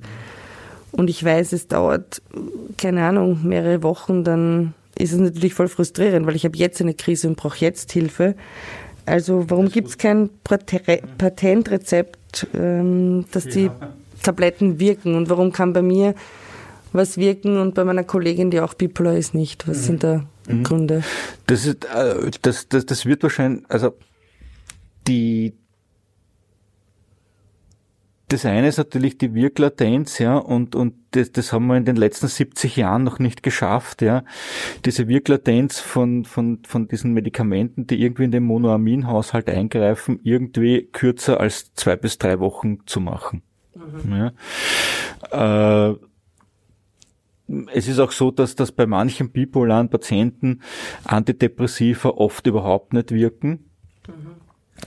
und 0.91 1.09
ich 1.09 1.23
weiß, 1.23 1.53
es 1.53 1.67
dauert, 1.67 2.21
keine 2.77 3.03
Ahnung, 3.03 3.39
mehrere 3.43 3.83
Wochen, 3.83 4.23
dann 4.23 4.73
ist 4.97 5.13
es 5.13 5.19
natürlich 5.19 5.53
voll 5.53 5.67
frustrierend, 5.67 6.25
weil 6.25 6.35
ich 6.35 6.45
habe 6.45 6.57
jetzt 6.57 6.81
eine 6.81 6.93
Krise 6.93 7.27
und 7.27 7.37
brauche 7.37 7.59
jetzt 7.59 7.91
Hilfe. 7.91 8.35
Also 9.05 9.49
warum 9.49 9.69
gibt 9.69 9.87
es 9.87 9.97
kein 9.97 10.29
Patentrezept, 10.43 12.47
ähm, 12.53 13.25
dass 13.31 13.45
die 13.45 13.71
Tabletten 14.21 14.79
wirken 14.79 15.15
und 15.15 15.29
warum 15.29 15.51
kann 15.51 15.73
bei 15.73 15.81
mir 15.81 16.13
was 16.93 17.17
wirken 17.17 17.59
und 17.59 17.75
bei 17.75 17.83
meiner 17.83 18.03
Kollegin, 18.03 18.51
die 18.51 18.59
auch 18.59 18.73
bipolar 18.73 19.15
ist, 19.15 19.33
nicht? 19.33 19.67
Was 19.67 19.77
mhm. 19.77 19.83
sind 19.83 20.03
da 20.03 20.25
mhm. 20.47 20.63
Gründe? 20.63 21.03
Das 21.45 21.65
ist, 21.65 21.85
äh, 21.85 22.31
das, 22.41 22.67
das, 22.69 22.85
das 22.85 23.05
wird 23.05 23.23
wahrscheinlich, 23.23 23.63
also 23.69 23.93
die, 25.07 25.53
das 28.29 28.45
eine 28.45 28.67
ist 28.67 28.77
natürlich 28.77 29.17
die 29.17 29.33
Wirklatenz, 29.33 30.19
ja, 30.19 30.37
und, 30.37 30.75
und 30.75 30.95
das, 31.11 31.31
das 31.31 31.53
haben 31.53 31.67
wir 31.67 31.77
in 31.77 31.85
den 31.85 31.95
letzten 31.95 32.27
70 32.27 32.75
Jahren 32.75 33.03
noch 33.03 33.19
nicht 33.19 33.41
geschafft, 33.41 34.01
ja. 34.01 34.23
Diese 34.83 35.07
Wirklatenz 35.07 35.79
von, 35.79 36.25
von, 36.25 36.59
von 36.67 36.89
diesen 36.89 37.13
Medikamenten, 37.13 37.87
die 37.87 38.01
irgendwie 38.01 38.25
in 38.25 38.31
den 38.31 38.43
Monoaminhaushalt 38.43 39.49
eingreifen, 39.49 40.19
irgendwie 40.23 40.89
kürzer 40.91 41.39
als 41.39 41.73
zwei 41.73 41.95
bis 41.95 42.17
drei 42.17 42.39
Wochen 42.39 42.79
zu 42.85 42.99
machen. 42.99 43.43
Mhm. 43.75 44.31
Ja. 45.31 45.91
Äh, 45.91 45.95
es 47.73 47.87
ist 47.87 47.99
auch 47.99 48.11
so, 48.11 48.31
dass 48.31 48.55
das 48.55 48.73
bei 48.73 48.85
manchen 48.85 49.31
bipolaren 49.31 49.89
Patienten 49.89 50.61
Antidepressiva 51.05 52.09
oft 52.09 52.45
überhaupt 52.45 52.91
nicht 52.91 53.11
wirken. 53.11 53.66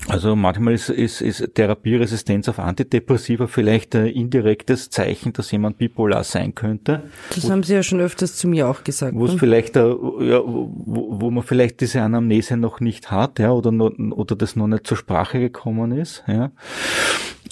Also 0.09 0.35
manchmal 0.37 0.75
ist, 0.75 0.89
ist, 0.89 1.21
ist 1.21 1.55
Therapieresistenz 1.55 2.49
auf 2.49 2.59
Antidepressiva 2.59 3.47
vielleicht 3.47 3.95
ein 3.95 4.07
indirektes 4.07 4.91
Zeichen, 4.91 5.33
dass 5.33 5.51
jemand 5.51 5.79
bipolar 5.79 6.25
sein 6.25 6.55
könnte. 6.55 7.03
Das 7.35 7.47
wo, 7.47 7.51
haben 7.51 7.63
Sie 7.63 7.75
ja 7.75 7.83
schon 7.83 8.01
öfters 8.01 8.37
zu 8.37 8.49
mir 8.49 8.69
auch 8.69 8.85
gesagt. 8.85 9.15
Wo 9.15 9.27
es 9.27 9.33
ne? 9.33 9.39
vielleicht, 9.39 9.77
ja, 9.77 9.85
wo, 9.85 11.21
wo 11.21 11.31
man 11.31 11.43
vielleicht 11.43 11.81
diese 11.81 12.03
Anamnese 12.03 12.57
noch 12.57 12.81
nicht 12.81 13.11
hat, 13.11 13.39
ja, 13.39 13.51
oder, 13.51 13.73
oder 13.73 14.37
das 14.37 14.57
noch 14.57 14.69
nicht 14.69 14.87
zur 14.87 14.97
Sprache 14.97 15.41
gekommen 15.41 15.93
ist, 15.93 16.25
ja. 16.27 16.51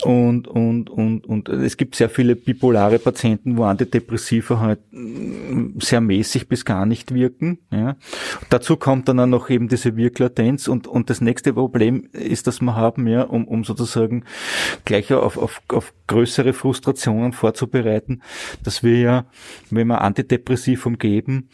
Und, 0.05 0.47
und, 0.47 0.91
und, 0.91 1.27
und 1.27 1.49
es 1.49 1.77
gibt 1.77 1.97
sehr 1.97 2.09
viele 2.09 2.37
bipolare 2.37 2.99
Patienten, 2.99 3.57
wo 3.57 3.65
Antidepressiva 3.65 4.61
halt 4.61 4.79
mm, 4.93 5.81
sehr 5.81 6.01
mäßig 6.01 6.49
bis 6.49 6.65
gar 6.65 6.87
nicht 6.87 7.13
wirken. 7.13 7.59
Ja. 7.73 7.97
Dazu 8.49 8.77
kommt 8.77 9.09
dann 9.09 9.19
auch 9.19 9.27
noch 9.27 9.51
eben 9.51 9.69
diese 9.69 9.97
Wirklatenz 9.97 10.69
und, 10.69 10.87
und 10.87 11.11
das 11.11 11.21
nächste 11.21 11.53
Problem 11.53 12.09
ist, 12.29 12.47
dass 12.47 12.61
wir 12.61 12.77
haben, 12.77 13.07
ja, 13.07 13.23
um, 13.23 13.47
um 13.47 13.65
sozusagen 13.65 14.25
gleich 14.85 15.13
auf, 15.13 15.37
auf, 15.37 15.63
auf 15.69 15.93
größere 16.07 16.53
Frustrationen 16.53 17.33
vorzubereiten, 17.33 18.23
dass 18.63 18.83
wir 18.83 19.01
ja, 19.01 19.27
wenn 19.71 19.89
wir 19.89 20.01
Antidepressivum 20.01 20.99
geben, 20.99 21.49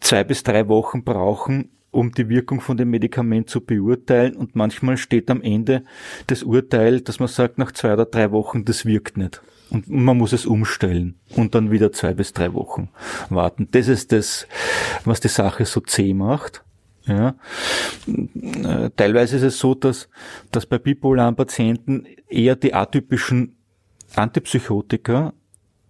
zwei 0.00 0.24
bis 0.24 0.42
drei 0.42 0.68
Wochen 0.68 1.04
brauchen, 1.04 1.70
um 1.90 2.12
die 2.12 2.28
Wirkung 2.28 2.60
von 2.60 2.76
dem 2.76 2.90
Medikament 2.90 3.48
zu 3.48 3.60
beurteilen. 3.60 4.36
Und 4.36 4.56
manchmal 4.56 4.96
steht 4.96 5.30
am 5.30 5.40
Ende 5.40 5.84
das 6.26 6.42
Urteil, 6.42 7.00
dass 7.00 7.20
man 7.20 7.28
sagt, 7.28 7.58
nach 7.58 7.72
zwei 7.72 7.94
oder 7.94 8.04
drei 8.04 8.32
Wochen, 8.32 8.64
das 8.64 8.84
wirkt 8.84 9.16
nicht. 9.16 9.42
Und 9.70 9.88
man 9.88 10.18
muss 10.18 10.32
es 10.32 10.44
umstellen 10.44 11.14
und 11.34 11.54
dann 11.54 11.70
wieder 11.70 11.90
zwei 11.92 12.12
bis 12.14 12.32
drei 12.32 12.52
Wochen 12.52 12.90
warten. 13.30 13.68
Das 13.70 13.88
ist 13.88 14.12
das, 14.12 14.46
was 15.04 15.20
die 15.20 15.28
Sache 15.28 15.64
so 15.64 15.80
zäh 15.80 16.12
macht. 16.14 16.62
Ja. 17.06 17.34
Teilweise 18.96 19.36
ist 19.36 19.42
es 19.42 19.58
so, 19.58 19.74
dass, 19.74 20.08
dass 20.50 20.66
bei 20.66 20.78
bipolaren 20.78 21.36
Patienten 21.36 22.06
eher 22.28 22.56
die 22.56 22.74
atypischen 22.74 23.56
Antipsychotika 24.14 25.32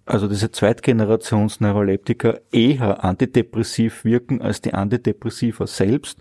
also 0.07 0.29
diese 0.29 0.51
Zweitgenerationsneuroleptika 0.51 2.39
eher 2.53 3.05
antidepressiv 3.05 4.05
wirken 4.05 4.43
als 4.43 4.61
die 4.61 4.75
Antidepressiva 4.75 5.67
selbst 5.67 6.19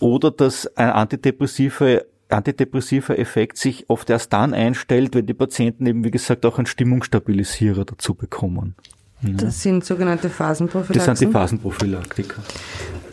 oder 0.00 0.30
dass 0.30 0.66
ein 0.76 0.90
antidepressiver 0.90 2.02
antidepressiver 2.28 3.18
Effekt 3.18 3.58
sich 3.58 3.90
oft 3.90 4.08
erst 4.08 4.32
dann 4.32 4.54
einstellt, 4.54 5.14
wenn 5.14 5.26
die 5.26 5.34
Patienten 5.34 5.84
eben, 5.84 6.02
wie 6.02 6.10
gesagt, 6.10 6.46
auch 6.46 6.56
einen 6.56 6.64
Stimmungsstabilisierer 6.64 7.84
dazu 7.84 8.14
bekommen. 8.14 8.74
Das 9.20 9.62
sind 9.62 9.84
sogenannte 9.84 10.30
Phasenprophylaxen. 10.30 11.10
Das 11.10 11.18
sind 11.18 11.28
die 11.28 11.32
Phasenprophylaktika. 11.32 12.42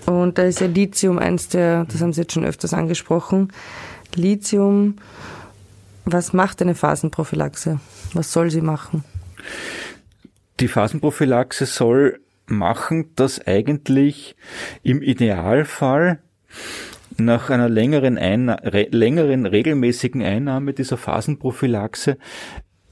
Und 0.10 0.38
da 0.38 0.43
ist 0.43 0.60
ja 0.60 0.68
Lithium 0.68 1.20
eins 1.20 1.49
der, 1.49 1.86
das 1.86 2.01
haben 2.01 2.14
Sie 2.14 2.22
jetzt 2.22 2.34
schon 2.34 2.45
öfters 2.45 2.74
angesprochen. 2.74 3.53
Lithium, 4.16 4.95
was 6.05 6.34
macht 6.34 6.62
eine 6.62 6.74
Phasenprophylaxe? 6.74 7.80
Was 8.14 8.34
soll 8.34 8.49
sie 8.49 8.62
machen? 8.62 9.03
Die 10.60 10.68
Phasenprophylaxe 10.68 11.68
soll 11.68 12.20
machen, 12.47 13.12
dass 13.16 13.45
eigentlich 13.45 14.36
im 14.82 15.03
Idealfall 15.03 16.20
nach 17.18 17.51
einer 17.51 17.70
längeren, 17.70 18.18
Einna 18.18 18.55
re 18.55 18.88
längeren 18.89 19.45
regelmäßigen 19.45 20.24
Einnahme 20.24 20.74
dieser 20.74 20.97
Phasenprophylaxe 20.97 22.18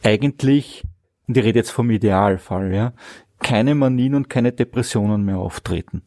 eigentlich, 0.03 0.83
und 1.27 1.37
ich 1.37 1.43
rede 1.43 1.59
jetzt 1.59 1.71
vom 1.71 1.89
Idealfall, 1.89 2.73
ja, 2.73 2.93
keine 3.39 3.73
Manien 3.73 4.13
und 4.13 4.29
keine 4.29 4.51
Depressionen 4.51 5.23
mehr 5.23 5.37
auftreten. 5.37 6.03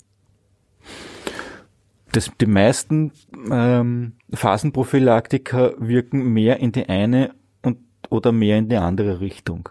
Das, 2.12 2.30
die 2.40 2.46
meisten 2.46 3.12
ähm, 3.50 4.12
Phasenprophylaktika 4.32 5.72
wirken 5.78 6.32
mehr 6.32 6.58
in 6.58 6.72
die 6.72 6.88
eine 6.88 7.32
und 7.62 7.78
oder 8.08 8.32
mehr 8.32 8.58
in 8.58 8.68
die 8.68 8.76
andere 8.76 9.20
Richtung. 9.20 9.68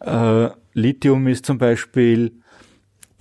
Äh, 0.00 0.48
Lithium 0.72 1.26
ist 1.28 1.46
zum 1.46 1.58
Beispiel 1.58 2.32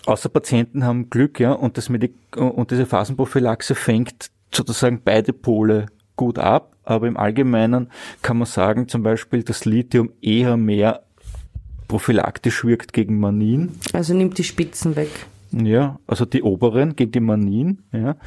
außer 0.05 0.29
Patienten 0.29 0.83
haben 0.83 1.09
Glück, 1.09 1.39
ja, 1.39 1.51
und 1.51 1.77
das 1.77 1.89
Medik 1.89 2.15
und 2.35 2.71
diese 2.71 2.85
Phasenprophylaxe 2.85 3.75
fängt 3.75 4.29
sozusagen 4.53 5.01
beide 5.03 5.33
Pole 5.33 5.87
gut 6.15 6.39
ab, 6.39 6.75
aber 6.83 7.07
im 7.07 7.17
Allgemeinen 7.17 7.89
kann 8.21 8.37
man 8.37 8.45
sagen, 8.45 8.87
zum 8.87 9.03
Beispiel, 9.03 9.43
dass 9.43 9.65
Lithium 9.65 10.11
eher 10.21 10.57
mehr 10.57 11.03
prophylaktisch 11.87 12.63
wirkt 12.63 12.93
gegen 12.93 13.19
Manien. 13.19 13.79
Also 13.93 14.13
nimmt 14.13 14.37
die 14.37 14.43
Spitzen 14.43 14.95
weg. 14.95 15.09
Ja, 15.63 15.99
also 16.05 16.25
die 16.25 16.43
oberen 16.43 16.97
gegen 16.97 17.11
die 17.11 17.19
Manien, 17.21 17.83
ja. 17.93 18.17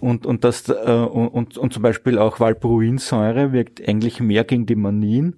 Und, 0.00 0.26
und 0.26 0.44
das, 0.44 0.68
äh, 0.68 0.72
und, 0.72 1.56
und 1.56 1.72
zum 1.72 1.82
Beispiel 1.82 2.18
auch 2.18 2.40
Valproinsäure 2.40 3.52
wirkt 3.52 3.86
eigentlich 3.88 4.20
mehr 4.20 4.44
gegen 4.44 4.66
die 4.66 4.76
Manien 4.76 5.36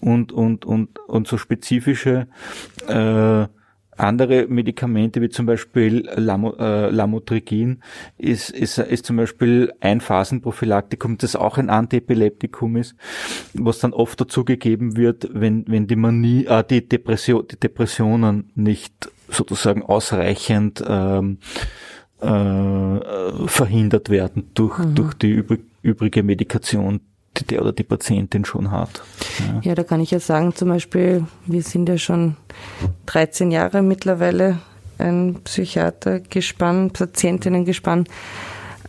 und, 0.00 0.32
und, 0.32 0.64
und, 0.64 0.98
und 1.00 1.28
so 1.28 1.36
spezifische, 1.36 2.28
äh, 2.88 3.46
andere 4.00 4.46
Medikamente 4.48 5.20
wie 5.20 5.28
zum 5.28 5.44
Beispiel 5.44 6.08
Lamo, 6.16 6.54
äh, 6.58 6.88
Lamotrigin 6.88 7.82
ist, 8.16 8.48
ist, 8.50 8.78
ist 8.78 9.04
zum 9.04 9.16
Beispiel 9.16 9.72
ein 9.80 10.00
Phasenprophylaktikum, 10.00 11.18
das 11.18 11.36
auch 11.36 11.58
ein 11.58 11.68
Antiepileptikum 11.68 12.76
ist, 12.76 12.94
was 13.52 13.80
dann 13.80 13.92
oft 13.92 14.18
dazugegeben 14.18 14.96
wird, 14.96 15.28
wenn, 15.32 15.66
wenn 15.68 15.86
die 15.86 15.96
Manie, 15.96 16.46
äh, 16.46 16.64
die, 16.64 16.88
Depression, 16.88 17.46
die 17.46 17.60
Depressionen 17.60 18.50
nicht 18.54 19.10
sozusagen 19.30 19.82
ausreichend 19.82 20.82
ähm, 20.86 21.38
äh, 22.20 23.46
verhindert 23.46 24.10
werden 24.10 24.50
durch, 24.54 24.78
mhm. 24.78 24.94
durch 24.94 25.14
die 25.14 25.30
übrig, 25.30 25.60
übrige 25.82 26.22
Medikation, 26.22 27.00
die 27.36 27.44
der 27.44 27.62
oder 27.62 27.72
die 27.72 27.84
Patientin 27.84 28.44
schon 28.44 28.70
hat. 28.70 29.02
Ja. 29.38 29.70
ja, 29.70 29.74
da 29.74 29.84
kann 29.84 30.00
ich 30.00 30.10
ja 30.10 30.20
sagen, 30.20 30.54
zum 30.54 30.68
Beispiel, 30.68 31.24
wir 31.46 31.62
sind 31.62 31.88
ja 31.88 31.98
schon 31.98 32.36
13 33.06 33.50
Jahre 33.50 33.82
mittlerweile 33.82 34.58
ein 34.98 35.40
Psychiater 35.44 36.20
gespannt, 36.20 36.92
Patientinnen 36.94 37.64
gespannt, 37.64 38.08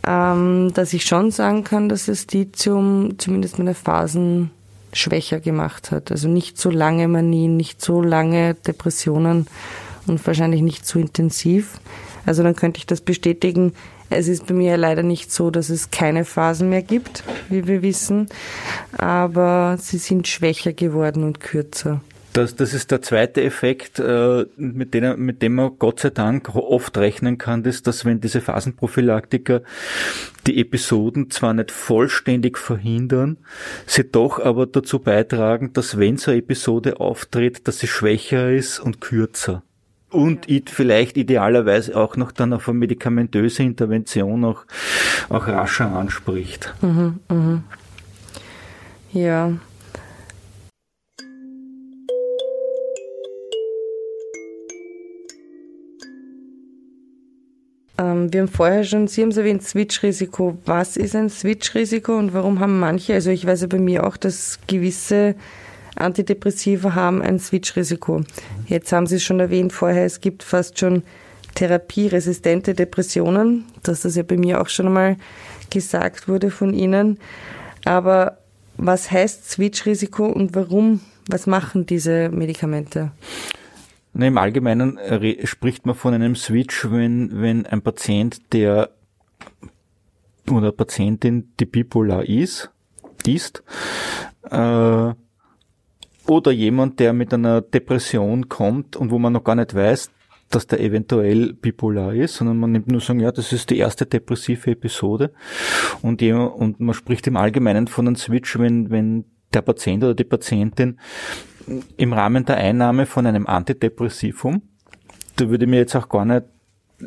ähm, 0.06 0.72
dass 0.74 0.92
ich 0.92 1.04
schon 1.04 1.30
sagen 1.30 1.64
kann, 1.64 1.88
dass 1.88 2.06
das 2.06 2.26
Lithium 2.28 3.18
zumindest 3.18 3.58
meine 3.58 3.74
Phasen 3.74 4.50
schwächer 4.92 5.40
gemacht 5.40 5.90
hat. 5.90 6.10
Also 6.10 6.28
nicht 6.28 6.58
so 6.58 6.70
lange 6.70 7.08
Manien, 7.08 7.56
nicht 7.56 7.80
so 7.80 8.02
lange 8.02 8.54
Depressionen 8.54 9.46
und 10.06 10.24
wahrscheinlich 10.26 10.62
nicht 10.62 10.86
so 10.86 10.98
intensiv. 10.98 11.80
Also 12.26 12.42
dann 12.42 12.56
könnte 12.56 12.78
ich 12.78 12.86
das 12.86 13.00
bestätigen. 13.00 13.72
Es 14.10 14.28
ist 14.28 14.46
bei 14.46 14.54
mir 14.54 14.76
leider 14.76 15.02
nicht 15.02 15.32
so, 15.32 15.50
dass 15.50 15.70
es 15.70 15.90
keine 15.90 16.24
Phasen 16.24 16.68
mehr 16.68 16.82
gibt, 16.82 17.24
wie 17.48 17.66
wir 17.66 17.82
wissen, 17.82 18.26
aber 18.96 19.78
sie 19.80 19.98
sind 19.98 20.28
schwächer 20.28 20.72
geworden 20.72 21.24
und 21.24 21.40
kürzer. 21.40 22.00
Das, 22.34 22.56
das 22.56 22.72
ist 22.72 22.90
der 22.90 23.02
zweite 23.02 23.42
Effekt, 23.42 23.98
äh, 23.98 24.46
mit 24.56 24.94
dem, 24.94 25.22
mit 25.22 25.42
dem 25.42 25.54
man 25.54 25.72
Gott 25.78 26.00
sei 26.00 26.08
Dank 26.08 26.54
oft 26.54 26.96
rechnen 26.96 27.36
kann, 27.36 27.62
ist, 27.64 27.86
dass 27.86 28.06
wenn 28.06 28.22
diese 28.22 28.40
Phasenprophylaktika 28.40 29.60
die 30.46 30.58
Episoden 30.58 31.30
zwar 31.30 31.52
nicht 31.52 31.70
vollständig 31.70 32.56
verhindern, 32.56 33.36
sie 33.86 34.04
doch 34.04 34.38
aber 34.38 34.66
dazu 34.66 34.98
beitragen, 34.98 35.74
dass 35.74 35.98
wenn 35.98 36.16
so 36.16 36.30
eine 36.30 36.40
Episode 36.40 37.00
auftritt, 37.00 37.68
dass 37.68 37.80
sie 37.80 37.86
schwächer 37.86 38.50
ist 38.50 38.80
und 38.80 39.02
kürzer 39.02 39.62
und 40.12 40.46
vielleicht 40.70 41.16
idealerweise 41.16 41.96
auch 41.96 42.16
noch 42.16 42.32
dann 42.32 42.52
auf 42.52 42.68
eine 42.68 42.78
medikamentöse 42.78 43.62
Intervention 43.62 44.44
auch, 44.44 44.64
auch 45.28 45.48
rascher 45.48 45.90
anspricht. 45.90 46.74
Mhm, 46.82 47.18
mhm. 47.28 47.64
Ja. 49.12 49.52
Ähm, 57.98 58.32
wir 58.32 58.40
haben 58.40 58.48
vorher 58.48 58.84
schon, 58.84 59.06
Sie 59.06 59.22
haben 59.22 59.30
es 59.30 59.36
erwähnt, 59.36 59.62
Switch-Risiko. 59.62 60.58
Was 60.64 60.96
ist 60.96 61.14
ein 61.14 61.28
Switch-Risiko 61.30 62.16
und 62.16 62.32
warum 62.32 62.60
haben 62.60 62.80
manche, 62.80 63.14
also 63.14 63.30
ich 63.30 63.46
weiß 63.46 63.62
ja 63.62 63.66
bei 63.66 63.78
mir 63.78 64.06
auch, 64.06 64.16
dass 64.16 64.58
gewisse 64.66 65.34
Antidepressiva 65.96 66.94
haben 66.94 67.22
ein 67.22 67.38
Switch-Risiko. 67.38 68.22
Jetzt 68.66 68.92
haben 68.92 69.06
Sie 69.06 69.16
es 69.16 69.22
schon 69.22 69.40
erwähnt 69.40 69.72
vorher, 69.72 70.04
es 70.04 70.20
gibt 70.20 70.42
fast 70.42 70.78
schon 70.78 71.02
therapieresistente 71.54 72.74
Depressionen, 72.74 73.64
dass 73.82 74.02
das 74.02 74.16
ja 74.16 74.22
bei 74.22 74.36
mir 74.36 74.60
auch 74.60 74.68
schon 74.68 74.86
einmal 74.86 75.16
gesagt 75.70 76.28
wurde 76.28 76.50
von 76.50 76.74
Ihnen. 76.74 77.18
Aber 77.84 78.38
was 78.76 79.10
heißt 79.10 79.50
Switch-Risiko 79.50 80.26
und 80.26 80.54
warum, 80.54 81.00
was 81.28 81.46
machen 81.46 81.86
diese 81.86 82.30
Medikamente? 82.30 83.12
Na, 84.14 84.26
Im 84.26 84.38
Allgemeinen 84.38 84.98
spricht 85.44 85.86
man 85.86 85.94
von 85.94 86.14
einem 86.14 86.36
Switch, 86.36 86.90
wenn, 86.90 87.40
wenn 87.40 87.66
ein 87.66 87.82
Patient, 87.82 88.52
der 88.52 88.90
oder 90.50 90.72
Patientin, 90.72 91.52
die 91.58 91.66
bipolar 91.66 92.24
ist, 92.24 92.70
ist, 93.26 93.62
äh, 94.50 94.56
oder 96.32 96.50
jemand, 96.50 97.00
der 97.00 97.12
mit 97.12 97.32
einer 97.32 97.60
Depression 97.60 98.48
kommt 98.48 98.96
und 98.96 99.10
wo 99.10 99.18
man 99.18 99.32
noch 99.32 99.44
gar 99.44 99.54
nicht 99.54 99.74
weiß, 99.74 100.10
dass 100.50 100.66
der 100.66 100.80
eventuell 100.80 101.54
bipolar 101.54 102.14
ist, 102.14 102.36
sondern 102.36 102.58
man 102.58 102.72
nimmt 102.72 102.88
nur 102.88 103.00
sagen, 103.00 103.20
ja, 103.20 103.32
das 103.32 103.52
ist 103.52 103.70
die 103.70 103.78
erste 103.78 104.06
depressive 104.06 104.70
Episode. 104.70 105.32
Und, 106.02 106.20
jemand, 106.20 106.54
und 106.54 106.80
man 106.80 106.94
spricht 106.94 107.26
im 107.26 107.36
Allgemeinen 107.36 107.86
von 107.86 108.06
einem 108.06 108.16
Switch, 108.16 108.58
wenn, 108.58 108.90
wenn 108.90 109.24
der 109.54 109.62
Patient 109.62 110.04
oder 110.04 110.14
die 110.14 110.24
Patientin 110.24 110.98
im 111.96 112.12
Rahmen 112.12 112.44
der 112.44 112.56
Einnahme 112.56 113.06
von 113.06 113.26
einem 113.26 113.46
Antidepressivum, 113.46 114.62
da 115.36 115.48
würde 115.48 115.66
mir 115.66 115.78
jetzt 115.78 115.96
auch 115.96 116.08
gar 116.08 116.24
nicht 116.24 116.44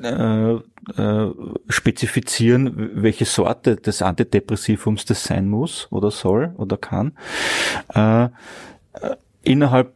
äh, 0.03 0.53
äh, 0.53 1.31
spezifizieren, 1.69 2.91
welche 2.95 3.25
Sorte 3.25 3.75
des 3.75 4.01
Antidepressivums 4.01 5.05
das 5.05 5.23
sein 5.23 5.47
muss 5.47 5.87
oder 5.91 6.11
soll 6.11 6.53
oder 6.57 6.77
kann. 6.77 7.13
Äh, 7.93 8.29
innerhalb 9.43 9.93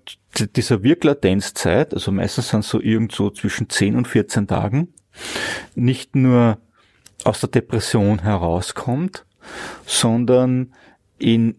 dieser 0.55 0.83
Wirklatenzzeit, 0.83 1.93
also 1.93 2.11
meistens 2.11 2.49
sind 2.49 2.63
so 2.63 2.79
irgendwo 2.79 3.29
zwischen 3.31 3.69
10 3.69 3.95
und 3.95 4.07
14 4.07 4.47
Tagen, 4.47 4.93
nicht 5.75 6.15
nur 6.15 6.59
aus 7.23 7.41
der 7.41 7.49
Depression 7.49 8.19
herauskommt, 8.19 9.25
sondern 9.85 10.73
in 11.17 11.55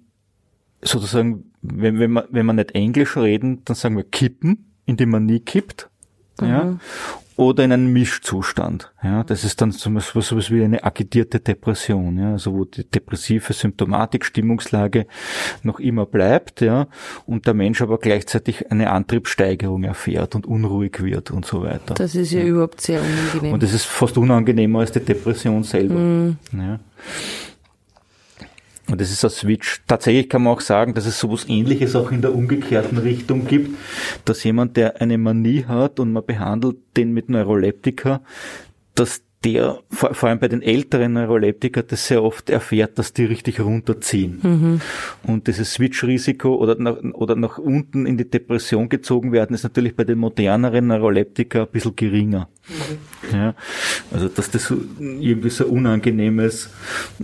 sozusagen, 0.82 1.52
wenn, 1.62 1.98
wenn, 1.98 2.10
man, 2.10 2.24
wenn 2.30 2.46
man 2.46 2.56
nicht 2.56 2.72
Englisch 2.72 3.16
reden, 3.16 3.62
dann 3.64 3.76
sagen 3.76 3.96
wir 3.96 4.04
kippen, 4.04 4.72
indem 4.86 5.10
man 5.10 5.26
nie 5.26 5.40
kippt. 5.40 5.90
Mhm. 6.40 6.46
Ja, 6.48 6.78
oder 7.36 7.64
in 7.64 7.72
einem 7.72 7.92
Mischzustand. 7.92 8.92
Ja, 9.02 9.24
das 9.24 9.44
ist 9.44 9.60
dann 9.60 9.72
so 9.72 9.94
was, 9.94 10.50
wie 10.50 10.62
eine 10.62 10.84
agitierte 10.84 11.40
Depression, 11.40 12.18
ja, 12.18 12.32
also 12.32 12.52
wo 12.52 12.64
die 12.64 12.84
depressive 12.84 13.52
Symptomatik, 13.52 14.24
Stimmungslage 14.24 15.06
noch 15.62 15.80
immer 15.80 16.06
bleibt, 16.06 16.60
ja, 16.60 16.86
und 17.26 17.46
der 17.46 17.54
Mensch 17.54 17.80
aber 17.80 17.98
gleichzeitig 17.98 18.70
eine 18.70 18.90
Antriebssteigerung 18.90 19.84
erfährt 19.84 20.34
und 20.34 20.46
unruhig 20.46 21.02
wird 21.02 21.30
und 21.30 21.46
so 21.46 21.62
weiter. 21.62 21.94
Das 21.94 22.14
ist 22.14 22.32
ja, 22.32 22.40
ja. 22.40 22.46
überhaupt 22.46 22.80
sehr 22.80 23.00
unangenehm. 23.00 23.54
Und 23.54 23.62
das 23.62 23.72
ist 23.72 23.86
fast 23.86 24.18
unangenehmer 24.18 24.80
als 24.80 24.92
die 24.92 25.00
Depression 25.00 25.62
selber. 25.62 25.94
Mhm. 25.94 26.36
Ja. 26.52 26.80
Und 28.90 29.00
das 29.00 29.10
ist 29.10 29.24
ein 29.24 29.30
Switch. 29.30 29.82
Tatsächlich 29.86 30.28
kann 30.28 30.42
man 30.42 30.54
auch 30.54 30.60
sagen, 30.60 30.94
dass 30.94 31.06
es 31.06 31.18
sowas 31.18 31.46
ähnliches 31.48 31.94
auch 31.94 32.10
in 32.10 32.22
der 32.22 32.34
umgekehrten 32.34 32.98
Richtung 32.98 33.46
gibt, 33.46 33.76
dass 34.24 34.42
jemand, 34.42 34.76
der 34.76 35.00
eine 35.00 35.16
Manie 35.16 35.64
hat 35.66 36.00
und 36.00 36.12
man 36.12 36.26
behandelt 36.26 36.76
den 36.96 37.12
mit 37.12 37.28
Neuroleptika, 37.28 38.20
dass 38.94 39.22
der 39.44 39.78
vor, 39.90 40.14
vor 40.14 40.28
allem 40.28 40.38
bei 40.38 40.48
den 40.48 40.60
älteren 40.60 41.14
Neuroleptika 41.14 41.82
das 41.82 42.06
sehr 42.06 42.22
oft 42.22 42.50
erfährt, 42.50 42.98
dass 42.98 43.14
die 43.14 43.24
richtig 43.24 43.60
runterziehen. 43.60 44.40
Mhm. 44.42 44.80
Und 45.22 45.46
dieses 45.46 45.72
Switch-Risiko 45.72 46.54
oder 46.56 46.76
nach, 46.76 46.96
oder 47.14 47.36
nach 47.36 47.56
unten 47.56 48.04
in 48.04 48.18
die 48.18 48.28
Depression 48.28 48.88
gezogen 48.88 49.32
werden, 49.32 49.54
ist 49.54 49.62
natürlich 49.62 49.96
bei 49.96 50.04
den 50.04 50.18
moderneren 50.18 50.88
Neuroleptika 50.88 51.62
ein 51.62 51.68
bisschen 51.72 51.96
geringer. 51.96 52.48
Mhm. 52.68 53.34
Ja, 53.34 53.54
also 54.12 54.28
dass 54.28 54.50
das 54.50 54.72
irgendwie 54.98 55.50
so 55.50 55.64
ein 55.64 55.70
unangenehmes 55.70 56.70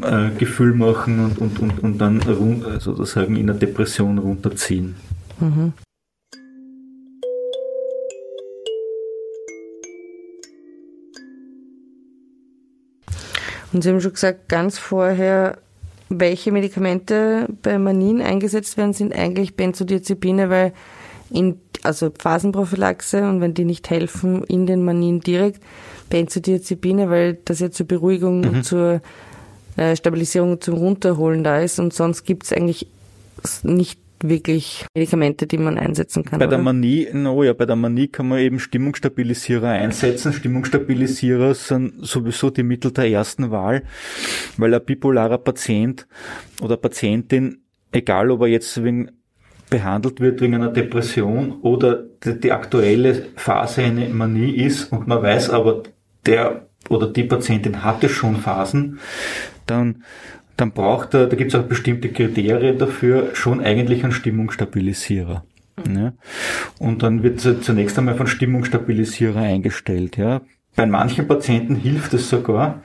äh, 0.00 0.30
Gefühl 0.38 0.72
machen 0.72 1.24
und, 1.24 1.38
und, 1.38 1.58
und, 1.60 1.82
und 1.82 1.98
dann 1.98 2.20
sozusagen 2.78 3.36
in 3.36 3.46
der 3.46 3.56
Depression 3.56 4.18
runterziehen. 4.18 4.96
Mhm. 5.38 5.74
Und 13.72 13.82
Sie 13.82 13.90
haben 13.90 14.00
schon 14.00 14.12
gesagt, 14.12 14.48
ganz 14.48 14.78
vorher, 14.78 15.58
welche 16.08 16.52
Medikamente 16.52 17.48
bei 17.62 17.78
Manien 17.78 18.20
eingesetzt 18.20 18.76
werden, 18.76 18.92
sind 18.92 19.14
eigentlich 19.14 19.56
Benzodiazepine, 19.56 20.50
weil 20.50 20.72
in, 21.30 21.60
also 21.82 22.10
Phasenprophylaxe 22.16 23.28
und 23.28 23.40
wenn 23.40 23.54
die 23.54 23.64
nicht 23.64 23.90
helfen, 23.90 24.44
in 24.44 24.66
den 24.66 24.84
Manien 24.84 25.20
direkt 25.20 25.60
Benzodiazepine, 26.10 27.10
weil 27.10 27.38
das 27.44 27.58
ja 27.60 27.70
zur 27.70 27.86
Beruhigung 27.86 28.40
mhm. 28.40 28.48
und 28.48 28.64
zur 28.64 29.00
äh, 29.76 29.96
Stabilisierung 29.96 30.60
zum 30.60 30.74
Runterholen 30.74 31.42
da 31.42 31.58
ist 31.58 31.78
und 31.80 31.92
sonst 31.92 32.24
gibt 32.24 32.44
es 32.44 32.52
eigentlich 32.52 32.86
nicht 33.62 34.00
wirklich 34.20 34.86
Medikamente, 34.94 35.46
die 35.46 35.58
man 35.58 35.78
einsetzen 35.78 36.24
kann. 36.24 36.38
Bei 36.38 36.46
oder? 36.46 36.56
der 36.56 36.64
Manie, 36.64 37.08
no 37.12 37.42
ja, 37.42 37.52
bei 37.52 37.66
der 37.66 37.76
Manie 37.76 38.08
kann 38.08 38.28
man 38.28 38.38
eben 38.38 38.58
Stimmungsstabilisierer 38.58 39.68
einsetzen. 39.68 40.32
Stimmungsstabilisierer 40.32 41.54
sind 41.54 42.04
sowieso 42.06 42.50
die 42.50 42.62
Mittel 42.62 42.92
der 42.92 43.08
ersten 43.10 43.50
Wahl, 43.50 43.82
weil 44.56 44.74
ein 44.74 44.84
bipolarer 44.84 45.38
Patient 45.38 46.06
oder 46.62 46.76
Patientin, 46.76 47.62
egal 47.92 48.30
ob 48.30 48.42
er 48.42 48.48
jetzt 48.48 48.82
wegen 48.82 49.10
behandelt 49.68 50.20
wird 50.20 50.40
wegen 50.40 50.54
einer 50.54 50.70
Depression 50.70 51.60
oder 51.62 52.04
die, 52.24 52.38
die 52.38 52.52
aktuelle 52.52 53.26
Phase 53.34 53.82
eine 53.82 54.08
Manie 54.08 54.52
ist 54.52 54.92
und 54.92 55.08
man 55.08 55.22
weiß 55.22 55.50
aber, 55.50 55.82
der 56.24 56.66
oder 56.88 57.08
die 57.08 57.24
Patientin 57.24 57.82
hatte 57.82 58.08
schon 58.08 58.36
Phasen, 58.36 59.00
dann 59.66 60.04
dann 60.56 60.72
braucht 60.72 61.14
er, 61.14 61.26
da 61.26 61.36
gibt 61.36 61.54
es 61.54 61.60
auch 61.60 61.64
bestimmte 61.64 62.08
Kriterien 62.08 62.78
dafür, 62.78 63.34
schon 63.34 63.60
eigentlich 63.60 64.02
einen 64.04 64.12
Stimmungsstabilisierer. 64.12 65.44
Mhm. 65.84 65.96
Ja. 65.96 66.12
Und 66.78 67.02
dann 67.02 67.22
wird 67.22 67.40
zunächst 67.40 67.98
einmal 67.98 68.14
von 68.14 68.26
Stimmungsstabilisierer 68.26 69.40
eingestellt. 69.40 70.16
Ja. 70.16 70.40
Bei 70.74 70.86
manchen 70.86 71.26
Patienten 71.28 71.76
hilft 71.76 72.14
es 72.14 72.30
sogar, 72.30 72.82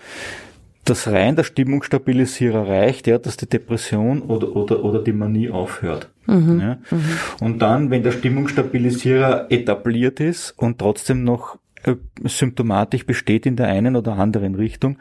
dass 0.85 1.07
rein 1.07 1.35
der 1.35 1.43
Stimmungsstabilisierer 1.43 2.67
reicht, 2.67 3.07
ja, 3.07 3.17
dass 3.17 3.37
die 3.37 3.47
Depression 3.47 4.21
oder, 4.23 4.55
oder, 4.55 4.83
oder 4.83 5.03
die 5.03 5.13
Manie 5.13 5.49
aufhört. 5.49 6.09
Mhm. 6.25 6.59
Ja. 6.59 6.77
Mhm. 6.89 7.03
Und 7.39 7.61
dann, 7.61 7.91
wenn 7.91 8.03
der 8.03 8.11
Stimmungsstabilisierer 8.11 9.51
etabliert 9.51 10.19
ist 10.19 10.51
und 10.57 10.79
trotzdem 10.79 11.23
noch 11.23 11.57
äh, 11.83 11.95
symptomatisch 12.23 13.05
besteht 13.05 13.45
in 13.45 13.55
der 13.55 13.67
einen 13.67 13.95
oder 13.95 14.13
anderen 14.13 14.55
Richtung, 14.55 14.97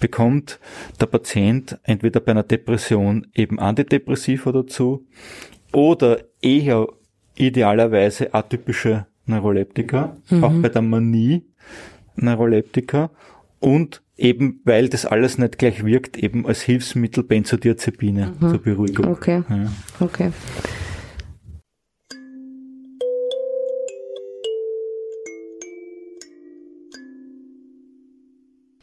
bekommt 0.00 0.58
der 1.00 1.06
Patient 1.06 1.78
entweder 1.82 2.20
bei 2.20 2.32
einer 2.32 2.42
Depression 2.42 3.26
eben 3.34 3.58
Antidepressiva 3.58 4.52
dazu 4.52 5.06
oder 5.72 6.20
eher 6.40 6.86
idealerweise 7.36 8.32
atypische 8.34 9.06
Neuroleptika, 9.26 10.16
mhm. 10.30 10.44
auch 10.44 10.52
bei 10.54 10.68
der 10.68 10.82
Manie 10.82 11.44
Neuroleptika 12.14 13.10
und 13.60 14.02
eben, 14.16 14.60
weil 14.64 14.88
das 14.88 15.04
alles 15.04 15.38
nicht 15.38 15.58
gleich 15.58 15.84
wirkt, 15.84 16.16
eben 16.16 16.46
als 16.46 16.62
Hilfsmittel 16.62 17.24
Benzodiazepine 17.24 18.32
mhm. 18.40 18.48
zur 18.48 18.58
Beruhigung. 18.58 19.06
Okay. 19.08 19.42
Ja. 19.48 19.72
Okay. 20.00 20.30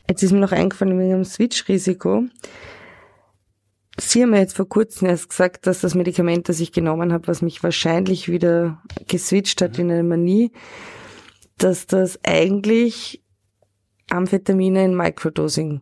Jetzt 0.10 0.24
ist 0.24 0.32
mir 0.32 0.40
noch 0.40 0.52
eingefallen 0.52 1.00
wegen 1.00 1.12
dem 1.12 1.26
Switch-Risiko. 1.26 2.26
Sie 3.98 4.24
haben 4.24 4.34
ja 4.34 4.40
jetzt 4.40 4.56
vor 4.56 4.68
kurzem 4.68 5.08
erst 5.08 5.30
gesagt, 5.30 5.68
dass 5.68 5.82
das 5.82 5.96
Medikament, 5.96 6.50
das 6.50 6.60
ich 6.60 6.72
genommen 6.72 7.14
habe, 7.14 7.28
was 7.28 7.42
mich 7.42 7.62
wahrscheinlich 7.64 8.28
wieder 8.28 8.82
geswitcht 9.08 9.62
hat 9.62 9.78
in 9.78 9.92
eine 9.92 10.04
Manie, 10.04 10.52
dass 11.58 11.86
das 11.86 12.20
eigentlich 12.24 13.24
Amphetamine 14.10 14.84
in 14.84 14.96
Microdosing 14.96 15.82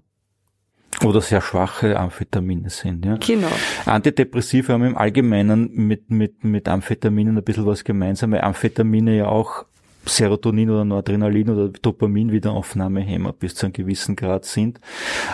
oder 1.04 1.22
sehr 1.22 1.42
schwache 1.42 1.98
Amphetamine 1.98 2.70
sind. 2.70 3.06
Ja. 3.06 3.18
Genau. 3.18 3.52
Antidepressive 3.86 4.74
haben 4.74 4.84
im 4.84 4.98
Allgemeinen 4.98 5.72
mit, 5.74 6.10
mit, 6.12 6.44
mit 6.44 6.68
Amphetaminen 6.68 7.38
ein 7.38 7.44
bisschen 7.44 7.66
was 7.66 7.84
gemeinsam, 7.84 8.32
weil 8.34 8.42
Amphetamine 8.42 9.18
ja 9.18 9.28
auch 9.28 9.66
Serotonin 10.06 10.70
oder 10.70 10.86
Noradrenalin 10.86 11.50
oder 11.50 11.70
Dopamin 11.70 12.32
Wiederaufnahmehemmer 12.32 13.34
bis 13.34 13.56
zu 13.56 13.66
einem 13.66 13.74
gewissen 13.74 14.16
Grad 14.16 14.46
sind, 14.46 14.80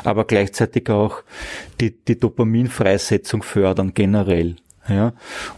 aber 0.04 0.26
gleichzeitig 0.26 0.90
auch 0.90 1.24
die, 1.80 1.92
die 1.92 2.20
Dopaminfreisetzung 2.20 3.44
fördern 3.44 3.94
generell. 3.94 4.56
Ja, 4.90 5.12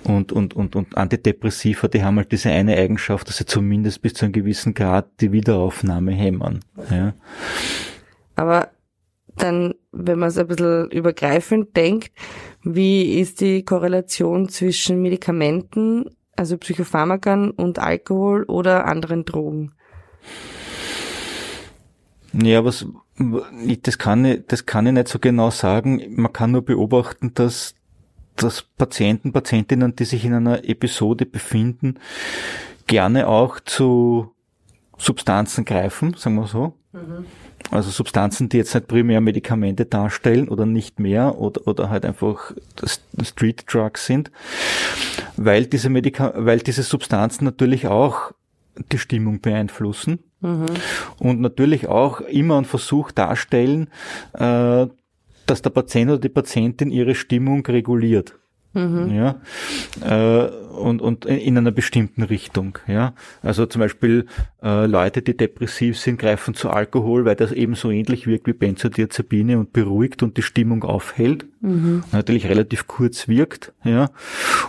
und, 0.03 0.31
und, 0.31 0.55
und, 0.55 0.75
und 0.75 0.97
Antidepressiva, 0.97 1.87
die 1.87 2.03
haben 2.03 2.17
halt 2.17 2.31
diese 2.31 2.49
eine 2.49 2.75
Eigenschaft, 2.75 3.27
dass 3.27 3.37
sie 3.37 3.45
zumindest 3.45 4.01
bis 4.01 4.15
zu 4.15 4.25
einem 4.25 4.33
gewissen 4.33 4.73
Grad 4.73 5.07
die 5.21 5.31
Wiederaufnahme 5.31 6.13
hämmern. 6.13 6.61
Ja. 6.89 7.13
Aber 8.35 8.69
dann, 9.37 9.75
wenn 9.91 10.17
man 10.17 10.29
es 10.29 10.37
ein 10.39 10.47
bisschen 10.47 10.89
übergreifend 10.89 11.77
denkt, 11.77 12.11
wie 12.63 13.19
ist 13.19 13.41
die 13.41 13.63
Korrelation 13.63 14.49
zwischen 14.49 15.01
Medikamenten 15.01 16.05
also 16.39 16.57
Psychopharmakern 16.57 17.51
und 17.51 17.79
Alkohol 17.79 18.43
oder 18.45 18.85
anderen 18.85 19.25
Drogen? 19.25 19.73
Ja, 22.33 22.63
was, 22.63 22.85
das 23.83 23.97
kann 23.97 24.23
ich, 24.23 24.47
das 24.47 24.65
kann 24.65 24.87
ich 24.87 24.93
nicht 24.93 25.09
so 25.09 25.19
genau 25.19 25.51
sagen. 25.51 26.01
Man 26.15 26.31
kann 26.31 26.51
nur 26.51 26.63
beobachten, 26.63 27.33
dass, 27.33 27.75
dass 28.35 28.61
Patienten, 28.61 29.33
Patientinnen, 29.33 29.95
die 29.95 30.05
sich 30.05 30.23
in 30.23 30.33
einer 30.33 30.63
Episode 30.63 31.25
befinden, 31.25 31.99
gerne 32.87 33.27
auch 33.27 33.59
zu 33.59 34.33
Substanzen 34.97 35.65
greifen, 35.65 36.13
sagen 36.15 36.35
wir 36.35 36.47
so. 36.47 36.73
Mhm. 36.93 37.25
Also 37.71 37.91
Substanzen, 37.91 38.49
die 38.49 38.57
jetzt 38.57 38.73
nicht 38.73 38.87
primär 38.87 39.21
Medikamente 39.21 39.85
darstellen 39.85 40.47
oder 40.47 40.65
nicht 40.65 40.99
mehr 40.99 41.37
oder, 41.37 41.67
oder 41.67 41.89
halt 41.89 42.05
einfach 42.05 42.53
Street 43.23 43.65
Drugs 43.71 44.05
sind, 44.05 44.31
weil 45.37 45.65
diese 45.65 45.89
Medika 45.89 46.33
weil 46.35 46.59
diese 46.59 46.83
Substanzen 46.83 47.45
natürlich 47.45 47.87
auch 47.87 48.31
die 48.91 48.97
Stimmung 48.97 49.41
beeinflussen 49.41 50.19
mhm. 50.41 50.65
und 51.19 51.41
natürlich 51.41 51.87
auch 51.87 52.21
immer 52.21 52.57
einen 52.57 52.65
Versuch 52.65 53.11
darstellen, 53.11 53.89
äh, 54.33 54.87
dass 55.45 55.61
der 55.61 55.69
Patient 55.69 56.11
oder 56.11 56.19
die 56.19 56.29
Patientin 56.29 56.91
ihre 56.91 57.15
Stimmung 57.15 57.65
reguliert. 57.65 58.35
Mhm. 58.73 59.11
Ja, 59.11 59.41
äh, 60.01 60.49
und, 60.79 61.01
und 61.01 61.25
in 61.25 61.57
einer 61.57 61.71
bestimmten 61.71 62.23
Richtung. 62.23 62.77
Ja, 62.87 63.13
also 63.41 63.65
zum 63.65 63.79
Beispiel 63.79 64.27
äh, 64.61 64.85
Leute, 64.85 65.21
die 65.21 65.35
depressiv 65.35 65.97
sind, 65.97 66.19
greifen 66.19 66.53
zu 66.53 66.69
Alkohol, 66.69 67.25
weil 67.25 67.35
das 67.35 67.51
eben 67.51 67.75
so 67.75 67.89
ähnlich 67.89 68.27
wirkt 68.27 68.47
wie 68.47 68.53
Benzodiazepine 68.53 69.57
und 69.57 69.73
beruhigt 69.73 70.21
und 70.21 70.37
die 70.37 70.43
Stimmung 70.43 70.83
aufhält. 70.83 71.45
Mhm. 71.61 72.03
Natürlich 72.11 72.47
relativ 72.47 72.87
kurz 72.87 73.27
wirkt. 73.27 73.73
Ja, 73.83 74.11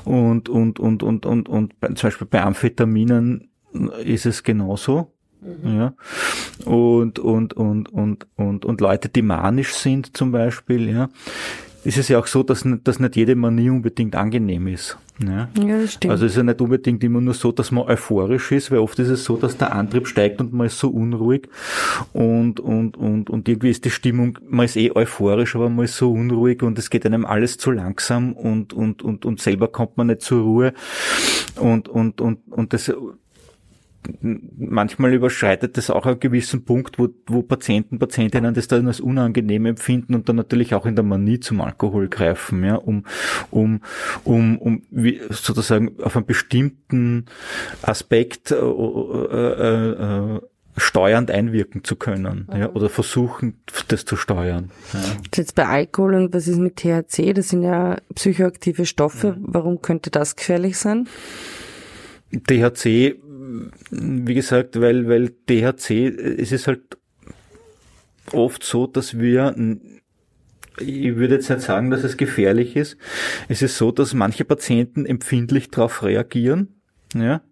und 0.04 0.48
und 0.48 0.80
und 0.80 1.02
und 1.02 1.26
und 1.26 1.48
und 1.48 1.74
zum 1.80 2.06
Beispiel 2.08 2.26
bei 2.26 2.42
Amphetaminen 2.42 3.50
ist 4.04 4.26
es 4.26 4.42
genauso. 4.42 5.12
Mhm. 5.40 5.76
Ja. 5.76 5.94
Und, 6.64 7.18
und, 7.18 7.54
und, 7.54 7.88
und, 7.92 8.26
und, 8.36 8.64
und 8.64 8.80
Leute, 8.80 9.08
die 9.08 9.22
manisch 9.22 9.72
sind 9.74 10.16
zum 10.16 10.32
Beispiel, 10.32 10.90
ja, 10.90 11.08
ist 11.84 11.98
es 11.98 12.08
ja 12.08 12.18
auch 12.18 12.26
so, 12.26 12.42
dass, 12.42 12.64
dass 12.84 12.98
nicht 12.98 13.16
jede 13.16 13.34
Manie 13.34 13.70
unbedingt 13.70 14.14
angenehm 14.14 14.66
ist. 14.66 14.98
Ja. 15.22 15.48
ja, 15.58 15.80
das 15.80 15.94
stimmt. 15.94 16.12
Also 16.12 16.24
es 16.24 16.32
ist 16.32 16.38
ja 16.38 16.42
nicht 16.42 16.60
unbedingt 16.60 17.04
immer 17.04 17.20
nur 17.20 17.34
so, 17.34 17.52
dass 17.52 17.70
man 17.70 17.84
euphorisch 17.84 18.52
ist, 18.52 18.70
weil 18.70 18.78
oft 18.78 18.98
ist 18.98 19.08
es 19.08 19.24
so, 19.24 19.36
dass 19.36 19.58
der 19.58 19.74
Antrieb 19.74 20.06
steigt 20.06 20.40
und 20.40 20.52
man 20.52 20.66
ist 20.66 20.78
so 20.78 20.88
unruhig 20.88 21.48
und, 22.12 22.58
und, 22.58 22.96
und, 22.96 23.28
und 23.28 23.48
irgendwie 23.48 23.70
ist 23.70 23.84
die 23.84 23.90
Stimmung, 23.90 24.38
man 24.48 24.64
ist 24.64 24.76
eh 24.76 24.92
euphorisch, 24.94 25.56
aber 25.56 25.68
man 25.68 25.84
ist 25.84 25.96
so 25.96 26.12
unruhig 26.12 26.62
und 26.62 26.78
es 26.78 26.88
geht 26.88 27.04
einem 27.04 27.26
alles 27.26 27.58
zu 27.58 27.70
langsam 27.70 28.32
und, 28.32 28.72
und, 28.72 29.02
und, 29.02 29.26
und 29.26 29.40
selber 29.40 29.68
kommt 29.68 29.98
man 29.98 30.06
nicht 30.06 30.22
zur 30.22 30.42
Ruhe 30.42 30.72
und, 31.56 31.88
und, 31.88 32.20
und, 32.20 32.40
und 32.50 32.72
das 32.72 32.90
manchmal 34.22 35.12
überschreitet 35.12 35.76
das 35.76 35.90
auch 35.90 36.06
einen 36.06 36.20
gewissen 36.20 36.64
Punkt, 36.64 36.98
wo, 36.98 37.08
wo 37.26 37.42
Patienten, 37.42 37.98
Patientinnen 37.98 38.54
das 38.54 38.68
dann 38.68 38.86
als 38.86 39.00
unangenehm 39.00 39.66
empfinden 39.66 40.14
und 40.14 40.28
dann 40.28 40.36
natürlich 40.36 40.74
auch 40.74 40.86
in 40.86 40.94
der 40.94 41.04
Manie 41.04 41.40
zum 41.40 41.60
Alkohol 41.60 42.08
greifen, 42.08 42.64
ja, 42.64 42.76
um, 42.76 43.04
um, 43.50 43.80
um, 44.24 44.58
um 44.58 44.82
wie, 44.90 45.20
sozusagen 45.30 46.00
auf 46.02 46.16
einen 46.16 46.26
bestimmten 46.26 47.26
Aspekt 47.82 48.50
äh, 48.50 48.56
äh, 48.56 50.36
äh, 50.36 50.40
steuernd 50.76 51.30
einwirken 51.30 51.84
zu 51.84 51.96
können 51.96 52.48
mhm. 52.50 52.58
ja, 52.58 52.70
oder 52.70 52.88
versuchen, 52.88 53.60
das 53.88 54.04
zu 54.04 54.16
steuern. 54.16 54.70
Ja. 54.92 55.00
Jetzt 55.34 55.54
bei 55.54 55.66
Alkohol 55.66 56.14
und 56.14 56.32
was 56.32 56.48
ist 56.48 56.58
mit 56.58 56.76
THC? 56.76 57.34
Das 57.34 57.50
sind 57.50 57.62
ja 57.62 57.98
psychoaktive 58.14 58.86
Stoffe. 58.86 59.32
Mhm. 59.32 59.42
Warum 59.42 59.82
könnte 59.82 60.10
das 60.10 60.36
gefährlich 60.36 60.78
sein? 60.78 61.06
THC, 62.32 63.16
wie 63.90 64.34
gesagt, 64.34 64.80
weil, 64.80 65.08
weil 65.08 65.30
THC, 65.30 66.08
es 66.38 66.52
ist 66.52 66.66
halt 66.66 66.98
oft 68.32 68.62
so, 68.62 68.86
dass 68.86 69.18
wir 69.18 69.54
ich 70.78 71.16
würde 71.16 71.34
jetzt 71.34 71.50
nicht 71.50 71.62
sagen, 71.62 71.90
dass 71.90 72.04
es 72.04 72.16
gefährlich 72.16 72.76
ist. 72.76 72.96
Es 73.48 73.60
ist 73.60 73.76
so, 73.76 73.92
dass 73.92 74.14
manche 74.14 74.44
Patienten 74.44 75.04
empfindlich 75.04 75.70
darauf 75.70 76.02
reagieren, 76.02 76.80
ja. 77.14 77.42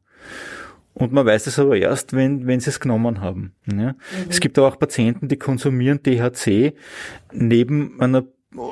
Und 0.94 1.12
man 1.12 1.26
weiß 1.26 1.46
es 1.46 1.60
aber 1.60 1.76
erst, 1.76 2.12
wenn, 2.12 2.46
wenn 2.48 2.58
sie 2.58 2.70
es 2.70 2.80
genommen 2.80 3.20
haben. 3.20 3.54
Ja. 3.70 3.92
Mhm. 3.92 3.96
Es 4.28 4.40
gibt 4.40 4.58
aber 4.58 4.66
auch 4.66 4.78
Patienten, 4.78 5.28
die 5.28 5.36
konsumieren 5.36 6.02
THC 6.02 6.74
neben 7.32 8.00
einer 8.00 8.24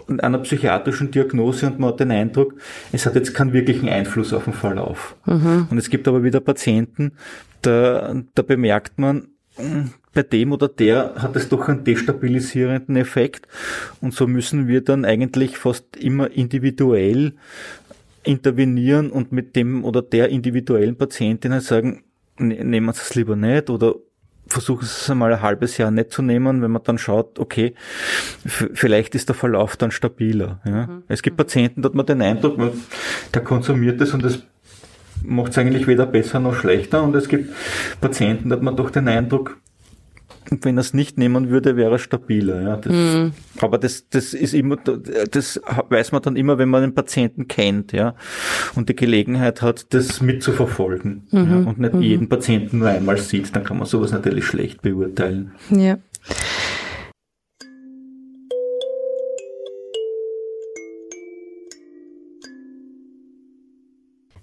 einer 0.07 0.39
psychiatrischen 0.39 1.11
Diagnose 1.11 1.67
und 1.67 1.79
man 1.79 1.91
hat 1.91 2.01
den 2.01 2.11
Eindruck, 2.11 2.55
es 2.93 3.05
hat 3.05 3.15
jetzt 3.15 3.35
keinen 3.35 3.53
wirklichen 3.53 3.89
Einfluss 3.89 4.33
auf 4.33 4.45
den 4.45 4.55
Verlauf. 4.55 5.17
Mhm. 5.27 5.69
Und 5.71 5.79
es 5.79 5.91
gibt 5.91 6.09
aber 6.09 6.25
wieder 6.25 6.41
Patienten, 6.41 7.13
da, 7.63 8.15
da 8.35 8.43
bemerkt 8.43 8.99
man, 8.99 9.29
hm, 9.57 9.91
bei 10.15 10.23
dem 10.23 10.53
oder 10.53 10.69
der 10.69 11.15
hat 11.17 11.37
es 11.37 11.51
doch 11.51 11.69
einen 11.69 11.85
destabilisierenden 11.85 12.97
Effekt. 12.97 13.47
Und 14.01 14.15
so 14.15 14.27
müssen 14.27 14.67
wir 14.67 14.81
dann 14.81 15.05
eigentlich 15.05 15.59
fast 15.59 15.97
immer 15.97 16.31
individuell 16.31 17.35
intervenieren 18.25 19.11
und 19.11 19.31
mit 19.31 19.55
dem 19.57 19.85
oder 19.85 20.03
der 20.03 20.31
individuellen 20.31 20.97
Patientin 20.97 21.53
halt 21.53 21.65
sagen, 21.65 22.05
ne, 22.39 22.65
nehmen 22.65 22.93
Sie 22.95 23.03
es 23.03 23.15
lieber 23.15 23.37
nicht 23.37 23.69
oder 23.69 23.95
versuchen 24.49 24.85
Sie 24.85 24.93
es 24.93 25.11
einmal 25.11 25.33
ein 25.33 25.43
halbes 25.43 25.77
Jahr 25.79 25.91
nicht 25.91 26.13
zu 26.13 26.23
nehmen, 26.23 26.63
wenn 26.63 26.71
man 26.71 26.83
dann 26.83 26.99
schaut, 26.99 27.39
okay, 27.39 27.75
vielleicht 28.45 29.15
ist 29.15 29.29
der 29.29 29.35
Verlauf 29.35 29.77
dann 29.77 29.91
stabiler. 29.91 30.61
Ja. 30.65 30.87
Mhm. 30.87 31.03
Es 31.09 31.23
gibt 31.23 31.37
Patienten, 31.37 31.83
da 31.83 31.89
hat 31.89 31.95
man 31.95 32.07
den 32.07 32.23
Eindruck, 32.23 32.59
der 33.35 33.43
konsumiert 33.43 34.01
es 34.01 34.15
und 34.15 34.25
das 34.25 34.43
macht 35.23 35.53
es 35.53 35.59
eigentlich 35.59 35.87
weder 35.87 36.07
besser 36.07 36.41
noch 36.41 36.55
schlechter. 36.55 37.03
Und 37.03 37.15
es 37.15 37.29
gibt 37.29 37.53
Patienten, 38.01 38.51
da 38.51 38.57
hat 38.57 38.63
man 38.63 38.77
doch 38.77 38.91
den 38.91 39.09
Eindruck, 39.09 39.59
wenn 40.51 40.77
er 40.77 40.81
es 40.81 40.95
nicht 40.95 41.19
nehmen 41.19 41.51
würde, 41.51 41.77
wäre 41.77 41.93
er 41.93 41.99
stabiler. 41.99 42.63
Ja. 42.63 42.77
Das, 42.77 42.93
mhm. 42.93 43.33
Aber 43.61 43.79
das, 43.79 44.09
das 44.09 44.35
ist 44.35 44.55
immer, 44.55 44.77
das 44.77 45.61
weiß 45.89 46.13
man 46.13 46.23
dann 46.23 46.37
immer, 46.37 46.59
wenn 46.59 46.69
man 46.69 46.83
den 46.83 46.95
Patienten 46.95 47.49
kennt, 47.49 47.93
ja, 47.93 48.15
und 48.75 48.89
die 48.89 48.97
Gelegenheit 48.97 49.63
hat, 49.63 49.93
das 49.95 50.21
mitzuverfolgen 50.21 51.27
mhm. 51.31 51.51
ja, 51.51 51.57
und 51.69 51.79
nicht 51.79 51.95
mhm. 51.95 52.03
jeden 52.03 52.29
Patienten 52.29 52.79
nur 52.79 52.89
einmal 52.89 53.19
sieht, 53.19 53.55
dann 53.55 53.65
kann 53.65 53.79
man 53.79 53.87
sowas 53.87 54.13
natürlich 54.13 54.45
schlecht 54.45 54.83
beurteilen. 54.83 55.53
Ja. 55.71 55.99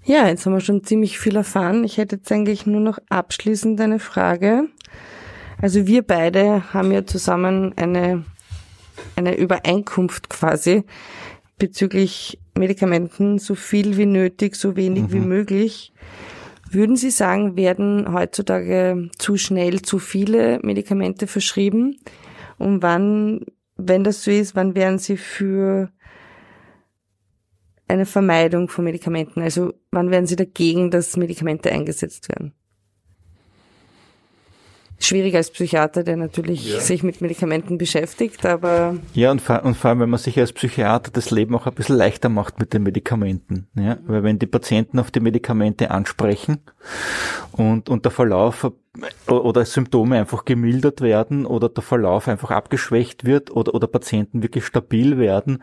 Ja, 0.06 0.28
jetzt 0.28 0.44
haben 0.44 0.52
wir 0.52 0.60
schon 0.60 0.84
ziemlich 0.84 1.18
viel 1.18 1.34
erfahren. 1.34 1.82
Ich 1.82 1.96
hätte 1.96 2.16
jetzt 2.16 2.30
eigentlich 2.30 2.66
nur 2.66 2.80
noch 2.80 2.98
abschließend 3.08 3.80
eine 3.80 3.98
Frage. 3.98 4.68
Also 5.64 5.86
wir 5.86 6.02
beide 6.02 6.74
haben 6.74 6.92
ja 6.92 7.06
zusammen 7.06 7.72
eine, 7.78 8.26
eine 9.16 9.34
Übereinkunft 9.34 10.28
quasi 10.28 10.84
bezüglich 11.58 12.38
Medikamenten, 12.54 13.38
so 13.38 13.54
viel 13.54 13.96
wie 13.96 14.04
nötig, 14.04 14.56
so 14.56 14.76
wenig 14.76 15.04
mhm. 15.04 15.12
wie 15.12 15.20
möglich. 15.20 15.94
Würden 16.70 16.96
Sie 16.96 17.08
sagen, 17.08 17.56
werden 17.56 18.12
heutzutage 18.12 19.08
zu 19.16 19.38
schnell 19.38 19.80
zu 19.80 19.98
viele 19.98 20.60
Medikamente 20.62 21.26
verschrieben? 21.26 21.96
Und 22.58 22.82
wann, 22.82 23.46
wenn 23.78 24.04
das 24.04 24.22
so 24.22 24.30
ist, 24.30 24.54
wann 24.54 24.74
wären 24.74 24.98
Sie 24.98 25.16
für 25.16 25.88
eine 27.88 28.04
Vermeidung 28.04 28.68
von 28.68 28.84
Medikamenten? 28.84 29.40
Also 29.40 29.72
wann 29.90 30.10
wären 30.10 30.26
Sie 30.26 30.36
dagegen, 30.36 30.90
dass 30.90 31.16
Medikamente 31.16 31.72
eingesetzt 31.72 32.28
werden? 32.28 32.52
Schwierig 34.98 35.34
als 35.34 35.50
Psychiater, 35.50 36.02
der 36.02 36.16
natürlich 36.16 36.72
ja. 36.72 36.80
sich 36.80 37.02
mit 37.02 37.20
Medikamenten 37.20 37.78
beschäftigt, 37.78 38.44
aber. 38.46 38.96
Ja, 39.14 39.30
und 39.30 39.40
vor, 39.40 39.62
und 39.64 39.76
vor 39.76 39.90
allem, 39.90 40.00
wenn 40.00 40.10
man 40.10 40.18
sich 40.18 40.38
als 40.38 40.52
Psychiater 40.52 41.10
das 41.10 41.30
Leben 41.30 41.54
auch 41.54 41.66
ein 41.66 41.74
bisschen 41.74 41.96
leichter 41.96 42.28
macht 42.28 42.58
mit 42.58 42.72
den 42.72 42.82
Medikamenten. 42.82 43.66
Ja? 43.74 43.98
Weil 44.06 44.22
wenn 44.22 44.38
die 44.38 44.46
Patienten 44.46 44.98
auf 44.98 45.10
die 45.10 45.20
Medikamente 45.20 45.90
ansprechen 45.90 46.58
und, 47.52 47.88
und 47.88 48.04
der 48.04 48.12
Verlauf 48.12 48.70
oder 49.26 49.64
Symptome 49.64 50.18
einfach 50.18 50.44
gemildert 50.44 51.00
werden 51.00 51.46
oder 51.46 51.68
der 51.68 51.82
Verlauf 51.82 52.28
einfach 52.28 52.50
abgeschwächt 52.50 53.24
wird 53.24 53.50
oder, 53.50 53.74
oder 53.74 53.86
Patienten 53.86 54.42
wirklich 54.42 54.64
stabil 54.64 55.18
werden, 55.18 55.62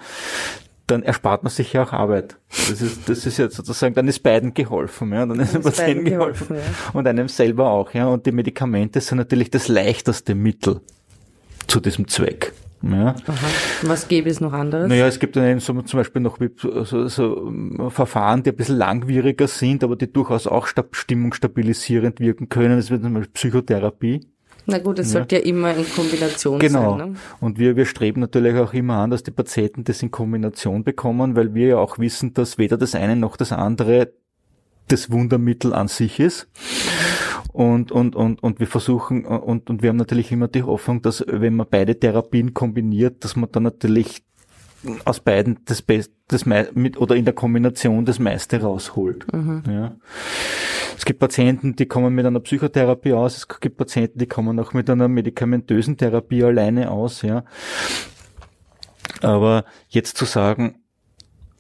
dann 0.91 1.03
erspart 1.03 1.43
man 1.43 1.51
sich 1.51 1.73
ja 1.73 1.83
auch 1.83 1.93
Arbeit. 1.93 2.37
Das 2.49 2.81
ist, 2.81 3.09
das 3.09 3.25
ist 3.25 3.37
jetzt 3.37 3.55
sozusagen, 3.55 3.95
dann 3.95 4.07
ist 4.07 4.21
beiden 4.21 4.53
geholfen, 4.53 5.11
ja, 5.13 5.25
dann 5.25 5.39
ist 5.39 5.53
dem 5.53 5.61
Patienten 5.63 6.05
geholfen, 6.05 6.49
geholfen 6.49 6.57
ja. 6.57 6.91
und 6.93 7.07
einem 7.07 7.27
selber 7.27 7.71
auch, 7.71 7.93
ja, 7.93 8.07
und 8.07 8.25
die 8.25 8.31
Medikamente 8.31 9.01
sind 9.01 9.17
natürlich 9.17 9.49
das 9.49 9.67
leichteste 9.67 10.35
Mittel 10.35 10.81
zu 11.67 11.79
diesem 11.79 12.07
Zweck. 12.07 12.53
Ja. 12.83 13.15
Aha. 13.27 13.47
Was 13.83 14.07
gäbe 14.07 14.29
es 14.29 14.41
noch 14.41 14.53
anderes? 14.53 14.87
Naja, 14.87 15.07
es 15.07 15.19
gibt 15.19 15.35
dann 15.35 15.59
so, 15.59 15.79
zum 15.83 15.99
Beispiel 15.99 16.21
noch 16.21 16.39
so, 16.55 17.07
so 17.07 17.53
Verfahren, 17.89 18.43
die 18.43 18.49
ein 18.49 18.55
bisschen 18.55 18.77
langwieriger 18.77 19.47
sind, 19.47 19.83
aber 19.83 19.95
die 19.95 20.11
durchaus 20.11 20.47
auch 20.47 20.67
stimmungsstabilisierend 20.67 22.19
wirken 22.19 22.49
können. 22.49 22.77
Das 22.77 22.89
wird 22.89 23.03
zum 23.03 23.13
Beispiel 23.13 23.33
Psychotherapie. 23.33 24.21
Na 24.65 24.77
gut, 24.77 24.99
es 24.99 25.07
ja. 25.07 25.19
sollte 25.19 25.37
ja 25.37 25.41
immer 25.41 25.75
in 25.75 25.85
Kombination 25.89 26.59
genau. 26.59 26.97
sein. 26.97 26.97
Genau. 26.97 27.09
Ne? 27.11 27.15
Und 27.39 27.59
wir, 27.59 27.75
wir 27.75 27.85
streben 27.85 28.21
natürlich 28.21 28.55
auch 28.57 28.73
immer 28.73 28.97
an, 28.97 29.09
dass 29.09 29.23
die 29.23 29.31
Patienten 29.31 29.83
das 29.83 30.01
in 30.03 30.11
Kombination 30.11 30.83
bekommen, 30.83 31.35
weil 31.35 31.53
wir 31.53 31.67
ja 31.67 31.77
auch 31.77 31.97
wissen, 31.99 32.33
dass 32.33 32.57
weder 32.57 32.77
das 32.77 32.95
eine 32.95 33.15
noch 33.15 33.37
das 33.37 33.51
andere 33.51 34.13
das 34.87 35.11
Wundermittel 35.11 35.73
an 35.73 35.87
sich 35.87 36.19
ist. 36.19 36.47
Und, 37.53 37.91
und, 37.91 38.15
und, 38.15 38.41
und 38.41 38.59
wir 38.59 38.67
versuchen, 38.67 39.25
und, 39.25 39.69
und 39.69 39.81
wir 39.81 39.89
haben 39.89 39.97
natürlich 39.97 40.31
immer 40.31 40.47
die 40.47 40.63
Hoffnung, 40.63 41.01
dass 41.01 41.23
wenn 41.27 41.55
man 41.55 41.67
beide 41.69 41.99
Therapien 41.99 42.53
kombiniert, 42.53 43.23
dass 43.23 43.35
man 43.35 43.51
dann 43.51 43.63
natürlich 43.63 44.23
aus 45.05 45.19
beiden 45.19 45.59
das 45.65 45.81
Beste, 45.81 46.13
das 46.27 46.45
mit 46.45 46.97
oder 46.97 47.15
in 47.15 47.25
der 47.25 47.33
Kombination 47.33 48.05
das 48.05 48.19
meiste 48.19 48.61
rausholt. 48.61 49.31
Mhm. 49.33 49.63
Ja. 49.69 49.95
Es 50.97 51.05
gibt 51.05 51.19
Patienten, 51.19 51.75
die 51.75 51.87
kommen 51.87 52.13
mit 52.13 52.25
einer 52.25 52.39
Psychotherapie 52.39 53.13
aus, 53.13 53.37
es 53.37 53.47
gibt 53.59 53.77
Patienten, 53.77 54.19
die 54.19 54.27
kommen 54.27 54.59
auch 54.59 54.73
mit 54.73 54.89
einer 54.89 55.07
medikamentösen 55.07 55.97
Therapie 55.97 56.43
alleine 56.43 56.91
aus, 56.91 57.21
ja. 57.21 57.43
Aber 59.21 59.65
jetzt 59.89 60.17
zu 60.17 60.25
sagen, 60.25 60.81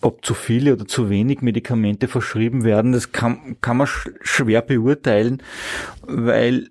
ob 0.01 0.25
zu 0.25 0.33
viele 0.33 0.73
oder 0.73 0.87
zu 0.87 1.09
wenig 1.09 1.41
Medikamente 1.41 2.07
verschrieben 2.07 2.63
werden, 2.63 2.91
das 2.91 3.11
kann, 3.11 3.57
kann 3.61 3.77
man 3.77 3.87
sch 3.87 4.09
schwer 4.21 4.61
beurteilen, 4.61 5.43
weil 6.03 6.69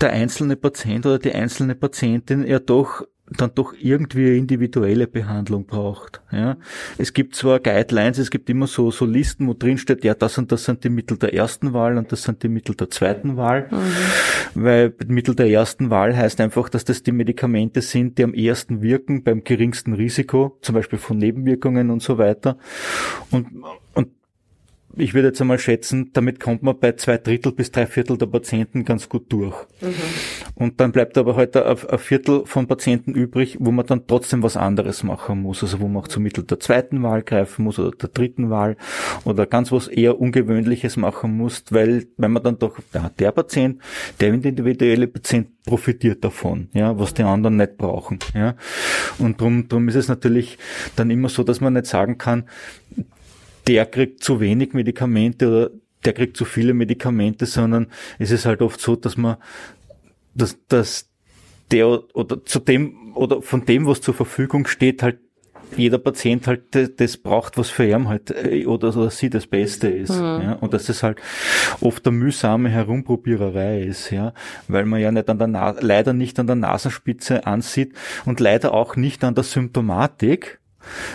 der 0.00 0.10
einzelne 0.10 0.56
Patient 0.56 1.06
oder 1.06 1.18
die 1.18 1.32
einzelne 1.32 1.74
Patientin 1.74 2.46
ja 2.46 2.58
doch 2.58 3.04
dann 3.26 3.52
doch 3.54 3.74
irgendwie 3.78 4.26
eine 4.26 4.36
individuelle 4.36 5.06
Behandlung 5.06 5.64
braucht. 5.64 6.20
Ja. 6.30 6.58
Es 6.98 7.14
gibt 7.14 7.34
zwar 7.34 7.58
Guidelines, 7.58 8.18
es 8.18 8.30
gibt 8.30 8.50
immer 8.50 8.66
so, 8.66 8.90
so 8.90 9.06
Listen, 9.06 9.48
wo 9.48 9.54
drin 9.54 9.78
steht, 9.78 10.04
ja, 10.04 10.14
das 10.14 10.36
und 10.36 10.52
das 10.52 10.64
sind 10.64 10.84
die 10.84 10.90
Mittel 10.90 11.16
der 11.16 11.32
ersten 11.32 11.72
Wahl 11.72 11.96
und 11.96 12.12
das 12.12 12.22
sind 12.22 12.42
die 12.42 12.48
Mittel 12.48 12.74
der 12.74 12.90
zweiten 12.90 13.36
Wahl. 13.36 13.68
Mhm. 13.70 14.62
Weil 14.62 14.94
Mittel 15.06 15.34
der 15.34 15.48
ersten 15.48 15.88
Wahl 15.88 16.14
heißt 16.14 16.40
einfach, 16.40 16.68
dass 16.68 16.84
das 16.84 17.02
die 17.02 17.12
Medikamente 17.12 17.80
sind, 17.80 18.18
die 18.18 18.24
am 18.24 18.34
ersten 18.34 18.82
wirken, 18.82 19.22
beim 19.22 19.42
geringsten 19.42 19.94
Risiko, 19.94 20.58
zum 20.60 20.74
Beispiel 20.74 20.98
von 20.98 21.16
Nebenwirkungen 21.16 21.90
und 21.90 22.02
so 22.02 22.18
weiter. 22.18 22.58
Und, 23.30 23.46
und 23.54 23.83
ich 24.96 25.14
würde 25.14 25.28
jetzt 25.28 25.40
einmal 25.40 25.58
schätzen, 25.58 26.10
damit 26.12 26.40
kommt 26.40 26.62
man 26.62 26.78
bei 26.78 26.92
zwei 26.92 27.18
Drittel 27.18 27.52
bis 27.52 27.70
drei 27.70 27.86
Viertel 27.86 28.16
der 28.16 28.26
Patienten 28.26 28.84
ganz 28.84 29.08
gut 29.08 29.32
durch. 29.32 29.54
Mhm. 29.80 29.94
Und 30.54 30.80
dann 30.80 30.92
bleibt 30.92 31.18
aber 31.18 31.36
heute 31.36 31.64
halt 31.64 31.90
ein 31.90 31.98
Viertel 31.98 32.46
von 32.46 32.66
Patienten 32.66 33.14
übrig, 33.14 33.56
wo 33.60 33.70
man 33.70 33.86
dann 33.86 34.06
trotzdem 34.06 34.42
was 34.42 34.56
anderes 34.56 35.02
machen 35.02 35.42
muss. 35.42 35.62
Also 35.62 35.80
wo 35.80 35.88
man 35.88 36.02
auch 36.02 36.08
zum 36.08 36.22
Mittel 36.22 36.44
der 36.44 36.60
zweiten 36.60 37.02
Wahl 37.02 37.22
greifen 37.22 37.64
muss 37.64 37.78
oder 37.78 37.90
der 37.90 38.08
dritten 38.08 38.50
Wahl 38.50 38.76
oder 39.24 39.46
ganz 39.46 39.72
was 39.72 39.88
eher 39.88 40.20
Ungewöhnliches 40.20 40.96
machen 40.96 41.36
muss, 41.36 41.64
weil 41.70 42.06
wenn 42.16 42.32
man 42.32 42.42
dann 42.42 42.58
doch, 42.58 42.78
ja, 42.92 43.10
der 43.18 43.32
Patient, 43.32 43.80
der 44.20 44.32
individuelle 44.34 45.08
Patient 45.08 45.48
profitiert 45.64 46.22
davon, 46.22 46.68
ja, 46.72 46.98
was 46.98 47.14
die 47.14 47.22
anderen 47.22 47.56
nicht 47.56 47.76
brauchen, 47.78 48.18
ja. 48.34 48.54
Und 49.18 49.40
drum, 49.40 49.68
drum 49.68 49.88
ist 49.88 49.94
es 49.94 50.08
natürlich 50.08 50.58
dann 50.96 51.10
immer 51.10 51.28
so, 51.28 51.42
dass 51.42 51.60
man 51.60 51.72
nicht 51.72 51.86
sagen 51.86 52.18
kann, 52.18 52.44
der 53.66 53.86
kriegt 53.86 54.22
zu 54.22 54.40
wenig 54.40 54.72
Medikamente 54.72 55.48
oder 55.48 55.70
der 56.04 56.12
kriegt 56.12 56.36
zu 56.36 56.44
viele 56.44 56.74
Medikamente, 56.74 57.46
sondern 57.46 57.86
es 58.18 58.30
ist 58.30 58.46
halt 58.46 58.62
oft 58.62 58.80
so, 58.80 58.96
dass 58.96 59.16
man, 59.16 59.36
dass, 60.34 60.58
dass 60.68 61.08
der 61.70 61.86
oder 62.14 62.44
zu 62.44 62.58
dem 62.58 63.14
oder 63.14 63.42
von 63.42 63.64
dem, 63.64 63.86
was 63.86 64.00
zur 64.00 64.14
Verfügung 64.14 64.66
steht, 64.66 65.02
halt 65.02 65.18
jeder 65.76 65.98
Patient 65.98 66.46
halt 66.46 67.00
das 67.00 67.16
braucht, 67.16 67.58
was 67.58 67.70
für 67.70 67.86
ihn 67.86 68.08
halt 68.08 68.30
äh, 68.30 68.66
oder, 68.66 68.96
oder 68.96 69.10
sie 69.10 69.30
das 69.30 69.46
Beste 69.46 69.88
ist. 69.88 70.10
Mhm. 70.10 70.40
Ja, 70.42 70.52
und 70.60 70.72
dass 70.74 70.86
das 70.86 71.02
halt 71.02 71.20
oft 71.80 72.06
eine 72.06 72.16
mühsame 72.16 72.68
Herumprobiererei 72.68 73.82
ist, 73.82 74.10
ja, 74.10 74.34
weil 74.68 74.84
man 74.84 75.00
ja 75.00 75.10
nicht 75.10 75.28
an 75.28 75.38
der 75.38 75.48
Na 75.48 75.74
leider 75.80 76.12
nicht 76.12 76.38
an 76.38 76.46
der 76.46 76.56
Nasenspitze 76.56 77.46
ansieht 77.46 77.94
und 78.24 78.40
leider 78.40 78.72
auch 78.74 78.96
nicht 78.96 79.24
an 79.24 79.34
der 79.34 79.44
Symptomatik 79.44 80.60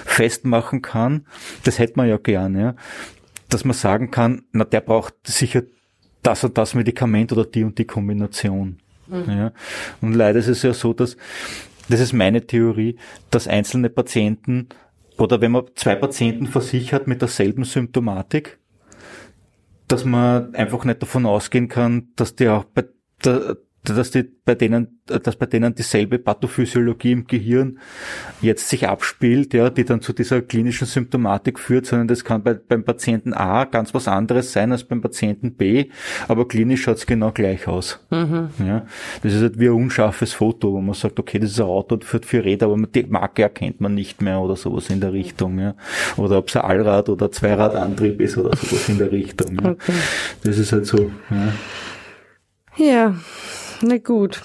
festmachen 0.06 0.82
kann. 0.82 1.26
Das 1.64 1.80
hätte 1.80 1.94
man 1.96 2.08
ja 2.08 2.18
gerne, 2.18 2.62
ja, 2.62 2.76
dass 3.50 3.66
man 3.66 3.74
sagen 3.74 4.12
kann, 4.12 4.44
na 4.52 4.64
der 4.64 4.82
braucht 4.82 5.16
sicher 5.26 5.64
das 6.24 6.44
und 6.44 6.58
das 6.58 6.74
Medikament 6.74 7.32
oder 7.32 7.46
die 7.46 7.64
und 7.64 7.78
die 7.78 7.86
Kombination. 7.86 8.80
Mhm. 9.08 9.24
Ja. 9.28 9.52
Und 10.02 10.14
leider 10.14 10.40
ist 10.40 10.48
es 10.48 10.62
ja 10.64 10.74
so, 10.74 10.94
dass 10.94 11.18
das 11.90 12.00
ist 12.00 12.14
meine 12.14 12.46
Theorie, 12.46 12.98
dass 13.32 13.48
einzelne 13.48 13.90
Patienten 13.90 14.70
oder 15.18 15.42
wenn 15.42 15.52
man 15.52 15.66
zwei 15.76 15.96
Patienten 15.96 16.48
versichert 16.48 17.08
mit 17.08 17.22
derselben 17.22 17.66
Symptomatik, 17.66 18.60
dass 19.88 20.06
man 20.06 20.54
einfach 20.56 20.86
nicht 20.86 21.02
davon 21.02 21.26
ausgehen 21.26 21.68
kann, 21.68 22.10
dass 22.16 22.36
die 22.36 22.48
auch 22.48 22.64
bei 22.64 22.86
der, 23.26 23.58
dass 23.84 24.12
die 24.12 24.24
bei 24.24 24.56
denen, 24.56 25.00
dass 25.06 25.36
bei 25.36 25.46
denen 25.46 25.74
dieselbe 25.74 26.20
Pathophysiologie 26.20 27.14
im 27.14 27.28
Gehirn 27.28 27.80
jetzt 28.42 28.68
sich 28.68 28.88
abspielt, 28.88 29.54
ja, 29.54 29.70
die 29.70 29.86
dann 29.86 30.02
zu 30.02 30.12
dieser 30.12 30.42
klinischen 30.42 30.86
Symptomatik 30.86 31.60
führt, 31.60 31.86
sondern 31.86 32.08
das 32.08 32.24
kann 32.24 32.44
bei, 32.44 32.56
beim 32.56 32.84
Patienten 32.84 33.34
A 33.34 33.66
ganz 33.66 33.94
was 33.94 34.08
anderes 34.08 34.52
sein 34.52 34.72
als 34.72 34.84
beim 34.84 35.02
Patienten 35.02 35.54
B, 35.56 35.90
aber 36.28 36.48
klinisch 36.48 36.84
schaut's 36.84 37.06
genau 37.06 37.32
gleich 37.32 37.68
aus. 37.68 38.06
Mhm. 38.12 38.50
Ja, 38.66 38.86
das 39.24 39.34
ist 39.34 39.42
halt 39.42 39.60
wie 39.60 39.68
ein 39.68 39.76
unscharfes 39.76 40.34
Foto, 40.34 40.74
wo 40.74 40.82
man 40.82 40.94
sagt, 40.94 41.20
okay, 41.20 41.40
das 41.40 41.52
ist 41.52 41.60
ein 41.60 41.68
Auto 41.68 41.96
und 41.96 42.04
führt 42.04 42.26
vier 42.26 42.44
Räder, 42.44 42.68
aber 42.68 42.78
die 42.88 43.04
Marke 43.04 43.44
erkennt 43.44 43.80
man 43.80 43.96
nicht 43.96 44.22
mehr 44.22 44.40
oder 44.40 44.56
sowas 44.56 44.90
in 44.90 45.00
der 45.00 45.14
Richtung, 45.14 45.58
ja. 45.60 45.76
Oder 46.18 46.40
ob 46.40 46.50
es 46.50 46.56
ein 46.56 46.64
Allrad 46.64 47.08
oder 47.08 47.32
Zweiradantrieb 47.32 48.20
ist 48.20 48.38
oder 48.38 48.56
sowas 48.58 48.90
in 48.90 48.98
der 48.98 49.12
Richtung. 49.12 49.58
Ja. 49.64 49.72
Okay. 49.72 49.94
Das 50.44 50.58
ist 50.58 50.72
halt 50.74 50.86
so, 50.86 51.12
ja. 51.30 51.54
Ja, 52.78 53.16
na 53.82 53.98
gut. 53.98 54.42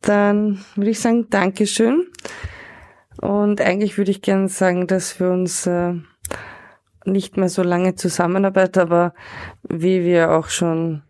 Dann 0.00 0.64
würde 0.74 0.90
ich 0.90 1.00
sagen, 1.00 1.30
Dankeschön. 1.30 2.08
Und 3.20 3.60
eigentlich 3.60 3.98
würde 3.98 4.10
ich 4.10 4.20
gerne 4.20 4.48
sagen, 4.48 4.88
dass 4.88 5.20
wir 5.20 5.30
uns 5.30 5.66
äh, 5.66 5.94
nicht 7.04 7.36
mehr 7.36 7.48
so 7.48 7.62
lange 7.62 7.94
zusammenarbeiten, 7.94 8.80
aber 8.80 9.14
wie 9.62 10.04
wir 10.04 10.32
auch 10.32 10.48
schon 10.48 11.02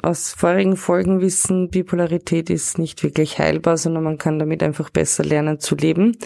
aus 0.00 0.32
vorigen 0.32 0.76
Folgen 0.76 1.20
wissen, 1.20 1.68
Bipolarität 1.68 2.48
ist 2.48 2.78
nicht 2.78 3.02
wirklich 3.02 3.38
heilbar, 3.38 3.76
sondern 3.76 4.04
man 4.04 4.16
kann 4.18 4.38
damit 4.38 4.62
einfach 4.62 4.88
besser 4.88 5.24
lernen 5.24 5.60
zu 5.60 5.76
leben. 5.76 6.16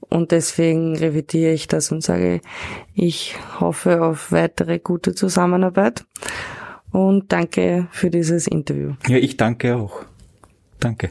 Und 0.00 0.32
deswegen 0.32 0.96
revidiere 0.96 1.52
ich 1.52 1.68
das 1.68 1.92
und 1.92 2.02
sage, 2.02 2.40
ich 2.94 3.36
hoffe 3.58 4.02
auf 4.02 4.32
weitere 4.32 4.78
gute 4.78 5.14
Zusammenarbeit. 5.14 6.04
Und 6.90 7.32
danke 7.32 7.86
für 7.92 8.10
dieses 8.10 8.46
Interview. 8.46 8.94
Ja, 9.06 9.16
ich 9.16 9.36
danke 9.36 9.76
auch. 9.76 10.02
Danke. 10.80 11.10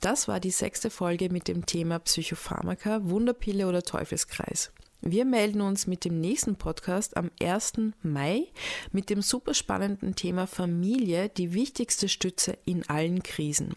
Das 0.00 0.28
war 0.28 0.40
die 0.40 0.50
sechste 0.50 0.88
Folge 0.88 1.28
mit 1.30 1.46
dem 1.46 1.66
Thema 1.66 1.98
Psychopharmaka, 1.98 3.00
Wunderpille 3.04 3.66
oder 3.66 3.82
Teufelskreis. 3.82 4.72
Wir 5.02 5.26
melden 5.26 5.60
uns 5.60 5.86
mit 5.86 6.06
dem 6.06 6.20
nächsten 6.20 6.56
Podcast 6.56 7.18
am 7.18 7.30
1. 7.42 7.72
Mai 8.02 8.46
mit 8.92 9.10
dem 9.10 9.20
super 9.20 9.52
spannenden 9.52 10.14
Thema 10.16 10.46
Familie, 10.46 11.28
die 11.28 11.52
wichtigste 11.52 12.08
Stütze 12.08 12.56
in 12.64 12.88
allen 12.88 13.22
Krisen. 13.22 13.76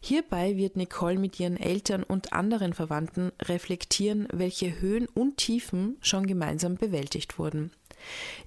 Hierbei 0.00 0.56
wird 0.56 0.76
Nicole 0.76 1.20
mit 1.20 1.38
ihren 1.38 1.56
Eltern 1.56 2.02
und 2.02 2.32
anderen 2.32 2.74
Verwandten 2.74 3.30
reflektieren, 3.40 4.26
welche 4.32 4.80
Höhen 4.80 5.06
und 5.14 5.36
Tiefen 5.36 5.96
schon 6.00 6.26
gemeinsam 6.26 6.74
bewältigt 6.74 7.38
wurden. 7.38 7.70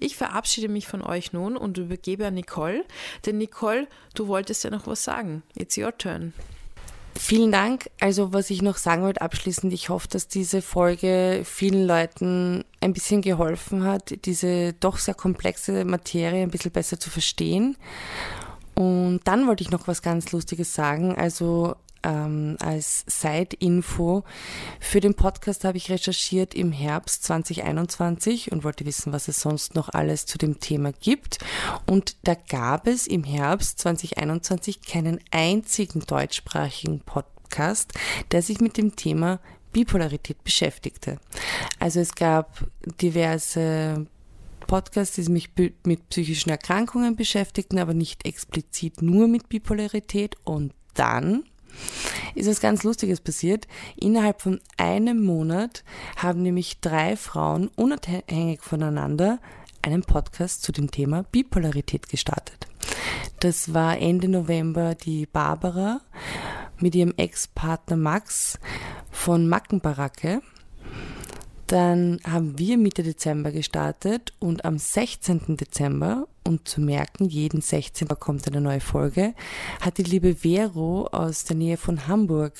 Ich 0.01 0.17
verabschiede 0.17 0.67
mich 0.67 0.87
von 0.87 1.01
euch 1.01 1.31
nun 1.31 1.55
und 1.55 1.77
übergebe 1.77 2.27
an 2.27 2.33
Nicole, 2.33 2.83
denn 3.25 3.37
Nicole, 3.37 3.87
du 4.15 4.27
wolltest 4.27 4.65
ja 4.65 4.69
noch 4.69 4.85
was 4.85 5.05
sagen. 5.05 5.43
It's 5.55 5.77
your 5.77 5.97
turn. 5.97 6.33
Vielen 7.17 7.51
Dank. 7.51 7.89
Also 7.99 8.33
was 8.33 8.49
ich 8.49 8.61
noch 8.61 8.77
sagen 8.77 9.03
wollte 9.03 9.21
abschließend, 9.21 9.71
ich 9.73 9.89
hoffe, 9.89 10.07
dass 10.09 10.27
diese 10.27 10.61
Folge 10.61 11.41
vielen 11.45 11.87
Leuten 11.87 12.65
ein 12.81 12.93
bisschen 12.93 13.21
geholfen 13.21 13.83
hat, 13.83 14.25
diese 14.25 14.73
doch 14.73 14.97
sehr 14.97 15.13
komplexe 15.13 15.85
Materie 15.85 16.43
ein 16.43 16.51
bisschen 16.51 16.71
besser 16.71 16.99
zu 16.99 17.09
verstehen. 17.09 17.77
Und 18.75 19.21
dann 19.23 19.47
wollte 19.47 19.63
ich 19.63 19.71
noch 19.71 19.87
was 19.87 20.01
ganz 20.01 20.33
Lustiges 20.33 20.73
sagen. 20.73 21.15
Also 21.15 21.75
ähm, 22.05 22.55
als 22.59 23.03
Side-Info. 23.07 24.23
Für 24.79 24.99
den 25.01 25.15
Podcast 25.15 25.65
habe 25.65 25.77
ich 25.77 25.89
recherchiert 25.89 26.53
im 26.53 26.71
Herbst 26.71 27.23
2021 27.23 28.51
und 28.51 28.63
wollte 28.63 28.85
wissen, 28.85 29.11
was 29.11 29.27
es 29.27 29.41
sonst 29.41 29.75
noch 29.75 29.89
alles 29.89 30.25
zu 30.25 30.37
dem 30.37 30.59
Thema 30.59 30.93
gibt. 30.93 31.39
Und 31.85 32.15
da 32.23 32.35
gab 32.35 32.87
es 32.87 33.07
im 33.07 33.23
Herbst 33.23 33.79
2021 33.79 34.81
keinen 34.83 35.19
einzigen 35.31 36.01
deutschsprachigen 36.01 36.99
Podcast, 37.01 37.93
der 38.31 38.41
sich 38.41 38.61
mit 38.61 38.77
dem 38.77 38.95
Thema 38.95 39.39
Bipolarität 39.73 40.41
beschäftigte. 40.43 41.19
Also 41.79 41.99
es 41.99 42.15
gab 42.15 42.65
diverse 43.01 44.05
Podcasts, 44.67 45.15
die 45.15 45.23
sich 45.23 45.49
mit 45.83 46.09
psychischen 46.09 46.49
Erkrankungen 46.49 47.15
beschäftigten, 47.15 47.79
aber 47.79 47.93
nicht 47.93 48.25
explizit 48.25 49.01
nur 49.01 49.27
mit 49.27 49.49
Bipolarität. 49.49 50.37
Und 50.43 50.73
dann 50.93 51.43
ist 52.35 52.49
was 52.49 52.59
ganz 52.59 52.83
Lustiges 52.83 53.21
passiert. 53.21 53.67
Innerhalb 53.95 54.41
von 54.41 54.59
einem 54.77 55.23
Monat 55.23 55.83
haben 56.17 56.41
nämlich 56.41 56.79
drei 56.79 57.15
Frauen 57.15 57.69
unabhängig 57.75 58.61
voneinander 58.61 59.39
einen 59.81 60.01
Podcast 60.01 60.63
zu 60.63 60.71
dem 60.71 60.91
Thema 60.91 61.23
Bipolarität 61.23 62.09
gestartet. 62.09 62.67
Das 63.39 63.73
war 63.73 63.97
Ende 63.97 64.27
November 64.27 64.95
die 64.95 65.25
Barbara 65.25 66.01
mit 66.79 66.95
ihrem 66.95 67.13
Ex-Partner 67.17 67.97
Max 67.97 68.59
von 69.11 69.47
Mackenbaracke 69.47 70.41
dann 71.67 72.19
haben 72.23 72.59
wir 72.59 72.77
Mitte 72.77 73.01
Dezember 73.01 73.51
gestartet 73.51 74.33
und 74.39 74.65
am 74.65 74.77
16. 74.77 75.57
Dezember, 75.57 76.27
und 76.45 76.67
zu 76.67 76.79
merken, 76.81 77.25
jeden 77.25 77.61
16. 77.61 78.07
kommt 78.19 78.47
eine 78.47 78.61
neue 78.61 78.79
Folge, 78.79 79.33
hat 79.81 79.97
die 79.97 80.03
liebe 80.03 80.35
Vero 80.35 81.07
aus 81.07 81.43
der 81.43 81.55
Nähe 81.55 81.77
von 81.77 82.07
Hamburg 82.07 82.53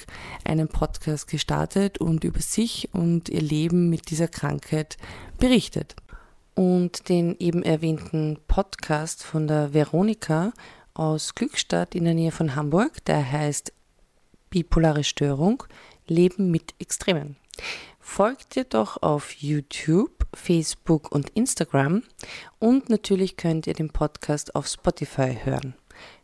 einen 0.43 0.67
Podcast 0.67 1.27
gestartet 1.27 1.99
und 1.99 2.23
über 2.23 2.41
sich 2.41 2.89
und 2.93 3.29
ihr 3.29 3.41
Leben 3.41 3.89
mit 3.89 4.09
dieser 4.09 4.27
Krankheit 4.27 4.97
berichtet. 5.37 5.95
Und 6.55 7.09
den 7.09 7.35
eben 7.39 7.63
erwähnten 7.63 8.39
Podcast 8.47 9.23
von 9.23 9.47
der 9.47 9.73
Veronika 9.73 10.53
aus 10.93 11.35
Glückstadt 11.35 11.95
in 11.95 12.05
der 12.05 12.13
Nähe 12.13 12.31
von 12.31 12.55
Hamburg, 12.55 13.03
der 13.05 13.31
heißt 13.31 13.73
Bipolare 14.49 15.03
Störung, 15.03 15.63
Leben 16.07 16.49
mit 16.51 16.73
Extremen. 16.79 17.35
Folgt 17.99 18.55
ihr 18.55 18.63
doch 18.63 19.01
auf 19.01 19.31
YouTube, 19.33 20.14
Facebook 20.35 21.11
und 21.11 21.29
Instagram 21.31 22.03
und 22.59 22.89
natürlich 22.89 23.37
könnt 23.37 23.67
ihr 23.67 23.73
den 23.73 23.89
Podcast 23.89 24.55
auf 24.55 24.67
Spotify 24.67 25.37
hören. 25.43 25.75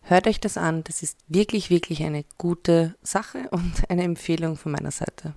Hört 0.01 0.27
euch 0.27 0.39
das 0.39 0.57
an, 0.57 0.83
das 0.83 1.03
ist 1.03 1.17
wirklich, 1.27 1.69
wirklich 1.69 2.03
eine 2.03 2.25
gute 2.37 2.95
Sache 3.01 3.49
und 3.51 3.89
eine 3.89 4.03
Empfehlung 4.03 4.57
von 4.57 4.71
meiner 4.71 4.91
Seite. 4.91 5.33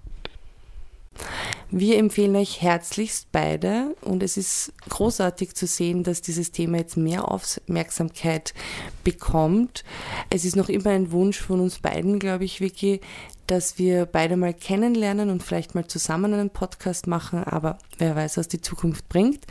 Wir 1.70 1.98
empfehlen 1.98 2.36
euch 2.36 2.62
herzlichst 2.62 3.28
beide 3.32 3.96
und 4.00 4.22
es 4.22 4.36
ist 4.36 4.72
großartig 4.88 5.54
zu 5.54 5.66
sehen, 5.66 6.04
dass 6.04 6.22
dieses 6.22 6.52
Thema 6.52 6.78
jetzt 6.78 6.96
mehr 6.96 7.30
Aufmerksamkeit 7.30 8.54
bekommt. 9.02 9.84
Es 10.30 10.44
ist 10.44 10.56
noch 10.56 10.68
immer 10.68 10.90
ein 10.90 11.10
Wunsch 11.10 11.40
von 11.40 11.60
uns 11.60 11.78
beiden, 11.78 12.18
glaube 12.18 12.44
ich, 12.44 12.60
Vicky, 12.60 13.00
dass 13.46 13.78
wir 13.78 14.06
beide 14.06 14.36
mal 14.36 14.54
kennenlernen 14.54 15.30
und 15.30 15.42
vielleicht 15.42 15.74
mal 15.74 15.86
zusammen 15.86 16.32
einen 16.32 16.50
Podcast 16.50 17.06
machen, 17.06 17.44
aber 17.44 17.78
wer 17.98 18.16
weiß, 18.16 18.36
was 18.36 18.48
die 18.48 18.60
Zukunft 18.60 19.08
bringt. 19.08 19.44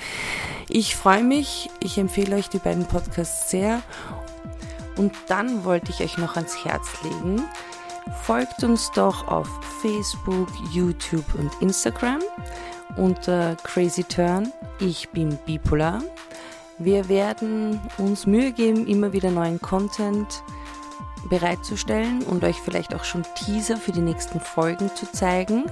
Ich 0.70 0.95
freue 0.95 1.24
mich, 1.24 1.70
ich 1.82 1.97
empfehle 1.97 2.36
euch 2.36 2.49
die 2.49 2.59
beiden 2.59 2.86
Podcasts 2.86 3.51
sehr 3.51 3.84
und 4.97 5.14
dann 5.28 5.66
wollte 5.66 5.91
ich 5.91 6.01
euch 6.01 6.18
noch 6.18 6.36
ans 6.36 6.64
Herz 6.66 6.88
legen. 7.03 7.43
Folgt 8.24 8.64
uns 8.64 8.91
doch 8.91 9.28
auf 9.28 9.49
Facebook, 9.82 10.47
YouTube 10.72 11.26
und 11.36 11.51
Instagram 11.62 12.20
unter 12.97 13.56
Crazy 13.64 14.04
Turn. 14.04 14.51
Ich 14.80 15.10
bin 15.10 15.38
Bipolar. 15.45 16.01
Wir 16.80 17.08
werden 17.08 17.80
uns 17.97 18.26
Mühe 18.26 18.51
geben, 18.51 18.88
immer 18.88 19.14
wieder 19.14 19.32
neuen 19.32 19.62
Content 19.62 20.43
bereitzustellen 21.30 22.24
und 22.24 22.43
euch 22.43 22.60
vielleicht 22.60 22.93
auch 22.93 23.04
schon 23.04 23.24
Teaser 23.36 23.78
für 23.78 23.91
die 23.91 24.01
nächsten 24.01 24.39
Folgen 24.39 24.93
zu 24.95 25.10
zeigen. 25.12 25.66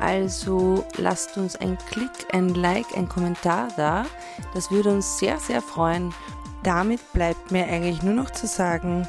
Also 0.00 0.84
lasst 0.96 1.36
uns 1.36 1.56
ein 1.56 1.76
Klick, 1.90 2.32
ein 2.32 2.50
Like, 2.50 2.96
ein 2.96 3.08
Kommentar 3.08 3.68
da. 3.76 4.06
Das 4.54 4.70
würde 4.70 4.90
uns 4.90 5.18
sehr, 5.18 5.38
sehr 5.38 5.60
freuen. 5.60 6.14
Damit 6.62 7.00
bleibt 7.12 7.50
mir 7.50 7.66
eigentlich 7.66 8.02
nur 8.02 8.14
noch 8.14 8.30
zu 8.30 8.46
sagen, 8.46 9.06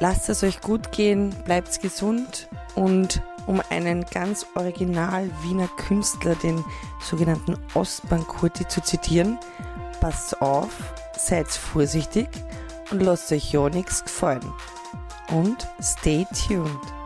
lasst 0.00 0.28
es 0.28 0.42
euch 0.42 0.60
gut 0.60 0.92
gehen, 0.92 1.30
bleibt 1.44 1.80
gesund 1.80 2.48
und 2.74 3.22
um 3.46 3.60
einen 3.70 4.04
ganz 4.04 4.46
original 4.54 5.28
Wiener 5.42 5.68
Künstler, 5.76 6.34
den 6.36 6.64
sogenannten 7.00 7.56
Ostbankurti 7.74 8.68
zu 8.68 8.80
zitieren, 8.82 9.38
passt 10.00 10.40
auf, 10.40 10.70
seid 11.16 11.48
vorsichtig 11.48 12.28
und 12.90 13.02
lasst 13.02 13.32
euch 13.32 13.52
ja 13.52 13.68
nichts 13.68 14.04
gefallen. 14.04 14.52
Und 15.28 15.66
stay 15.80 16.26
tuned. 16.46 17.01